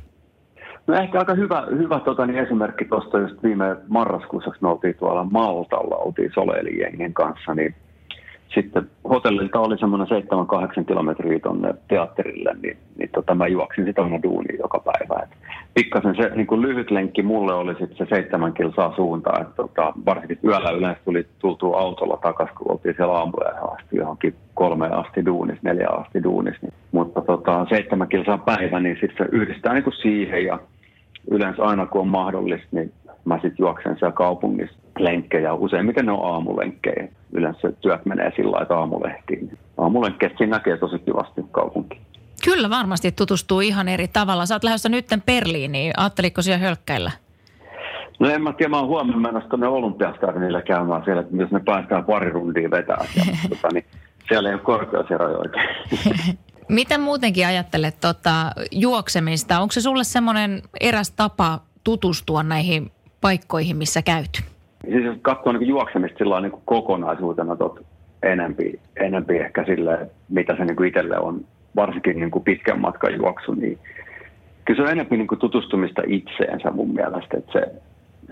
No 0.87 0.93
ehkä 0.95 1.19
aika 1.19 1.33
hyvä, 1.33 1.67
hyvä 1.77 1.99
tota, 1.99 2.25
niin 2.25 2.39
esimerkki 2.39 2.85
tuosta 2.85 3.19
just 3.19 3.43
viime 3.43 3.75
marraskuussa, 3.87 4.49
kun 4.49 4.57
me 4.61 4.69
oltiin 4.69 4.95
tuolla 4.95 5.23
Maltalla, 5.23 5.95
oltiin 5.95 6.31
Soleili 6.33 7.11
kanssa, 7.13 7.53
niin 7.53 7.75
sitten 8.53 8.89
hotellilta 9.09 9.59
oli 9.59 9.77
semmoinen 9.77 10.07
7-8 10.81 10.85
kilometriä 10.85 11.39
tuonne 11.39 11.73
teatterille, 11.87 12.55
niin, 12.61 12.77
niin 12.97 13.09
tota, 13.13 13.35
mä 13.35 13.47
juoksin 13.47 13.85
sitä 13.85 14.01
aina 14.01 14.23
duuniin 14.23 14.59
joka 14.59 14.79
päivä. 14.79 15.23
Et 15.23 15.37
pikkasen 15.73 16.15
se 16.15 16.31
niin 16.35 16.47
kuin 16.47 16.61
lyhyt 16.61 16.91
lenkki 16.91 17.23
mulle 17.23 17.53
oli 17.53 17.75
sitten 17.75 17.97
se 17.97 18.05
seitsemän 18.09 18.53
kilsaa 18.53 18.95
suuntaan. 18.95 19.41
Että 19.41 19.55
tota, 19.55 19.93
varsinkin 20.05 20.39
yöllä 20.43 20.69
yleensä 20.69 21.01
tuli 21.05 21.27
tultua 21.39 21.79
autolla 21.79 22.17
takaisin, 22.17 22.55
kun 22.55 22.71
oltiin 22.71 22.95
siellä 22.95 23.13
aamuja 23.13 23.49
asti 23.49 23.97
johonkin 23.97 24.35
kolme 24.53 24.87
asti 24.87 25.25
duunis, 25.25 25.61
neljä 25.61 25.87
asti 25.89 26.23
duunis. 26.23 26.61
Niin. 26.61 26.73
Mutta 26.91 27.21
tota, 27.21 27.65
seitsemän 27.69 28.07
kilsaa 28.07 28.37
päivä, 28.37 28.79
niin 28.79 28.97
sitten 29.01 29.17
se 29.17 29.35
yhdistää 29.37 29.73
niin 29.73 29.83
kuin 29.83 29.93
siihen 30.01 30.45
ja 30.45 30.59
yleensä 31.31 31.63
aina 31.63 31.85
kun 31.85 32.01
on 32.01 32.07
mahdollista, 32.07 32.67
niin 32.71 32.91
mä 33.25 33.35
sitten 33.35 33.55
juoksen 33.59 33.97
siellä 33.99 34.15
kaupungissa 34.15 34.77
lenkkejä. 34.99 35.53
Useimmiten 35.53 36.05
ne 36.05 36.11
on 36.11 36.33
aamulenkkejä. 36.33 37.07
Yleensä 37.31 37.71
työt 37.71 38.05
menee 38.05 38.31
sillä 38.35 38.51
lailla, 38.51 38.61
että 38.61 38.77
aamulehtiin. 38.77 39.57
Aamulenkkeet 39.77 40.33
siinä 40.37 40.57
näkee 40.57 40.77
tosi 40.77 40.99
kivasti 40.99 41.41
kaupunki. 41.51 42.01
Kyllä 42.43 42.69
varmasti 42.69 43.11
tutustuu 43.11 43.61
ihan 43.61 43.87
eri 43.87 44.07
tavalla. 44.07 44.45
Sä 44.45 44.55
oot 44.55 44.63
lähdössä 44.63 44.89
nytten 44.89 45.21
Berliiniin. 45.21 45.93
Ajatteliko 45.97 46.41
siellä 46.41 46.65
hölkkäillä? 46.65 47.11
No 48.19 48.29
en 48.29 48.41
mä 48.41 48.53
tiedä, 48.53 48.69
mä 48.69 48.79
oon 48.79 48.87
huomenna 48.87 49.19
menossa 49.21 49.49
tuonne 49.49 49.67
Olympiastadionille 49.67 50.61
käymään 50.61 51.03
siellä, 51.05 51.21
että 51.21 51.35
jos 51.35 51.51
me 51.51 51.59
päästään 51.59 52.05
pari 52.05 52.29
rundia 52.29 52.71
vetää. 52.71 53.05
Tota, 53.49 53.67
niin 53.73 53.85
siellä 54.27 54.49
ei 54.49 54.55
ole 54.55 55.37
oikein. 55.37 55.69
Miten 56.69 57.01
muutenkin 57.01 57.47
ajattelet 57.47 57.95
tota, 58.01 58.51
juoksemista? 58.71 59.59
Onko 59.59 59.71
se 59.71 59.81
sulle 59.81 60.03
semmoinen 60.03 60.61
eräs 60.79 61.11
tapa 61.11 61.59
tutustua 61.83 62.43
näihin 62.43 62.91
paikkoihin, 63.21 63.77
missä 63.77 64.01
käyt? 64.01 64.43
Siis 64.91 65.05
jos 65.05 65.17
katsoo 65.21 65.53
niin 65.53 65.67
juoksemista 65.67 66.17
sillä 66.17 66.41
niin 66.41 66.61
kokonaisuutena 66.65 67.55
tot 67.55 67.79
enempi, 68.23 68.79
enempi 68.95 69.37
ehkä 69.37 69.65
sille, 69.65 70.09
mitä 70.29 70.55
se 70.55 70.65
niin 70.65 70.85
itselle 70.85 71.19
on, 71.19 71.45
varsinkin 71.75 72.19
niin 72.19 72.31
kuin 72.31 72.43
pitkän 72.43 72.81
matkan 72.81 73.15
juoksu, 73.15 73.53
niin 73.53 73.79
kyllä 74.65 74.77
se 74.77 74.83
on 74.83 74.91
enemmän 74.91 75.19
niin 75.19 75.27
kuin 75.27 75.39
tutustumista 75.39 76.01
itseensä 76.07 76.71
mun 76.71 76.93
mielestä, 76.93 77.37
että 77.37 77.51
se, 77.51 77.71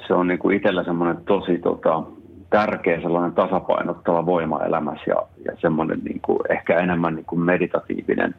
se 0.08 0.14
on 0.14 0.28
niin 0.28 0.40
kuin 0.40 0.58
itsellä 0.58 0.84
semmoinen 0.84 1.18
tosi 1.26 1.58
tota, 1.58 2.04
tärkeä 2.50 3.02
sellainen 3.02 3.34
tasapainottava 3.34 4.26
voima 4.26 4.64
elämässä 4.64 5.04
ja, 5.08 5.28
ja 5.46 5.52
semmoinen 5.62 6.00
niin 6.04 6.22
kuin, 6.22 6.40
ehkä 6.50 6.80
enemmän 6.80 7.16
niin 7.16 7.26
kuin 7.26 7.40
meditatiivinen. 7.40 8.36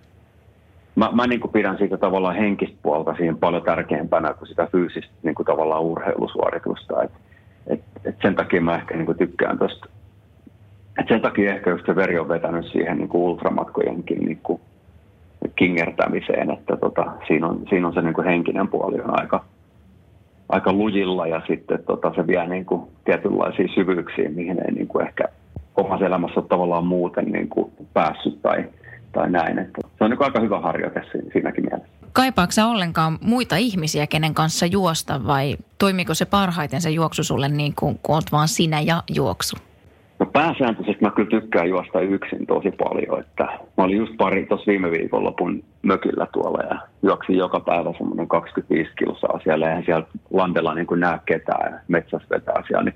Mä, 0.96 1.10
mä 1.12 1.26
niin 1.26 1.40
kuin 1.40 1.52
pidän 1.52 1.78
siitä 1.78 1.96
tavallaan 1.96 2.36
henkistä 2.36 2.76
puolta 2.82 3.14
siihen 3.14 3.36
paljon 3.36 3.62
tärkeämpänä 3.62 4.34
kuin 4.34 4.48
sitä 4.48 4.68
fyysistä 4.72 5.12
niin 5.22 5.34
kuin 5.34 5.46
tavallaan 5.46 5.82
urheilusuoritusta. 5.82 7.02
Et, 7.02 7.10
et, 7.66 7.80
et 8.04 8.16
sen 8.22 8.34
takia 8.34 8.60
mä 8.60 8.76
ehkä 8.76 8.94
niin 8.94 9.06
kuin 9.06 9.18
tykkään 9.18 9.58
tuosta. 9.58 9.88
sen 11.08 11.20
takia 11.20 11.54
ehkä 11.54 11.70
just 11.70 11.86
se 11.86 11.96
veri 11.96 12.18
on 12.18 12.28
vetänyt 12.28 12.66
siihen 12.66 12.98
niin 12.98 13.08
kuin 13.08 13.22
ultramatkojenkin 13.22 14.24
niin 14.24 14.40
kuin 14.42 14.60
kingertämiseen, 15.56 16.50
että 16.50 16.76
tota, 16.76 17.04
siinä, 17.26 17.46
on, 17.46 17.62
siinä 17.68 17.86
on 17.86 17.94
se 17.94 18.02
niin 18.02 18.14
kuin 18.14 18.26
henkinen 18.26 18.68
puoli 18.68 19.00
on 19.00 19.20
aika, 19.20 19.44
aika 20.48 20.72
lujilla 20.72 21.26
ja 21.26 21.42
sitten 21.46 21.84
tota, 21.84 22.12
se 22.14 22.26
vie 22.26 22.46
niin 22.46 22.64
kuin 22.64 22.82
tietynlaisiin 23.04 23.68
syvyyksiin, 23.74 24.34
mihin 24.34 24.58
ei 24.66 24.72
niin 24.72 24.88
kuin 24.88 25.06
ehkä 25.06 25.24
omassa 25.76 26.06
elämässä 26.06 26.40
ole 26.40 26.48
tavallaan 26.48 26.86
muuten 26.86 27.24
niin 27.24 27.48
kuin 27.48 27.72
päässyt 27.94 28.42
tai, 28.42 28.64
tai 29.12 29.30
näin. 29.30 29.58
Että 29.58 29.80
se 29.98 30.04
on 30.04 30.10
niin 30.10 30.18
kuin 30.18 30.26
aika 30.26 30.40
hyvä 30.40 30.60
harjoite 30.60 31.02
siinäkin 31.32 31.64
mielessä. 31.64 31.98
Kaipaako 32.12 32.52
sä 32.52 32.66
ollenkaan 32.66 33.18
muita 33.20 33.56
ihmisiä, 33.56 34.06
kenen 34.06 34.34
kanssa 34.34 34.66
juosta 34.66 35.26
vai 35.26 35.56
toimiko 35.78 36.14
se 36.14 36.24
parhaiten 36.24 36.80
se 36.80 36.90
juoksu 36.90 37.24
sulle 37.24 37.48
niin 37.48 37.74
kuin, 37.78 37.98
kun 38.02 38.14
olet 38.14 38.32
vaan 38.32 38.48
sinä 38.48 38.80
ja 38.80 39.02
juoksu? 39.14 39.56
Pääsääntöisesti 40.32 41.04
mä 41.04 41.10
kyllä 41.10 41.30
tykkään 41.30 41.68
juosta 41.68 42.00
yksin 42.00 42.46
tosi 42.46 42.70
paljon, 42.70 43.20
että 43.20 43.44
mä 43.44 43.84
olin 43.84 43.96
just 43.96 44.12
pari 44.18 44.46
tuossa 44.46 44.70
viime 44.70 44.90
viikonlopun 44.90 45.64
mökillä 45.82 46.26
tuolla 46.32 46.62
ja 46.62 46.78
juoksin 47.02 47.36
joka 47.36 47.60
päivä 47.60 47.92
semmoinen 47.98 48.28
25 48.28 48.90
kilsaa 48.98 49.40
siellä, 49.44 49.68
eihän 49.68 49.84
siellä 49.84 50.06
landella 50.30 50.74
niin 50.74 50.86
kuin 50.86 51.00
näe 51.00 51.18
ketään 51.26 51.80
metsässä 51.88 52.28
vetää 52.30 52.62
siellä, 52.66 52.84
niin 52.84 52.94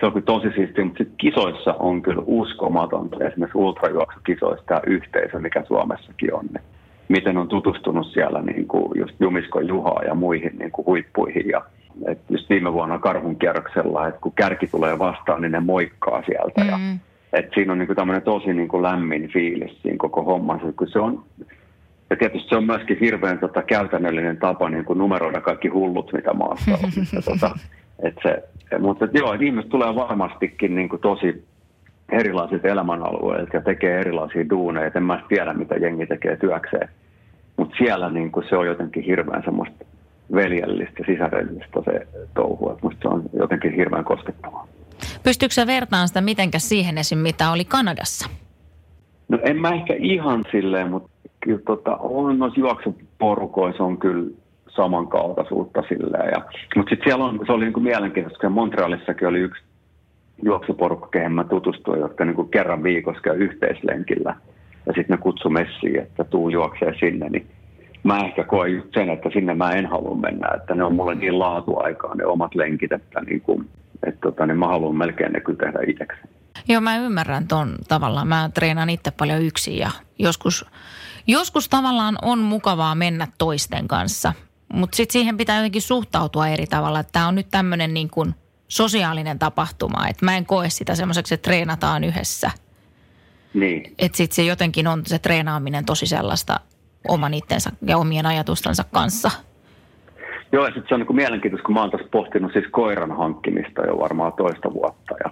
se 0.00 0.06
on 0.06 0.12
kyllä 0.12 0.24
tosi 0.24 0.48
siistiä, 0.56 0.84
mutta 0.84 0.98
sitten 0.98 1.16
kisoissa 1.16 1.74
on 1.78 2.02
kyllä 2.02 2.22
uskomatonta, 2.26 3.24
esimerkiksi 3.24 3.58
ultrajuoksukisoissa 3.58 4.66
tämä 4.66 4.80
yhteisö, 4.86 5.38
mikä 5.38 5.64
Suomessakin 5.68 6.34
on, 6.34 6.44
niin 6.46 6.64
miten 7.12 7.36
on 7.38 7.48
tutustunut 7.48 8.06
siellä 8.06 8.42
niin 8.42 8.66
kuin 8.68 8.98
just 8.98 9.14
Jumisko 9.20 9.60
Juhaa 9.60 10.02
ja 10.06 10.14
muihin 10.14 10.58
niin 10.58 10.70
kuin 10.70 10.86
huippuihin 10.86 11.48
ja 11.48 11.62
et 12.06 12.18
just 12.30 12.50
viime 12.50 12.72
vuonna 12.72 12.98
karhun 12.98 13.36
kierroksella, 13.36 14.08
että 14.08 14.20
kun 14.20 14.32
kärki 14.32 14.66
tulee 14.66 14.98
vastaan, 14.98 15.42
niin 15.42 15.52
ne 15.52 15.60
moikkaa 15.60 16.22
sieltä. 16.22 16.60
Mm. 16.64 16.68
Ja, 16.70 16.78
et 17.32 17.48
siinä 17.54 17.72
on 17.72 17.78
niin 17.78 17.96
tämmöinen 17.96 18.22
tosi 18.22 18.52
niin 18.54 18.68
kuin 18.68 18.82
lämmin 18.82 19.28
fiilis 19.28 19.82
siinä 19.82 19.96
koko 19.98 20.22
hommassa. 20.22 20.72
Kun 20.76 20.88
se 20.88 20.98
on, 20.98 21.24
ja 22.10 22.16
tietysti 22.16 22.48
se 22.48 22.56
on 22.56 22.64
myöskin 22.64 22.98
hirveän 23.00 23.38
tota, 23.38 23.62
käytännöllinen 23.62 24.36
tapa 24.36 24.70
niin 24.70 24.84
kuin 24.84 24.98
numeroida 24.98 25.40
kaikki 25.40 25.68
hullut, 25.68 26.12
mitä 26.12 26.32
maassa 26.32 26.70
on. 26.70 26.90
ja, 27.12 27.22
tota, 27.32 27.50
et 28.02 28.14
se, 28.22 28.42
mutta 28.78 29.04
et 29.04 29.14
joo, 29.14 29.32
ihmiset 29.32 29.70
tulee 29.70 29.94
varmastikin 29.94 30.74
niin 30.74 30.88
kuin 30.88 31.02
tosi 31.02 31.44
erilaisilta 32.12 32.68
elämänalueilta 32.68 33.56
ja 33.56 33.62
tekee 33.62 34.00
erilaisia 34.00 34.50
duuneja. 34.50 34.90
En 34.94 35.02
mä 35.02 35.22
tiedä, 35.28 35.52
mitä 35.52 35.74
jengi 35.74 36.06
tekee 36.06 36.36
työkseen. 36.36 36.88
Mutta 37.56 37.76
siellä 37.78 38.10
niin 38.10 38.32
kuin 38.32 38.46
se 38.48 38.56
on 38.56 38.66
jotenkin 38.66 39.02
hirveän 39.02 39.42
semmoista 39.44 39.84
veljellistä, 40.34 41.04
sisarellista 41.06 41.82
se 41.84 42.06
touhu. 42.34 42.70
Että 42.70 42.86
musta 42.86 43.00
se 43.02 43.08
on 43.08 43.22
jotenkin 43.32 43.74
hirveän 43.74 44.04
koskettavaa. 44.04 44.66
Pystyykö 45.22 45.54
sä 45.54 45.66
vertaan 45.66 46.08
sitä 46.08 46.20
mitenkä 46.20 46.58
siihen 46.58 46.98
esim. 46.98 47.18
mitä 47.18 47.50
oli 47.50 47.64
Kanadassa? 47.64 48.28
No 49.28 49.38
en 49.42 49.60
mä 49.60 49.70
ehkä 49.70 49.94
ihan 49.98 50.44
silleen, 50.52 50.90
mutta 50.90 51.10
kyllä 51.40 51.60
tota, 51.66 51.96
on 51.96 52.38
noissa 52.38 52.60
juoksuporukoissa 52.60 53.84
on 53.84 53.98
kyllä 53.98 54.30
samankaltaisuutta 54.68 55.82
silleen. 55.88 56.30
Ja, 56.34 56.44
mutta 56.76 56.90
sitten 56.90 57.04
siellä 57.04 57.24
on, 57.24 57.40
se 57.46 57.52
oli 57.52 57.64
niinku 57.64 57.80
mielenkiintoista, 57.80 58.36
koska 58.36 58.50
Montrealissakin 58.50 59.28
oli 59.28 59.38
yksi 59.38 59.62
juoksuporukka, 60.42 61.08
kehen 61.08 61.32
mä 61.32 61.44
tutustuin, 61.44 62.00
jotka 62.00 62.24
niinku 62.24 62.44
kerran 62.44 62.82
viikossa 62.82 63.22
käy 63.22 63.36
yhteislenkillä. 63.36 64.36
Ja 64.86 64.92
sitten 64.92 65.16
ne 65.16 65.16
kutsu 65.16 65.50
messiin, 65.50 65.98
että 65.98 66.24
tuu 66.24 66.48
juoksee 66.48 66.94
sinne, 67.00 67.28
niin 67.28 67.46
mä 68.04 68.18
ehkä 68.18 68.44
koen 68.44 68.72
just 68.72 68.88
sen, 68.94 69.10
että 69.10 69.28
sinne 69.32 69.54
mä 69.54 69.72
en 69.72 69.86
halua 69.86 70.16
mennä, 70.16 70.48
että 70.56 70.74
ne 70.74 70.84
on 70.84 70.94
mulle 70.94 71.14
niin 71.14 71.38
laatuaikaa 71.38 72.14
ne 72.14 72.26
omat 72.26 72.54
lenkit, 72.54 72.92
että, 72.92 73.20
niin 73.20 73.40
kuin, 73.40 73.68
että 74.06 74.20
tota, 74.20 74.46
niin 74.46 74.58
mä 74.58 74.66
haluan 74.66 74.96
melkein 74.96 75.32
ne 75.32 75.40
kyllä 75.40 75.58
tehdä 75.58 75.78
itseksi. 75.86 76.20
Joo, 76.68 76.80
mä 76.80 76.96
ymmärrän 76.96 77.48
ton 77.48 77.74
tavallaan. 77.88 78.28
Mä 78.28 78.50
treenaan 78.54 78.90
itse 78.90 79.10
paljon 79.10 79.42
yksin 79.42 79.78
ja 79.78 79.90
joskus, 80.18 80.66
joskus 81.26 81.68
tavallaan 81.68 82.18
on 82.22 82.38
mukavaa 82.38 82.94
mennä 82.94 83.26
toisten 83.38 83.88
kanssa. 83.88 84.32
Mutta 84.72 84.96
sitten 84.96 85.12
siihen 85.12 85.36
pitää 85.36 85.56
jotenkin 85.56 85.82
suhtautua 85.82 86.48
eri 86.48 86.66
tavalla. 86.66 87.04
Tämä 87.04 87.28
on 87.28 87.34
nyt 87.34 87.46
tämmöinen 87.50 87.94
niin 87.94 88.08
sosiaalinen 88.68 89.38
tapahtuma. 89.38 90.08
Että 90.08 90.24
mä 90.24 90.36
en 90.36 90.46
koe 90.46 90.70
sitä 90.70 90.94
semmoiseksi, 90.94 91.34
että 91.34 91.48
treenataan 91.48 92.04
yhdessä. 92.04 92.50
Niin. 93.54 93.94
Että 93.98 94.16
sitten 94.16 94.36
se 94.36 94.42
jotenkin 94.42 94.86
on 94.86 95.02
se 95.06 95.18
treenaaminen 95.18 95.84
tosi 95.84 96.06
sellaista 96.06 96.60
oman 97.08 97.34
itsensä 97.34 97.70
ja 97.86 97.98
omien 97.98 98.26
ajatustensa 98.26 98.84
kanssa. 98.92 99.30
Joo, 100.52 100.66
ja 100.66 100.70
sitten 100.72 100.88
se 100.88 100.94
on 100.94 101.00
niin 101.00 101.16
mielenkiintoista, 101.16 101.66
kun 101.66 101.74
mä 101.74 101.80
oon 101.80 101.90
tässä 101.90 102.08
pohtinut 102.10 102.52
siis 102.52 102.64
koiran 102.70 103.16
hankkimista 103.16 103.86
jo 103.86 103.98
varmaan 103.98 104.32
toista 104.32 104.72
vuotta. 104.72 105.14
Ja, 105.24 105.30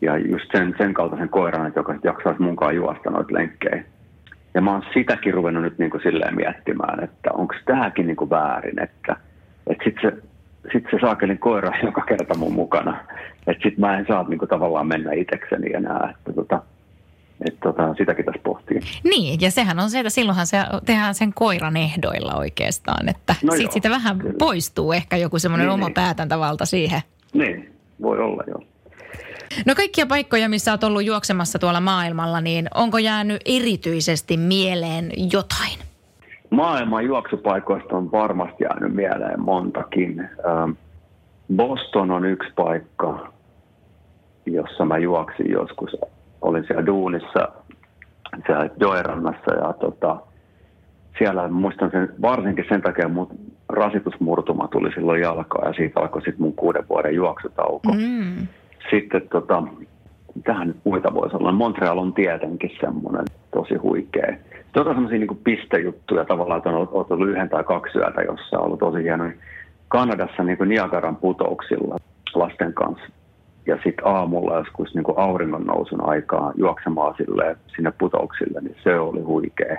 ja 0.00 0.18
just 0.18 0.44
sen, 0.52 0.74
sen 0.78 0.94
kaltaisen 0.94 1.28
koiran, 1.28 1.66
että 1.66 1.80
joka 1.80 1.94
jaksaisi 2.04 2.42
munkaan 2.42 2.76
juosta 2.76 3.10
noita 3.10 3.34
lenkkejä. 3.34 3.84
Ja 4.54 4.60
mä 4.60 4.72
oon 4.72 4.82
sitäkin 4.94 5.34
ruvennut 5.34 5.62
nyt 5.62 5.78
niin 5.78 5.90
kuin 5.90 6.02
silleen 6.02 6.36
miettimään, 6.36 7.04
että 7.04 7.30
onko 7.32 7.54
tämäkin 7.64 8.06
niin 8.06 8.16
kuin 8.16 8.30
väärin, 8.30 8.82
että, 8.82 9.16
että 9.66 9.84
sitten 9.84 10.10
se, 10.10 10.22
sit 10.72 10.84
se 10.90 10.98
saakelin 11.00 11.38
koira 11.38 11.72
joka 11.84 12.00
kerta 12.00 12.38
mun 12.38 12.52
mukana. 12.52 13.04
Että 13.46 13.62
sitten 13.62 13.80
mä 13.80 13.98
en 13.98 14.06
saa 14.08 14.28
niin 14.28 14.38
kuin 14.38 14.48
tavallaan 14.48 14.86
mennä 14.86 15.12
itsekseni 15.12 15.72
enää. 15.74 16.14
Että 16.18 16.32
tota, 16.32 16.62
että 17.46 17.60
tota, 17.60 17.94
sitäkin 17.94 18.24
tässä 18.24 18.40
pohtii. 18.44 18.80
Niin, 19.04 19.40
ja 19.40 19.50
sehän 19.50 19.78
on 19.78 19.90
se, 19.90 19.98
että 19.98 20.10
silloinhan 20.10 20.46
se 20.46 20.58
tehdään 20.86 21.14
sen 21.14 21.32
koiran 21.34 21.76
ehdoilla 21.76 22.34
oikeastaan, 22.34 23.08
että 23.08 23.34
no 23.42 23.56
sit 23.56 23.72
siitä 23.72 23.90
vähän 23.90 24.18
kyllä. 24.18 24.34
poistuu 24.38 24.92
ehkä 24.92 25.16
joku 25.16 25.38
semmoinen 25.38 25.66
niin, 25.66 25.74
oma 25.74 25.86
niin. 25.86 25.94
päätäntävalta 25.94 26.66
siihen. 26.66 27.00
Niin, 27.32 27.74
voi 28.02 28.18
olla 28.18 28.42
joo. 28.46 28.62
No 29.66 29.74
kaikkia 29.74 30.06
paikkoja, 30.06 30.48
missä 30.48 30.72
olet 30.72 30.84
ollut 30.84 31.04
juoksemassa 31.04 31.58
tuolla 31.58 31.80
maailmalla, 31.80 32.40
niin 32.40 32.68
onko 32.74 32.98
jäänyt 32.98 33.42
erityisesti 33.44 34.36
mieleen 34.36 35.10
jotain? 35.32 35.78
Maailman 36.50 37.04
juoksupaikoista 37.04 37.96
on 37.96 38.12
varmasti 38.12 38.64
jäänyt 38.64 38.94
mieleen 38.94 39.40
montakin. 39.40 40.20
Ähm, 40.20 40.70
Boston 41.56 42.10
on 42.10 42.24
yksi 42.24 42.52
paikka, 42.56 43.32
jossa 44.46 44.84
mä 44.84 44.98
juoksin 44.98 45.50
joskus 45.50 45.96
olin 46.42 46.64
siellä 46.66 46.86
duunissa 46.86 47.48
siellä 48.46 48.70
Joerannassa 48.80 49.54
ja 49.54 49.72
tota, 49.72 50.16
siellä 51.18 51.48
muistan 51.48 51.90
sen 51.90 52.08
varsinkin 52.22 52.64
sen 52.68 52.82
takia 52.82 53.08
mun 53.08 53.28
rasitusmurtuma 53.68 54.68
tuli 54.68 54.92
silloin 54.92 55.20
jalkaan 55.20 55.68
ja 55.68 55.72
siitä 55.72 56.00
alkoi 56.00 56.22
sitten 56.22 56.42
mun 56.42 56.54
kuuden 56.54 56.88
vuoden 56.88 57.14
juoksutauko. 57.14 57.92
Mm. 57.92 58.46
Sitten 58.90 59.28
tota, 59.28 59.62
tähän 60.44 60.68
nyt 60.68 60.76
muita 60.84 61.14
voisi 61.14 61.36
olla. 61.36 61.52
Montreal 61.52 61.98
on 61.98 62.14
tietenkin 62.14 62.70
semmoinen 62.80 63.24
tosi 63.54 63.74
huikea. 63.74 64.36
Tota 64.72 64.92
semmoisia 64.92 65.18
niin 65.18 65.40
pistejuttuja 65.44 66.24
tavallaan, 66.24 66.58
että 66.58 66.70
on 66.70 66.74
ollut, 66.74 67.10
ollut 67.10 67.28
yhden 67.28 67.48
tai 67.48 67.64
kaksi 67.64 67.98
yötä, 67.98 68.22
jossa 68.22 68.58
on 68.58 68.64
ollut 68.64 68.78
tosi 68.78 69.02
hieno. 69.02 69.30
Kanadassa 69.88 70.42
niin 70.42 70.58
Niagaran 70.66 71.16
putouksilla 71.16 71.96
lasten 72.34 72.74
kanssa. 72.74 73.06
Ja 73.66 73.78
sitten 73.84 74.06
aamulla 74.06 74.56
joskus 74.56 74.94
niin 74.94 75.04
auringon 75.16 75.64
nousun 75.64 76.08
aikaa 76.08 76.52
juoksemaan 76.56 77.14
sille, 77.16 77.56
sinne 77.76 77.92
putouksille, 77.98 78.60
niin 78.60 78.76
se 78.82 78.98
oli 78.98 79.20
huikea. 79.20 79.76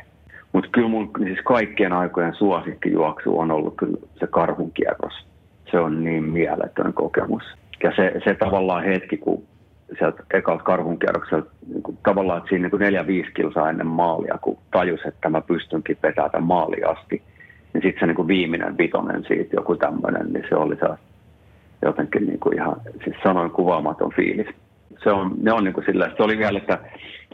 Mutta 0.54 0.70
kyllä 0.72 0.88
mun 0.88 1.12
siis 1.24 1.40
kaikkien 1.44 1.94
aikojen 1.94 2.36
suosikkijuoksu 2.36 3.40
on 3.40 3.52
ollut 3.52 3.74
kyllä 3.78 3.98
se 4.20 4.28
karhunkierros. 4.28 5.14
Se 5.72 5.80
on 5.80 6.04
niin 6.04 6.24
mieletön 6.24 6.94
kokemus. 6.94 7.44
Ja 7.84 7.94
se, 7.96 8.14
se 8.24 8.34
tavallaan 8.34 8.84
hetki, 8.84 9.18
kun 9.18 9.44
sieltä 9.98 10.24
ekalta 10.34 10.64
karhunkierrokselta 10.64 11.52
niin 11.68 11.84
kuin, 11.84 11.98
tavallaan, 12.04 12.38
että 12.38 12.50
siinä 12.50 12.68
niin 12.68 12.80
neljä 12.80 13.08
viisi 13.08 13.32
kilsaa 13.32 13.70
ennen 13.70 13.88
maalia, 13.88 14.40
kun 14.42 14.58
tajus, 14.72 15.02
että 15.06 15.30
mä 15.30 15.42
pystynkin 15.42 15.98
vetämään 16.04 16.32
tämän 16.32 16.48
maaliin 16.48 16.90
asti, 16.90 17.22
niin 17.74 17.82
sitten 17.82 18.00
se 18.00 18.14
niin 18.14 18.28
viimeinen 18.28 18.78
vitonen 18.78 19.24
siitä, 19.28 19.56
joku 19.56 19.76
tämmöinen, 19.76 20.34
niin 20.34 20.46
se 20.50 20.56
oli 20.56 20.76
se 20.76 20.88
jotenkin 21.86 22.26
niin 22.26 22.40
kuin 22.40 22.56
ihan, 22.56 22.76
siis 23.04 23.16
sanoin 23.24 23.52
kuvaamaton 23.52 24.12
fiilis. 24.16 24.48
Se 25.04 25.12
on, 25.12 25.36
ne 25.42 25.54
on 25.54 25.64
niin 25.64 25.74
kuin 25.74 25.86
sillä, 25.86 26.12
se 26.18 26.24
oli 26.24 26.38
vielä, 26.38 26.58
että 26.58 26.80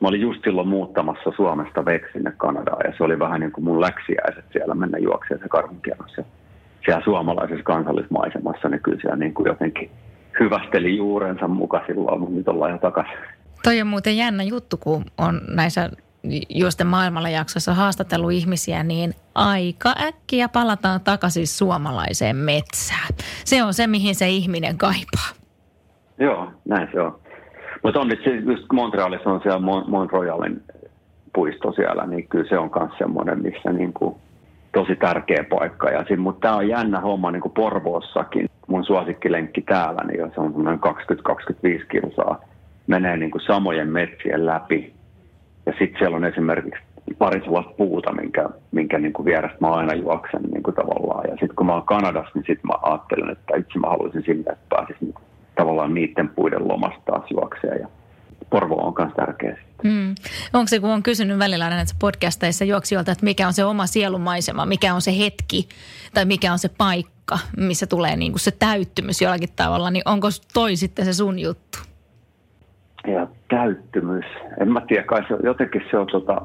mä 0.02 0.08
olin 0.08 0.22
just 0.22 0.44
silloin 0.44 0.68
muuttamassa 0.68 1.32
Suomesta 1.36 1.86
veksi 1.86 2.14
sinne 2.14 2.34
Kanadaan 2.38 2.82
ja 2.86 2.94
se 2.98 3.04
oli 3.04 3.20
vähän 3.20 3.40
niin 3.40 3.52
kuin 3.52 3.66
mun 3.66 3.82
läksiäiset 3.82 4.46
siellä 4.52 4.76
mennä 4.76 4.98
juokseen 4.98 5.40
se 5.40 5.50
karhunkierros. 5.50 6.18
Ja 6.18 6.24
siellä 6.86 7.04
suomalaisessa 7.04 7.64
kansallismaisemassa, 7.64 8.70
niin 8.70 8.82
kyllä 8.82 9.00
siellä 9.02 9.18
niin 9.18 9.34
kuin 9.34 9.48
jotenkin 9.48 9.90
hyvästeli 10.40 10.98
juurensa 10.98 11.48
muka 11.48 11.82
silloin, 11.88 12.20
mutta 12.20 12.36
nyt 12.36 12.48
ollaan 12.48 12.72
jo 12.72 12.78
takaisin. 12.78 13.18
Toi 13.64 13.82
on 13.82 13.88
muuten 13.88 14.18
jännä 14.18 14.44
juttu, 14.44 14.78
kun 14.78 15.04
on 15.18 15.42
näissä 15.48 15.90
juosten 16.50 16.88
maailmalla 16.88 17.30
jaksossa 17.30 17.74
haastatellut 17.74 18.32
ihmisiä, 18.32 18.84
niin 18.84 19.14
aika 19.36 19.96
äkkiä 20.02 20.50
palataan 20.50 21.02
takaisin 21.02 21.48
suomalaiseen 21.48 22.36
metsään. 22.36 23.08
Se 23.46 23.64
on 23.64 23.74
se, 23.74 23.88
mihin 23.88 24.16
se 24.16 24.30
ihminen 24.30 24.78
kaipaa. 24.78 25.30
Joo, 26.20 26.52
näin 26.66 26.90
se 26.94 27.02
on. 27.02 27.20
Mutta 27.84 28.00
on 28.00 28.08
nyt 28.08 28.20
just 28.46 28.64
Montrealissa 28.74 29.30
on 29.30 29.42
siellä 29.42 29.60
Mon, 29.60 29.90
Mont 29.90 30.12
Royalin 30.12 30.64
puisto 31.34 31.72
siellä, 31.72 32.06
niin 32.08 32.28
kyllä 32.28 32.50
se 32.50 32.58
on 32.58 32.72
myös 32.80 32.92
semmoinen, 32.98 33.42
missä 33.42 33.72
niin 33.72 33.94
kuin 33.94 34.16
tosi 34.74 34.96
tärkeä 34.96 35.46
paikka. 35.50 35.90
Ja 35.90 36.18
mutta 36.18 36.42
tämä 36.42 36.56
on 36.56 36.68
jännä 36.68 37.00
homma 37.00 37.32
niin 37.32 37.42
kuin 37.42 37.52
Porvoossakin. 37.52 38.50
Mun 38.68 38.86
suosikkilenkki 38.86 39.62
täällä, 39.62 40.02
niin 40.04 40.32
se 40.36 40.42
on 40.42 40.52
semmoinen 40.52 40.80
20-25 41.80 41.86
kilsaa. 41.92 42.42
Menee 42.88 43.18
niin 43.18 43.32
kuin 43.32 43.42
samojen 43.42 43.88
metsien 43.88 44.46
läpi. 44.46 44.94
Ja 45.70 45.74
sitten 45.80 46.00
siellä 46.00 46.18
on 46.18 46.26
esimerkiksi 46.26 46.84
pari 47.18 47.40
sellaista 47.42 47.74
puuta, 47.78 48.14
minkä, 48.14 48.50
minkä 48.72 49.00
niin 49.00 49.14
kuin 49.14 49.26
vierestä 49.26 49.58
mä 49.62 49.72
aina 49.72 49.94
juoksen 49.94 50.42
niin 50.42 50.64
kuin 50.64 50.76
tavallaan. 50.76 51.24
Ja 51.30 51.32
sitten 51.32 51.56
kun 51.56 51.66
mä 51.66 51.74
oon 51.74 51.86
Kanadassa, 51.86 52.32
niin 52.34 52.46
sitten 52.48 52.68
mä 52.68 52.74
ajattelen, 52.82 53.30
että 53.30 53.58
itse 53.58 53.80
mä 53.80 53.88
haluaisin 53.88 54.24
sinne, 54.26 54.52
että 54.52 54.66
pääsis 54.70 55.02
niin 55.02 55.14
tavallaan 55.56 55.94
niiden 55.94 56.30
puiden 56.30 56.68
lomasta 56.68 57.02
taas 57.06 57.32
juokseen. 57.32 57.82
Ja 57.82 57.88
Porvo 58.50 58.76
on 58.76 58.94
myös 58.98 59.14
tärkeä. 59.16 59.58
Mm. 59.84 60.16
Onko 60.54 60.68
se, 60.68 60.80
kun 60.80 60.90
on 60.90 61.04
kysynyt 61.04 61.40
välillä 61.40 61.70
näissä 61.70 61.96
podcasteissa 62.00 62.66
juoksijoilta, 62.66 63.12
että 63.12 63.26
mikä 63.26 63.48
on 63.48 63.54
se 63.54 63.66
oma 63.66 63.88
sielumaisema, 63.88 64.66
mikä 64.66 64.94
on 64.94 65.02
se 65.02 65.18
hetki 65.20 65.70
tai 66.14 66.26
mikä 66.26 66.52
on 66.52 66.60
se 66.60 66.70
paikka, 66.78 67.40
missä 67.58 67.88
tulee 67.88 68.16
niin 68.16 68.32
kuin 68.32 68.40
se 68.40 68.52
täyttymys 68.52 69.22
jollakin 69.22 69.50
tavalla, 69.56 69.92
niin 69.92 70.04
onko 70.06 70.28
toi 70.54 70.76
sitten 70.76 71.06
se 71.06 71.14
sun 71.14 71.40
juttu? 71.40 71.80
Ja 73.08 73.28
täyttymys. 73.50 74.26
En 74.62 74.72
mä 74.72 74.82
tiedä, 74.82 75.04
kai 75.04 75.24
se, 75.28 75.38
jotenkin 75.44 75.82
se 75.92 75.98
on 75.98 76.08
tota, 76.08 76.42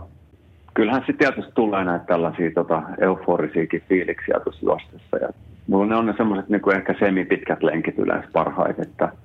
kyllähän 0.74 1.04
se 1.06 1.12
tietysti 1.12 1.52
tulee 1.54 1.84
näitä 1.84 2.04
tällaisia 2.04 2.50
tota, 2.54 2.82
euforisiakin 3.00 3.82
fiiliksiä 3.88 4.40
tuossa 4.44 4.66
juostessa. 4.66 5.16
Ja 5.16 5.28
mulla 5.66 5.86
ne 5.86 5.96
on 5.96 6.06
ne 6.06 6.14
semmoiset 6.16 6.48
niin 6.48 6.76
ehkä 6.76 6.94
semipitkät 6.98 7.62
lenkit 7.62 7.98
yleensä 7.98 8.28
parhaiten, 8.32 8.88
että– 8.88 9.08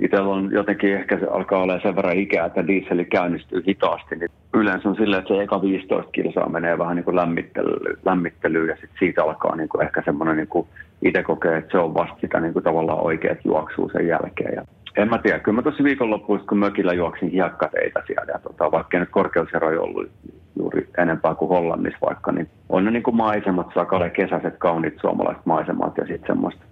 itsellä 0.00 0.28
on 0.28 0.50
jotenkin 0.52 0.94
ehkä 0.94 1.18
se 1.18 1.26
alkaa 1.26 1.62
olla 1.62 1.80
sen 1.80 1.96
verran 1.96 2.18
ikää, 2.18 2.46
että 2.46 2.66
dieseli 2.66 3.04
käynnistyy 3.04 3.62
hitaasti, 3.68 4.16
niin 4.16 4.30
yleensä 4.54 4.88
on 4.88 4.96
silleen, 4.96 5.20
että 5.22 5.34
se 5.34 5.42
eka 5.42 5.62
15 5.62 6.12
kilsaa 6.12 6.48
menee 6.48 6.78
vähän 6.78 6.96
niin 6.96 7.04
kuin 7.04 7.16
lämmittelyyn, 7.16 7.96
lämmittelyyn 8.04 8.68
ja 8.68 8.74
sitten 8.74 8.98
siitä 8.98 9.24
alkaa 9.24 9.56
niin 9.56 9.68
kuin 9.68 9.82
ehkä 9.82 10.02
semmoinen, 10.04 10.36
niin 10.36 10.48
kuin 10.48 10.66
itse 11.02 11.22
kokee, 11.22 11.56
että 11.56 11.72
se 11.72 11.78
on 11.78 11.94
vasta 11.94 12.16
sitä 12.20 12.40
niin 12.40 12.52
kuin 12.52 12.62
tavallaan 12.62 13.04
oikeat 13.04 13.38
juoksuu 13.44 13.90
sen 13.92 14.06
jälkeen. 14.06 14.54
Ja 14.54 14.62
en 14.96 15.08
mä 15.08 15.18
tiedä, 15.18 15.38
kyllä 15.38 15.56
mä 15.56 15.62
tuossa 15.62 15.84
viikonloppuissa, 15.84 16.46
kun 16.46 16.58
mökillä 16.58 16.92
juoksin 16.92 17.30
hiekkateitä 17.30 18.02
siellä, 18.06 18.32
ja 18.32 18.38
tota, 18.38 18.70
vaikka 18.70 18.98
nyt 18.98 19.10
korkeusero 19.10 19.82
ollut 19.82 20.10
juuri 20.56 20.88
enempää 20.98 21.34
kuin 21.34 21.48
Hollannissa 21.48 22.06
vaikka, 22.06 22.32
niin 22.32 22.48
on 22.68 22.84
ne 22.84 22.90
niin 22.90 23.02
kuin 23.02 23.16
maisemat, 23.16 23.66
sakale 23.74 24.10
kesäiset, 24.10 24.54
kauniit 24.58 24.98
suomalaiset 25.00 25.46
maisemat 25.46 25.96
ja 25.96 26.06
sitten 26.06 26.26
semmoista 26.26 26.64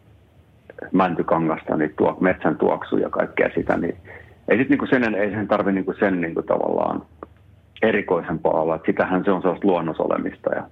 mäntykangasta, 0.92 1.76
niin 1.76 1.94
tuo, 1.96 2.16
metsän 2.20 2.56
tuoksu 2.56 2.96
ja 2.96 3.10
kaikkea 3.10 3.50
sitä, 3.54 3.76
niin 3.76 3.96
ei, 4.48 4.58
sit 4.58 4.68
niinku 4.68 4.86
sen, 4.86 5.14
ei 5.14 5.30
sen 5.30 5.48
tarvitse 5.48 5.72
niinku 5.72 5.94
sen 5.98 6.20
niinku 6.20 6.42
tavallaan 6.42 7.02
erikoisempaa 7.82 8.52
olla. 8.62 8.74
Että 8.74 8.86
sitähän 8.86 9.24
se 9.24 9.30
on 9.30 9.42
sellaista 9.42 9.68
luonnosolemista 9.68 10.54
ja 10.54 10.62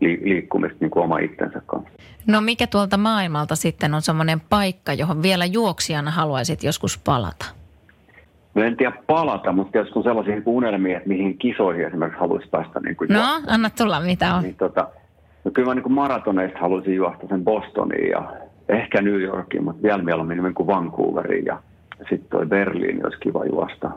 li, 0.00 0.20
liikkumista 0.22 0.78
niinku 0.80 1.00
oma 1.00 1.18
itsensä 1.18 1.62
kanssa. 1.66 1.90
No 2.26 2.40
mikä 2.40 2.66
tuolta 2.66 2.96
maailmalta 2.96 3.56
sitten 3.56 3.94
on 3.94 4.02
semmoinen 4.02 4.40
paikka, 4.40 4.92
johon 4.92 5.22
vielä 5.22 5.44
juoksijana 5.44 6.10
haluaisit 6.10 6.62
joskus 6.62 6.98
palata? 6.98 7.46
No 8.54 8.62
en 8.62 8.76
tiedä 8.76 8.92
palata, 9.06 9.52
mutta 9.52 9.78
jos 9.78 9.92
on 9.92 10.02
sellaisia 10.02 10.34
niin 10.34 10.42
unelmia, 10.46 10.96
että 10.96 11.08
mihin 11.08 11.38
kisoihin 11.38 11.86
esimerkiksi 11.86 12.20
haluaisi 12.20 12.48
päästä. 12.48 12.80
Niin 12.80 12.96
kuin 12.96 13.08
no, 13.08 13.18
juosta, 13.18 13.54
anna 13.54 13.70
tulla, 13.70 14.00
mitä 14.00 14.34
on. 14.34 14.42
Niin, 14.42 14.54
tota, 14.54 14.88
no 15.44 15.50
kyllä 15.50 15.68
mä 15.68 15.74
niin 15.74 15.82
kuin 15.82 15.92
maratoneista 15.92 16.58
haluaisin 16.58 16.94
juosta 16.94 17.26
sen 17.28 17.44
Bostoniin 17.44 18.10
ja 18.10 18.32
ehkä 18.68 19.02
New 19.02 19.20
Yorkiin, 19.20 19.64
mutta 19.64 19.82
vielä 19.82 20.02
mieluummin 20.02 20.42
niin 20.42 20.54
kuin 20.54 20.66
Vancouveriin 20.66 21.44
ja 21.44 21.58
sitten 21.98 22.30
toi 22.30 22.46
Berliin 22.46 23.06
olisi 23.06 23.20
kiva 23.20 23.44
juosta. 23.44 23.90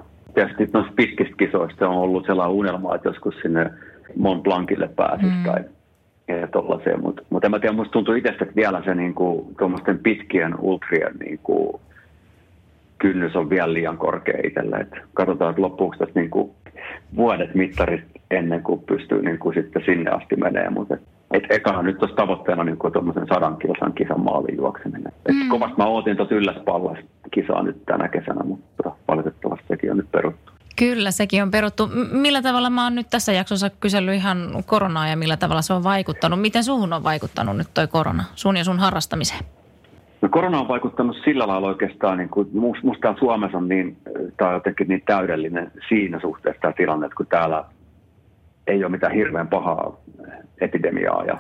Sitten 0.47 0.69
noista 0.73 0.93
pitkistä 0.95 1.35
kisoista 1.37 1.89
on 1.89 1.95
ollut 1.95 2.25
sellainen 2.25 2.55
unelma, 2.55 2.95
että 2.95 3.09
joskus 3.09 3.35
sinne 3.41 3.71
Mont 4.15 4.43
Blancille 4.43 4.87
pääsisi 4.87 5.31
mm. 5.31 5.43
tai 5.43 5.63
tollaiseen, 6.51 7.01
mutta 7.01 7.21
mut 7.29 7.45
en 7.45 7.51
mä 7.51 7.59
tiedä, 7.59 7.75
musta 7.75 7.91
tuntuu 7.91 8.13
itsestä, 8.13 8.43
että 8.43 8.55
vielä 8.55 8.81
se 8.85 8.95
niinku, 8.95 9.51
tuommoisten 9.57 9.99
pitkien 9.99 10.55
ultrien 10.59 11.15
niinku, 11.19 11.81
kynnys 12.97 13.35
on 13.35 13.49
vielä 13.49 13.73
liian 13.73 13.97
korkea 13.97 14.39
itselle. 14.43 14.77
Et 14.77 14.91
katsotaan, 15.13 15.49
että 15.49 15.61
loppuuko 15.61 15.95
tässä 15.97 16.19
niinku 16.19 16.55
vuodet 17.15 17.55
mittarit 17.55 18.03
ennen 18.31 18.63
kuin 18.63 18.81
pystyy 18.81 19.21
niinku 19.21 19.51
sitten 19.51 19.81
sinne 19.85 20.11
asti 20.11 20.35
menee, 20.35 20.69
mutta 20.69 20.97
et 21.33 21.43
ekahan 21.49 21.85
nyt 21.85 22.01
olisi 22.03 22.15
tavoitteena 22.15 22.63
niin 22.63 22.77
tuommoisen 22.93 23.27
sadan 23.27 23.57
kilsan 23.57 23.93
kisan 23.93 24.23
maalin 24.23 24.57
juokseminen. 24.57 25.11
Et 25.25 25.35
mm. 25.35 25.49
Kovasti 25.49 25.77
mä 25.77 25.85
ootin 25.85 26.17
tuota 26.17 26.35
ylläspallas 26.35 26.97
kisaa 27.31 27.63
nyt 27.63 27.85
tänä 27.85 28.07
kesänä, 28.07 28.43
mutta 28.43 28.91
valitettavasti 29.07 29.65
sekin 29.67 29.91
on 29.91 29.97
nyt 29.97 30.11
peruttu. 30.11 30.52
Kyllä, 30.75 31.11
sekin 31.11 31.43
on 31.43 31.51
peruttu. 31.51 31.89
Millä 32.11 32.41
tavalla 32.41 32.69
mä 32.69 32.83
oon 32.83 32.95
nyt 32.95 33.07
tässä 33.09 33.31
jaksossa 33.33 33.69
kysellyt 33.69 34.15
ihan 34.15 34.63
koronaa 34.65 35.07
ja 35.07 35.17
millä 35.17 35.37
tavalla 35.37 35.61
se 35.61 35.73
on 35.73 35.83
vaikuttanut? 35.83 36.41
Miten 36.41 36.63
suhun 36.63 36.93
on 36.93 37.03
vaikuttanut 37.03 37.57
nyt 37.57 37.67
toi 37.73 37.87
korona, 37.87 38.23
sun 38.35 38.57
ja 38.57 38.63
sun 38.63 38.79
harrastamiseen? 38.79 39.45
No 40.21 40.29
korona 40.29 40.59
on 40.59 40.67
vaikuttanut 40.67 41.17
sillä 41.23 41.47
lailla 41.47 41.67
oikeastaan, 41.67 42.17
niin 42.17 42.29
kuin 42.29 42.49
musta 42.83 43.15
Suomessa 43.19 43.57
on 43.57 43.69
niin, 43.69 43.97
tai 44.37 44.53
jotenkin 44.53 44.87
niin 44.87 45.03
täydellinen 45.05 45.71
siinä 45.89 46.19
suhteessa 46.19 46.61
tämä 46.61 46.73
tilanne, 46.73 47.05
että 47.05 47.15
kun 47.15 47.27
täällä 47.27 47.65
ei 48.67 48.83
ole 48.83 48.91
mitään 48.91 49.13
hirveän 49.13 49.47
pahaa 49.47 49.97
epidemiaa 50.61 51.25
ja, 51.25 51.37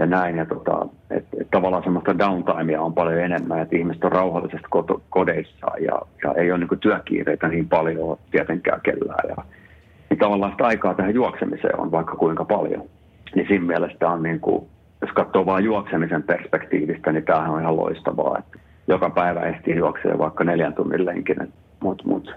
ja 0.00 0.06
näin. 0.06 0.36
Ja 0.36 0.46
tota, 0.46 0.86
et, 1.10 1.24
et 1.40 1.50
tavallaan 1.50 1.82
semmoista 1.82 2.18
downtimea 2.18 2.82
on 2.82 2.94
paljon 2.94 3.20
enemmän, 3.20 3.58
että 3.58 3.76
ihmiset 3.76 4.04
on 4.04 4.12
rauhallisesti 4.12 4.66
koto, 4.70 5.02
kodeissa 5.10 5.66
ja, 5.80 6.02
ja 6.24 6.34
ei 6.34 6.52
ole 6.52 6.58
niin 6.58 6.80
työkiireitä 6.80 7.48
niin 7.48 7.68
paljon 7.68 8.18
tietenkään 8.30 8.80
kellään. 8.80 9.28
Ja, 9.28 9.44
niin 10.10 10.18
tavallaan 10.18 10.52
sitä 10.52 10.66
aikaa 10.66 10.94
tähän 10.94 11.14
juoksemiseen 11.14 11.80
on 11.80 11.90
vaikka 11.90 12.16
kuinka 12.16 12.44
paljon. 12.44 12.82
Niin 13.34 13.48
siinä 13.48 13.64
mielessä 13.64 14.08
on 14.08 14.22
niin 14.22 14.40
kuin, 14.40 14.66
jos 15.00 15.10
katsoo 15.10 15.46
vain 15.46 15.64
juoksemisen 15.64 16.22
perspektiivistä, 16.22 17.12
niin 17.12 17.24
tämähän 17.24 17.50
on 17.50 17.60
ihan 17.60 17.76
loistavaa. 17.76 18.38
Että 18.38 18.58
joka 18.88 19.10
päivä 19.10 19.40
ehtii 19.40 19.76
juoksee 19.76 20.18
vaikka 20.18 20.44
neljän 20.44 20.74
tunnin 20.74 21.06
lenkin. 21.06 21.52
Mutta 21.80 22.04
mut, 22.06 22.34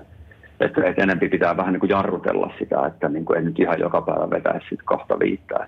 että 0.59 0.85
et 0.85 0.99
enempi 0.99 1.29
pitää 1.29 1.57
vähän 1.57 1.73
niin 1.73 1.79
kuin 1.79 1.89
jarrutella 1.89 2.53
sitä, 2.59 2.85
että 2.85 3.09
niin 3.09 3.25
kuin 3.25 3.37
ei 3.37 3.43
nyt 3.43 3.59
ihan 3.59 3.79
joka 3.79 4.01
päivä 4.01 4.29
vetäisi 4.29 4.77
kahta 4.85 5.19
viittaa. 5.19 5.65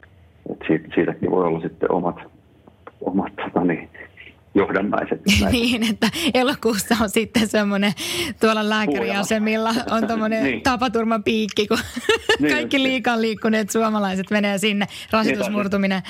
Et 0.52 0.60
siitä, 0.68 0.88
siitäkin 0.96 1.32
voi 1.32 1.46
olla 1.46 1.62
sitten 1.62 1.92
omat, 1.92 2.16
omat 3.02 3.34
tota 3.36 3.64
niin, 3.66 3.90
johdannaiset. 4.56 5.22
niin, 5.52 5.84
että 5.90 6.08
elokuussa 6.34 6.96
on 7.02 7.10
sitten 7.10 7.48
semmoinen 7.48 7.92
tuolla 8.42 8.70
lääkäriasemilla 8.70 9.70
on 9.92 10.08
tuommoinen 10.08 10.44
niin. 10.44 10.62
tapaturman 10.62 11.24
piikki, 11.24 11.68
kun 11.68 11.78
niin, 12.40 12.54
kaikki 12.54 12.84
liikaa 12.84 13.22
liikkuneet 13.22 13.70
suomalaiset 13.70 14.32
menee 14.32 14.58
sinne, 14.58 14.86
rasitusmurtuminen. 15.12 16.02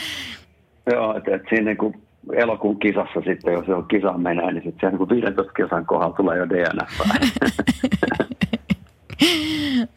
Joo, 0.92 1.18
että 1.18 1.36
et 1.36 1.42
siinä 1.50 1.66
niin 1.66 1.78
kuin 1.78 1.96
elokuun 2.34 2.80
kisassa 2.80 3.22
sitten, 3.26 3.54
jos 3.54 3.66
se 3.66 3.74
on 3.74 3.88
kisaan 3.88 4.22
menee, 4.22 4.52
niin 4.52 4.64
sitten 4.64 4.92
se 4.92 4.98
niin 4.98 5.10
15 5.10 5.54
kisan 5.54 5.86
kohdalla 5.86 6.16
tulee 6.16 6.38
jo 6.38 6.50
DNF. 6.50 6.90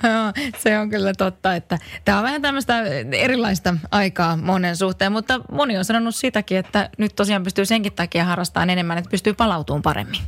Joo, 0.04 0.32
se 0.56 0.78
on 0.78 0.90
kyllä 0.90 1.12
totta, 1.18 1.54
että 1.54 1.78
tämä 2.04 2.18
on 2.18 2.24
vähän 2.24 2.42
tämmöistä 2.42 2.82
erilaista 3.12 3.74
aikaa 3.90 4.36
monen 4.36 4.76
suhteen, 4.76 5.12
mutta 5.12 5.40
moni 5.52 5.78
on 5.78 5.84
sanonut 5.84 6.14
sitäkin, 6.14 6.58
että 6.58 6.90
nyt 6.98 7.12
tosiaan 7.16 7.42
pystyy 7.42 7.64
senkin 7.64 7.92
takia 7.92 8.24
harrastamaan 8.24 8.70
enemmän, 8.70 8.98
että 8.98 9.10
pystyy 9.10 9.32
palautumaan 9.32 9.82
paremmin. 9.82 10.20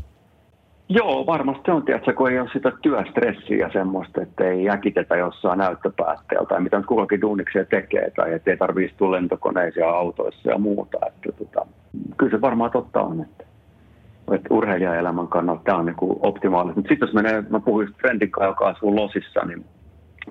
Joo, 0.92 1.26
varmasti 1.26 1.70
on, 1.70 1.84
tiedätkö, 1.84 2.12
kun 2.12 2.30
ei 2.30 2.40
ole 2.40 2.50
sitä 2.52 2.72
työstressiä 2.82 3.56
ja 3.56 3.70
semmoista, 3.72 4.22
että 4.22 4.44
ei 4.44 4.64
jäkitetä 4.64 5.16
jossain 5.16 5.58
näyttöpäätteellä 5.58 6.46
tai 6.46 6.60
mitä 6.60 6.76
nyt 6.76 6.86
kukakin 6.86 7.20
duuniksia 7.20 7.64
tekee 7.64 8.10
tai 8.10 8.32
ettei 8.32 8.56
tarvitse 8.56 8.96
tulla 8.96 9.16
lentokoneisia 9.16 9.90
autoissa 9.90 10.50
ja 10.50 10.58
muuta. 10.58 10.98
Että, 11.06 11.32
tota, 11.38 11.66
kyllä 12.16 12.30
se 12.30 12.40
varmaan 12.40 12.70
totta 12.70 13.00
on, 13.00 13.20
että, 13.20 13.44
että 14.34 14.54
urheilijaelämän 14.54 15.28
kannalta 15.28 15.62
tämä 15.64 15.78
on 15.78 15.86
niin 15.86 15.96
optimaalista. 16.00 16.78
Mutta 16.78 16.88
sitten 16.88 17.06
jos 17.06 17.14
menee, 17.14 17.44
mä 17.50 17.60
puhuin 17.60 17.86
just 17.86 18.00
friendin 18.00 18.30
kanssa, 18.30 18.50
joka 18.50 18.68
asuu 18.68 18.96
Losissa, 18.96 19.46
niin 19.46 19.64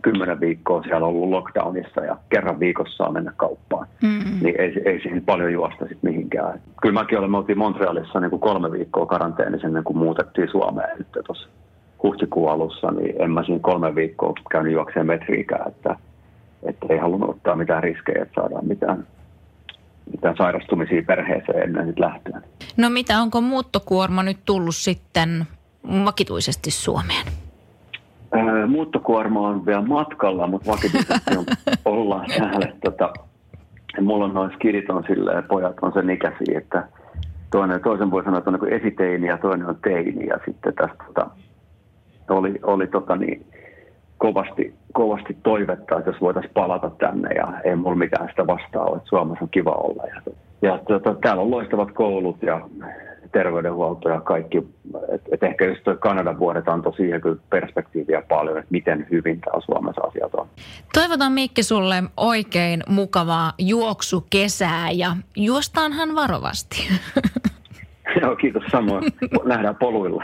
kymmenen 0.01 0.39
viikkoa 0.39 0.83
siellä 0.83 1.07
on 1.07 1.13
ollut 1.13 1.29
lockdownissa 1.29 2.01
ja 2.01 2.17
kerran 2.29 2.59
viikossa 2.59 2.97
saa 2.97 3.11
mennä 3.11 3.33
kauppaan. 3.37 3.87
Mm-hmm. 4.01 4.43
Niin 4.43 4.61
ei, 4.61 4.81
ei 4.85 5.01
siihen 5.01 5.25
paljon 5.25 5.53
juosta 5.53 5.87
sitten 5.87 6.11
mihinkään. 6.11 6.61
Kyllä 6.81 6.93
mäkin 6.93 7.17
olen, 7.17 7.31
me 7.31 7.37
oltiin 7.37 7.57
Montrealissa 7.57 8.19
niin 8.19 8.29
kuin 8.29 8.39
kolme 8.39 8.71
viikkoa 8.71 9.05
karanteenissa 9.05 9.67
ennen 9.67 9.83
kuin 9.83 9.97
muutettiin 9.97 10.51
Suomeen 10.51 10.97
nyt 10.97 11.07
tuossa 11.25 11.49
huhtikuun 12.03 12.51
alussa, 12.51 12.91
niin 12.91 13.21
en 13.21 13.31
mä 13.31 13.43
siinä 13.43 13.59
kolme 13.61 13.95
viikkoa 13.95 14.33
käynyt 14.51 14.73
juokseen 14.73 15.07
metriikään, 15.07 15.67
että, 15.67 15.95
että 16.63 16.85
ei 16.89 16.97
halunnut 16.97 17.29
ottaa 17.29 17.55
mitään 17.55 17.83
riskejä, 17.83 18.21
että 18.21 18.41
saadaan 18.41 18.67
mitään, 18.67 19.07
mitään 20.11 20.35
sairastumisia 20.37 21.03
perheeseen 21.07 21.63
ennen 21.63 21.87
nyt 21.87 21.99
lähtöä. 21.99 22.41
No 22.77 22.89
mitä, 22.89 23.21
onko 23.21 23.41
muuttokuorma 23.41 24.23
nyt 24.23 24.37
tullut 24.45 24.75
sitten 24.75 25.47
vakituisesti 26.05 26.71
Suomeen? 26.71 27.25
muuttokuorma 28.67 29.47
on 29.47 29.65
vielä 29.65 29.81
matkalla, 29.81 30.47
mutta 30.47 30.71
vakituisesti 30.71 31.37
on, 31.37 31.45
ollaan 31.85 32.25
täällä. 32.37 32.67
Tota, 32.83 33.13
mulla 34.01 34.25
on 34.25 34.33
noin 34.33 34.51
skidit 34.55 34.89
on 34.89 35.03
silleen, 35.07 35.43
pojat 35.43 35.75
on 35.81 35.93
sen 35.93 36.09
ikäisiä, 36.09 36.57
että 36.57 36.87
toinen, 37.51 37.81
toisen 37.81 38.11
voi 38.11 38.23
sanoa, 38.23 38.37
että 38.37 38.49
on 38.49 38.59
niin 38.61 38.73
esiteini 38.73 39.27
ja 39.27 39.37
toinen 39.37 39.67
on 39.67 39.77
teini. 39.83 40.27
Ja 40.27 40.39
sitten 40.45 40.73
tästä 40.73 41.03
tota, 41.07 41.29
oli, 42.29 42.59
oli 42.63 42.87
tota 42.87 43.15
niin, 43.15 43.45
kovasti, 44.17 44.73
kovasti 44.93 45.37
toivetta, 45.43 45.97
että 45.97 46.09
jos 46.09 46.21
voitaisiin 46.21 46.53
palata 46.53 46.89
tänne 46.89 47.29
ja 47.35 47.53
ei 47.63 47.75
mulla 47.75 47.95
mitään 47.95 48.29
sitä 48.29 48.47
vastaa 48.47 48.85
ole, 48.85 48.97
että 48.97 49.09
Suomessa 49.09 49.43
on 49.45 49.49
kiva 49.49 49.71
olla. 49.71 50.03
Ja, 50.07 50.21
ja 50.61 50.79
tota, 50.87 51.15
täällä 51.21 51.41
on 51.41 51.51
loistavat 51.51 51.91
koulut 51.91 52.43
ja 52.43 52.61
terveydenhuolto 53.31 54.09
ja 54.09 54.21
kaikki. 54.21 54.57
Et, 55.13 55.21
et 55.31 55.43
ehkä 55.43 55.65
just 55.65 55.83
tuo 55.83 55.95
Kanadan 55.95 56.39
vuodet 56.39 56.67
antoi 56.67 56.95
siihen 56.95 57.21
kyllä 57.21 57.37
perspektiiviä 57.49 58.23
paljon, 58.29 58.57
että 58.57 58.71
miten 58.71 59.07
hyvin 59.11 59.41
täällä 59.41 59.61
Suomessa 59.65 60.01
asiat 60.01 60.33
on. 60.33 60.47
Toivotan 60.93 61.31
Mikki 61.31 61.63
sulle 61.63 62.03
oikein 62.17 62.83
mukavaa 62.87 63.53
juoksukesää 63.59 64.91
ja 64.91 65.15
juostaanhan 65.35 66.15
varovasti. 66.15 66.87
Joo, 68.21 68.35
kiitos 68.35 68.63
samoin. 68.71 69.03
Nähdään 69.45 69.75
poluilla. 69.75 70.23